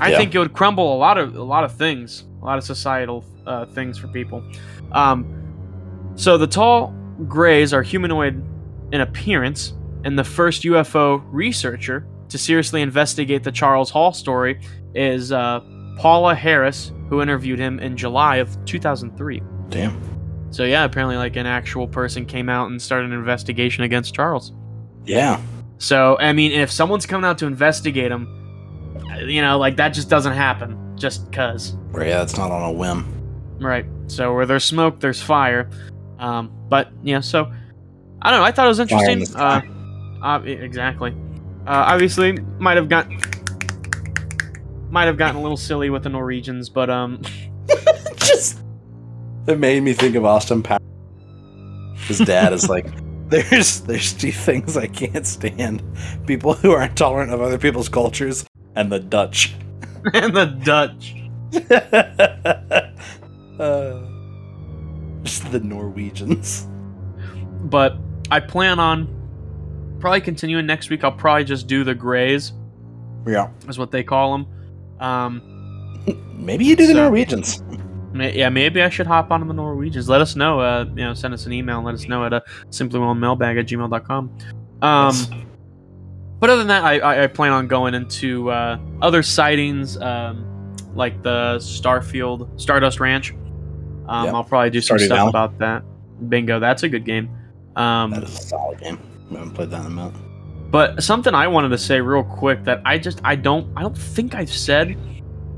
[0.00, 0.18] I Yeah.
[0.18, 3.24] think it would crumble a lot of a lot of things, a lot of societal
[3.46, 4.42] uh, things for people.
[4.90, 5.24] Um,
[6.16, 6.92] so the tall
[7.28, 8.42] grays are humanoid
[8.92, 9.74] in appearance,
[10.04, 14.60] and the first UFO researcher to seriously investigate the Charles Hall story
[14.94, 15.60] is uh,
[15.98, 19.42] Paula Harris, who interviewed him in July of 2003.
[19.68, 20.00] Damn.
[20.50, 24.52] So yeah, apparently like an actual person came out and started an investigation against Charles.
[25.04, 25.40] Yeah.
[25.78, 28.28] So I mean, if someone's coming out to investigate him,
[29.26, 31.76] you know, like that just doesn't happen just cause.
[31.90, 33.06] Right, yeah, it's not on a whim.
[33.60, 33.86] Right.
[34.06, 35.70] So where there's smoke, there's fire.
[36.18, 37.52] Um, but yeah, so
[38.24, 38.44] I don't know.
[38.44, 39.36] I thought it was interesting.
[39.36, 41.10] Uh, exactly.
[41.66, 43.06] Uh, obviously, might have got
[44.90, 47.20] might have gotten a little silly with the Norwegians, but um,
[48.16, 48.60] Just
[49.46, 50.80] it made me think of Austin Powers.
[52.06, 52.86] His dad is like,
[53.28, 55.82] there's there's two things I can't stand:
[56.26, 58.46] people who are intolerant of other people's cultures
[58.76, 59.54] and the Dutch.
[60.14, 61.14] and the Dutch.
[63.60, 64.02] uh,
[65.22, 66.66] just the Norwegians.
[67.62, 67.96] But
[68.30, 69.08] I plan on
[70.00, 71.04] probably continuing next week.
[71.04, 72.52] I'll probably just do the Greys,
[73.26, 74.46] Yeah, is what they call them.
[75.00, 76.02] Um,
[76.36, 77.62] maybe you do the Norwegians.
[78.12, 80.08] May- Yeah, maybe I should hop on the Norwegians.
[80.08, 80.60] Let us know.
[80.60, 82.40] Uh, you know, send us an email and let us know at uh,
[82.70, 84.38] simplywhelmedmailbag at gmail.com.
[84.82, 85.30] Um, Yes.
[86.40, 90.76] But other than that, I, I, I plan on going into uh, other sightings, um,
[90.94, 93.32] like the Starfield Stardust Ranch.
[94.06, 94.34] Um, Yep.
[94.34, 95.28] I'll probably do some Stardew stuff Valley.
[95.30, 95.82] about that.
[96.28, 97.30] Bingo, that's a good game.
[97.76, 98.98] Um, that is a solid game.
[99.30, 100.14] I haven't played that in a minute.
[100.70, 103.96] But something I wanted to say real quick that I just I don't I don't
[103.96, 104.96] think I've said.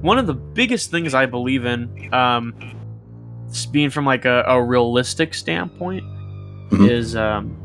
[0.02, 2.54] One of the biggest things I believe in, um,
[3.72, 6.04] being from like a, a realistic standpoint,
[6.70, 6.90] Mhm.
[6.90, 7.56] is um,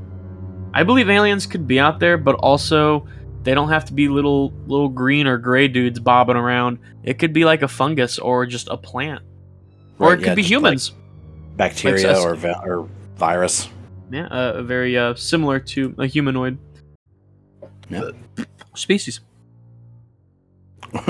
[0.74, 3.06] I believe aliens could be out there, but also
[3.44, 6.80] they don't have to be little little green or gray dudes bobbing around.
[7.04, 9.24] It could be like a fungus or just a plant,
[10.00, 10.92] or Right, it could yeah, be just like humans.
[11.58, 12.88] Bacteria or vi- or
[13.18, 13.68] virus.
[14.12, 16.58] Yeah, uh, very uh, similar to a humanoid
[17.90, 18.12] Yeah.
[18.76, 19.22] species.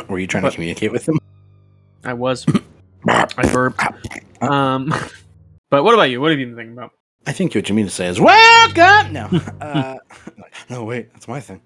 [0.08, 1.18] Were you trying to communicate with them?
[2.04, 2.46] I was.
[3.08, 3.82] I burped.
[4.42, 4.94] Um,
[5.70, 6.22] but what about you?
[6.22, 6.92] What have you been thinking about?
[7.26, 9.14] I think what you mean to say is welcome.
[9.14, 9.26] No,
[9.62, 9.98] uh,
[10.70, 11.62] no, wait, that's my thing.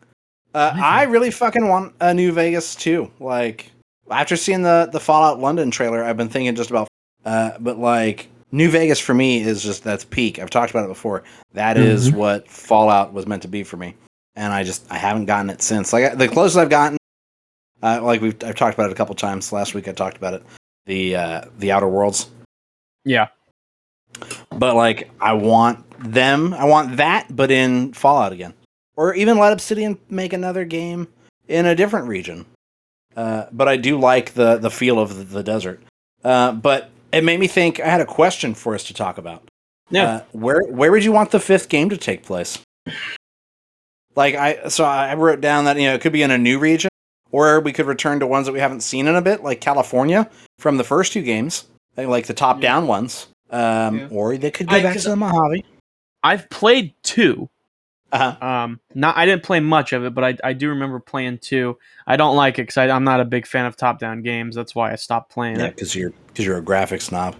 [0.53, 3.11] Uh, My I really fucking want a New Vegas too.
[3.19, 3.71] Like
[4.09, 6.87] after seeing the the Fallout London trailer, I've been thinking just about.
[7.25, 10.39] Uh, but like New Vegas for me is just that's peak.
[10.39, 11.23] I've talked about it before.
[11.53, 13.95] That is what Fallout was meant to be for me,
[14.35, 15.91] and I just I haven't gotten it since.
[15.91, 16.97] Like the closest I've gotten,
[17.81, 19.51] uh, like we've I've talked about it a couple times.
[19.51, 20.43] Last week I talked about it.
[20.85, 22.29] The uh, the Outer Worlds.
[23.03, 23.27] Yeah.
[24.49, 26.53] But like, I want them.
[26.53, 28.53] I want that, but in Fallout again,
[28.95, 31.07] or even let Obsidian make another game
[31.47, 32.45] in a different region.
[33.15, 35.81] Uh, but I do like the the feel of the, the desert.
[36.23, 37.79] Uh, but it made me think.
[37.79, 39.47] I had a question for us to talk about.
[39.89, 40.03] Yeah.
[40.03, 42.59] Uh, where where would you want the fifth game to take place?
[44.15, 46.57] Like I so I wrote down that you know it could be in a new
[46.59, 46.89] region,
[47.31, 50.29] or we could return to ones that we haven't seen in a bit, like California
[50.59, 51.65] from the first two games,
[51.97, 53.27] like- the top down ones.
[53.51, 54.07] Um, Yeah.
[54.11, 55.65] or they could go I- back to the Mojave.
[56.23, 57.47] I've played two.
[58.11, 58.45] Uh-huh.
[58.45, 61.77] Um, not I didn't play much of it, but I, I do remember playing two.
[62.07, 64.55] I don't like it because I'm not a big fan of top-down games.
[64.55, 65.75] That's why I stopped playing Yeah, it.
[65.75, 67.35] because you're because you're a graphic snob.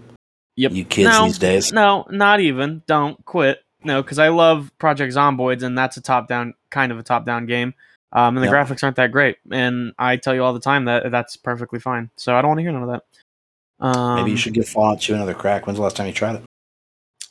[0.58, 0.72] Yep.
[0.72, 1.72] You kids No, these days.
[1.74, 2.82] No, not even.
[2.88, 3.60] Don't quit.
[3.84, 7.74] No, because I love Project Zomboids, and that's a top-down kind of a top-down game.
[8.12, 8.68] Um, and the Yep.
[8.70, 9.38] graphics aren't that great.
[9.52, 12.10] And I tell you all the time that that's perfectly fine.
[12.16, 13.86] So I don't want to hear none of that.
[13.86, 15.68] Um, Maybe you should give Fallout 2 another crack.
[15.68, 16.44] When's the last time you tried it?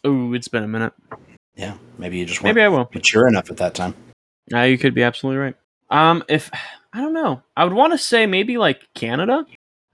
[0.06, 0.92] Ooh, it's been a minute.
[1.56, 2.90] Yeah, maybe you just Maybe I will.
[2.94, 3.94] mature enough at that time.
[4.52, 5.54] Uh, you could be absolutely right.
[5.90, 6.50] Um, if
[6.92, 9.46] I don't know, I would want to say maybe like Canada,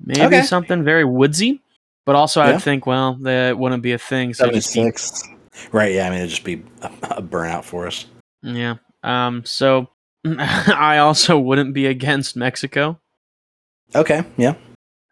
[0.05, 0.43] maybe Okay.
[0.43, 1.61] something very woodsy,
[2.07, 2.55] but also Yeah.
[2.57, 4.32] I'd think, well, that wouldn't be a thing.
[4.35, 5.23] So be- 76.
[5.73, 6.87] Right, yeah, I mean, it'd just be a,
[7.19, 8.07] a burnout for us.
[8.43, 8.77] yeah.
[9.03, 9.89] Um, so
[10.24, 12.99] I also wouldn't be against Mexico.
[13.95, 14.55] Okay, yeah.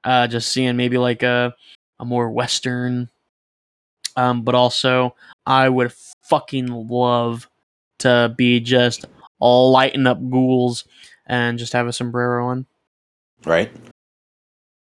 [0.05, 1.55] Uh, just seeing maybe like a
[2.01, 3.09] a more western.
[4.17, 5.15] Um, but also
[5.47, 5.93] I would
[6.29, 7.49] fucking love
[8.01, 9.07] to be just
[9.41, 10.85] lighting up ghouls
[11.27, 12.67] and just have a sombrero on.
[13.45, 13.71] Right.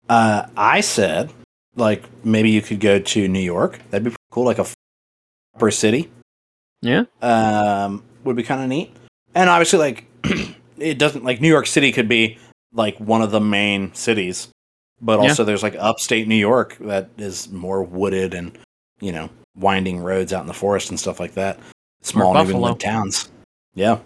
[0.09, 1.31] Uh, I said,
[1.75, 3.79] like, maybe you could go to New York.
[3.89, 4.65] That'd be cool, like a
[5.53, 6.11] proper city.
[6.81, 7.03] Yeah.
[7.21, 8.93] Um, would be kind of neat.
[9.35, 10.05] And obviously, like,
[10.77, 12.37] it doesn't, like, New York City could be,
[12.73, 14.49] like, one of the main cities.
[15.01, 15.29] But Yeah.
[15.29, 18.57] also, there's, like, upstate New York that is more wooded and,
[18.99, 21.59] you know, winding roads out in the forest and stuff like that.
[22.01, 22.75] Small New Buffalo.
[22.75, 23.29] Towns.
[23.75, 23.99] Yeah.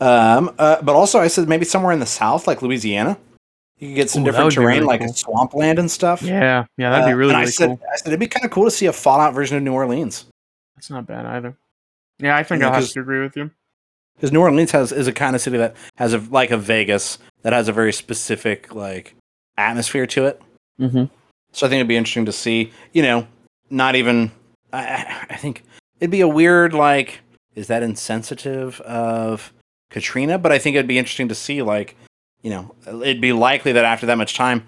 [0.00, 3.18] Um, uh, but also, I said maybe somewhere in the south, like Louisiana.
[3.78, 5.12] You could get some Ooh, different terrain, really like cool.
[5.12, 6.22] swampland and stuff.
[6.22, 7.80] Yeah, yeah, that'd be Uh, really, I said, cool.
[7.92, 10.26] I said it'd be kind of cool to see a Fallout version of New Orleans
[10.76, 11.56] That's not bad either.
[12.18, 13.50] Yeah, I think Yeah, I'll have to agree with you.
[14.16, 17.18] because New Orleans has is a kind of city that has a like a Vegas
[17.42, 19.14] that has a very specific like
[19.56, 20.42] atmosphere to it.
[20.78, 21.04] Mm-hmm.
[21.52, 22.72] So I think it'd be interesting to see.
[22.92, 23.26] You know,
[23.70, 24.30] not even.
[24.72, 25.64] I- I, think
[25.98, 27.20] it'd be a weird like.
[27.54, 29.52] Is that insensitive of
[29.90, 30.38] Katrina?
[30.38, 31.96] But I think it'd be interesting to see like,
[32.42, 34.64] you know, it'd be likely that after that much time,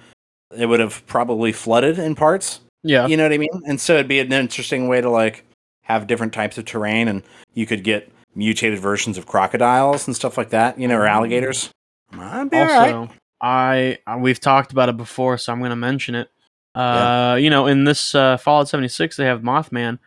[0.57, 2.61] it would have probably flooded in parts.
[2.83, 3.62] Yeah, You know what I mean?
[3.66, 5.45] And so it'd be an interesting way to like
[5.83, 7.23] have different types of terrain, and
[7.55, 10.79] you could get mutated versions of crocodiles and stuff like that.
[10.79, 11.70] You know, or alligators.
[12.12, 12.51] Mm.
[12.51, 13.11] Be also,
[13.43, 14.01] alright.
[14.07, 16.29] I we've talked about it before, so I'm going to mention it.
[16.74, 19.99] Uh, you know, in this uh, Fallout 76, they have Mothman.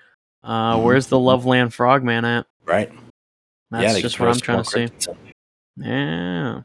[0.44, 0.84] Uh, Mhm.
[0.84, 2.46] where's the Loveland Frogman at?
[2.66, 2.92] right?
[3.72, 4.88] That's they just what I'm trying to see.
[5.78, 6.62] Yeah,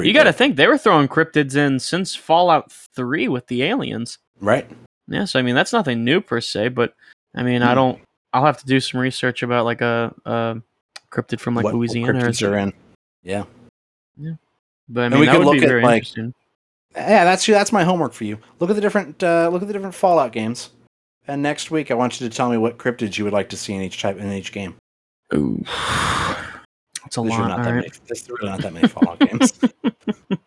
[0.00, 4.18] you got to think they were throwing cryptids in since Fallout 3 with the aliens.
[4.40, 4.68] right.
[5.08, 6.94] Yeah, so I mean that's nothing new per se, but
[7.34, 7.74] I mean I Hmm.
[7.74, 7.98] don't.
[8.32, 10.56] I'll have to do some research about like a, a
[11.10, 12.72] cryptid from like what, what Louisiana or cryptids are
[13.22, 13.44] Yeah.
[14.18, 14.38] in?
[14.88, 16.34] But I And mean we that could would look be at, very like- interesting.
[16.94, 18.38] Yeah, that's that's my homework for you.
[18.60, 20.70] Look at the different uh, look at the different Fallout games,
[21.26, 23.56] and next week I want you to tell me what cryptids you would like to
[23.56, 24.74] see in each type in each game.
[25.34, 25.58] Ooh,
[27.06, 27.48] it's a There's really lot.
[27.48, 27.88] not that many.
[28.06, 29.52] There's really not that many Fallout games.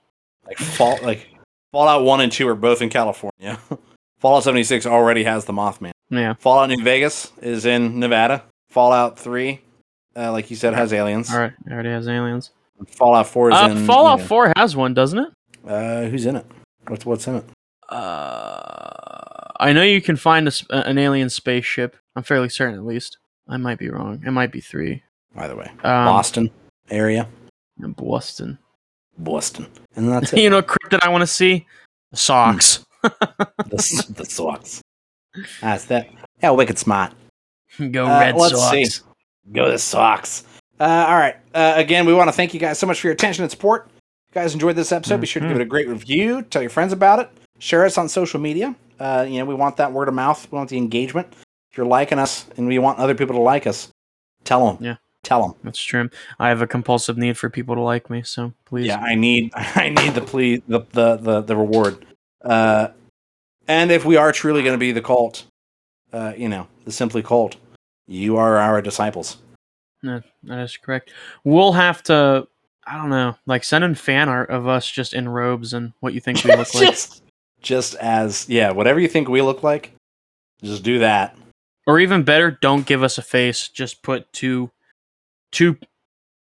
[0.47, 1.27] Like Fall, like
[1.71, 3.57] Fallout One and Two are both in California.
[4.19, 5.89] Fallout 76 already has the Mothman.
[6.11, 8.43] Yeah, Fallout New Vegas is in Nevada.
[8.69, 9.59] Fallout 3,
[10.15, 11.31] uh, like you said, has aliens.
[11.33, 11.53] all right.
[11.65, 12.51] It already has aliens.
[12.89, 15.33] Fallout 4 is Uh, in Fallout you know- 4 has one, doesn't it?
[15.67, 16.45] Uh, who's in it?
[16.87, 17.45] What's what's in it?
[17.89, 20.51] Uh, I know you can find a,
[20.87, 21.95] an alien spaceship.
[22.15, 23.17] I'm fairly certain, at least.
[23.47, 24.21] I might be wrong.
[24.25, 25.03] It might be three.
[25.35, 26.49] Either way, Um, Boston
[26.89, 27.27] area,
[27.77, 28.57] Boston.
[29.17, 30.39] Boston, and that's it.
[30.39, 31.65] you know, cryptid I want to see
[32.11, 32.85] the socks.
[33.01, 34.81] the, the socks.
[35.61, 36.09] That's that.
[36.41, 37.13] Yeah, wicked smart.
[37.91, 38.71] Go Uh, red let's socks.
[38.95, 39.03] see.
[39.51, 40.43] Go the socks.
[40.79, 41.35] Uh, all right.
[41.53, 43.89] Uh, again, we want to thank you guys so much for your attention and support.
[44.35, 46.41] Guys enjoyed this episode, be sure to give it a great review.
[46.41, 47.29] Tell your friends about it.
[47.59, 48.75] Share us on social media.
[48.99, 50.45] Uh, you know, we want that word of mouth.
[50.51, 51.29] We want the engagement.
[51.71, 53.93] If you're liking us and we want other people to like us,
[54.43, 54.83] tell them.
[54.83, 54.95] Yeah.
[55.23, 55.55] Tell them.
[55.63, 56.09] That's true.
[56.37, 58.87] I have a compulsive need for people to like me, so please.
[58.87, 62.05] Yeah, I need I need the plea the the the, the reward.
[62.43, 62.89] Uh,
[63.69, 65.45] and if we are truly going to be the cult,
[66.11, 67.55] uh, you know, the simply cult,
[68.05, 69.37] you are our disciples.
[70.03, 71.11] That is correct.
[71.43, 72.47] We'll have to,
[72.87, 76.13] I don't know, like send in fan art of us just in robes and what
[76.13, 76.87] you think we look like.
[76.87, 77.23] just,
[77.61, 79.93] just as yeah, whatever you think we look like,
[80.63, 81.35] just do that.
[81.87, 83.67] Or even better, don't give us a face.
[83.67, 84.71] Just put two,
[85.51, 85.77] two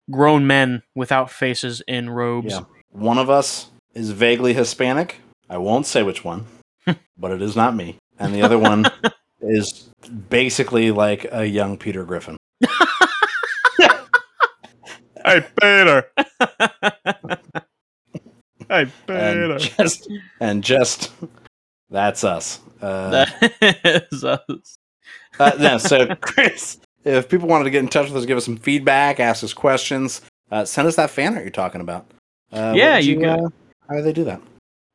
[0.09, 2.53] grown men without faces in robes.
[2.53, 2.61] Yeah.
[2.91, 5.19] One of us is vaguely Hispanic.
[5.49, 6.45] I won't say which one,
[7.17, 7.97] but it is not me.
[8.19, 8.85] And the other one
[9.41, 9.89] is
[10.29, 12.37] basically like a young Peter Griffin.
[15.25, 16.07] Hey, Peter.
[18.69, 21.11] hey, And just and just
[21.89, 22.59] that's us.
[22.81, 24.77] Uh, That is us.
[25.39, 28.45] uh, no, so Chris, if people wanted to get in touch with us, give us
[28.45, 30.21] some feedback, ask us questions,
[30.51, 32.05] uh, send us that fan art you're talking about.
[32.51, 33.49] Uh, Yeah, would you could- Uh,
[33.89, 34.41] how do they do that?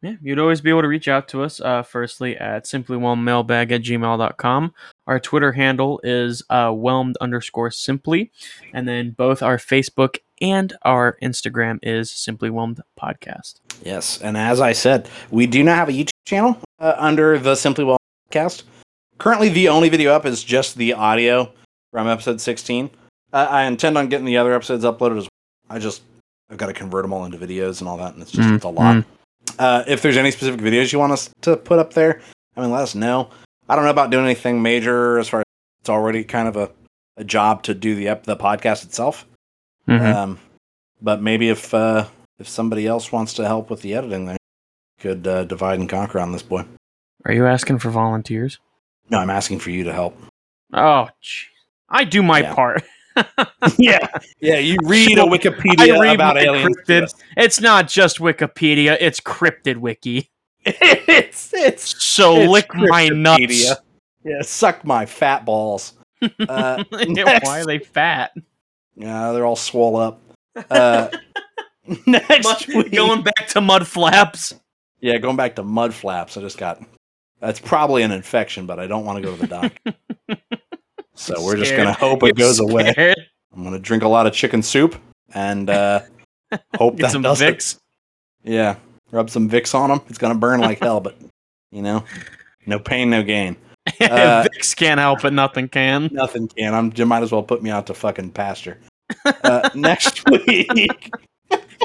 [0.03, 3.83] Yeah, you'd always be able to reach out to us, uh, firstly at simplywhelmedmailbag at
[3.83, 4.75] gmail.com.
[5.07, 8.31] Our Twitter handle is uh, whelmed underscore simply.
[8.73, 13.55] And then both our Facebook and our Instagram is simply whelmed podcast.
[13.85, 17.55] Yes, and as I said, we do not have a YouTube channel uh, under the
[17.55, 17.99] Simply Whelmed
[18.31, 18.65] podcast.
[19.19, 21.53] currently the only video up is just the audio
[21.93, 22.91] from episode 16.
[23.33, 25.77] Uh, I intend on getting the other episodes uploaded as well.
[25.77, 26.03] I just
[26.51, 28.57] I've got to convert them all into videos and all that, and it's just Mm,
[28.57, 29.05] it's a lot.
[29.59, 32.21] Uh, if there's any specific videos you want us to put up there,
[32.57, 33.31] I mean, let us know.
[33.69, 35.45] I don't know about doing anything major as far as
[35.81, 36.71] it's already kind of a,
[37.17, 39.27] a job to do the ep- the podcast itself.
[39.89, 40.15] Mhm.
[40.15, 40.39] Um,
[41.03, 42.07] but maybe if uh,
[42.39, 44.37] if somebody else wants to help with the editing, there
[45.01, 46.65] could uh, divide and conquer on this boy.
[47.25, 48.59] Are you asking for volunteers?
[49.11, 50.17] No, I'm asking for you to help.
[50.73, 51.47] Oh, gee.
[51.89, 52.55] I do my Yeah.
[52.55, 52.83] part.
[53.79, 54.07] yeah,
[54.41, 54.59] yeah.
[54.59, 57.15] You read a Wikipedia I read about aliens.
[57.37, 60.29] It's not just Wikipedia; it's Cryptid Wiki.
[60.67, 63.73] It's it's So It's lick my nuts.
[64.25, 64.43] Yeah.
[64.43, 65.95] Suck my fat balls.
[66.49, 68.33] Uh, next- Why are they fat?
[68.97, 70.21] Yeah, they're all swole up.
[70.71, 71.09] Uh,
[72.07, 74.55] next week, Going back to mud flaps.
[75.01, 76.37] yeah, going back to mud flaps.
[76.37, 76.83] I just got.
[77.41, 79.95] That's probably an infection, but I don't want to go to the doctor.
[81.15, 83.15] so we're just gonna hope it Get goes away.
[83.55, 84.97] I'm gonna drink a lot of chicken soup
[85.35, 86.01] and uh,
[86.77, 87.57] hope Get that some does it.
[87.59, 87.79] Vicks.
[88.43, 88.77] Yeah,
[89.11, 90.01] rub some Vicks on them.
[90.09, 91.17] It's gonna burn like hell, but
[91.73, 92.05] you know,
[92.67, 93.57] no pain, no gain.
[94.01, 95.33] Uh, Vicks can't help it.
[95.33, 96.09] Nothing can.
[96.13, 96.75] Nothing can.
[96.75, 96.93] I'm.
[96.97, 98.81] You might as well put me out to fucking pasture.
[99.25, 101.13] Uh, next week,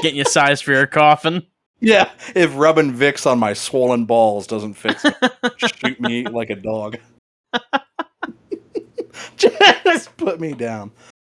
[0.02, 1.46] Getting you sized for your coffin.
[1.78, 5.14] yeah, if rubbing Vicks on my swollen balls doesn't fix it,
[5.76, 6.96] shoot me like a dog.
[9.36, 10.90] Just put me down,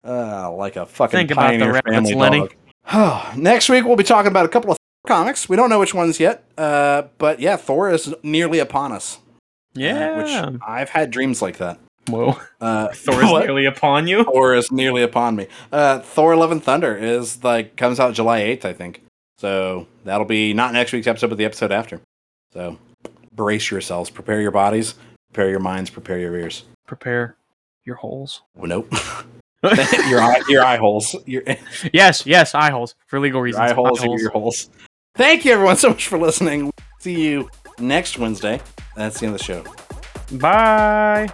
[0.04, 2.48] uh, like a fucking Think about the pioneer family Lenny.
[2.92, 3.38] dog.
[3.38, 5.48] Next week we'll be talking about a couple of comics.
[5.48, 9.18] We don't know which ones yet, uh, but yeah, Thor is nearly upon us.
[9.18, 9.20] uh,
[9.76, 10.18] Yeah.
[10.52, 11.80] which I've had dreams like that.
[12.08, 12.38] Whoa.
[12.62, 13.46] Uh, Thor is what?
[13.46, 14.24] nearly upon you.
[14.24, 15.48] Thor is nearly upon me.
[15.72, 19.02] Uh, Thor: Love and Thunder is like comes out July eighth, I think.
[19.38, 22.00] So that'll be not next week's episode, but the episode after.
[22.54, 22.78] So
[23.34, 24.96] brace yourselves, prepare your bodies,
[25.34, 26.64] prepare your minds, prepare your ears.
[26.88, 27.36] Prepare
[27.84, 28.44] your holes.
[28.60, 28.90] Oh, nope,
[30.08, 31.58] your eye, your eye holes, your, your
[31.92, 33.72] yes, yes, eye holes for legal reasons.
[33.72, 34.70] eye holes, and your holes.
[35.16, 36.74] Thank you, everyone, so much for listening.
[37.00, 38.60] See you next Wednesday.
[38.96, 39.64] That's the end of the show.
[40.38, 41.30] Bye.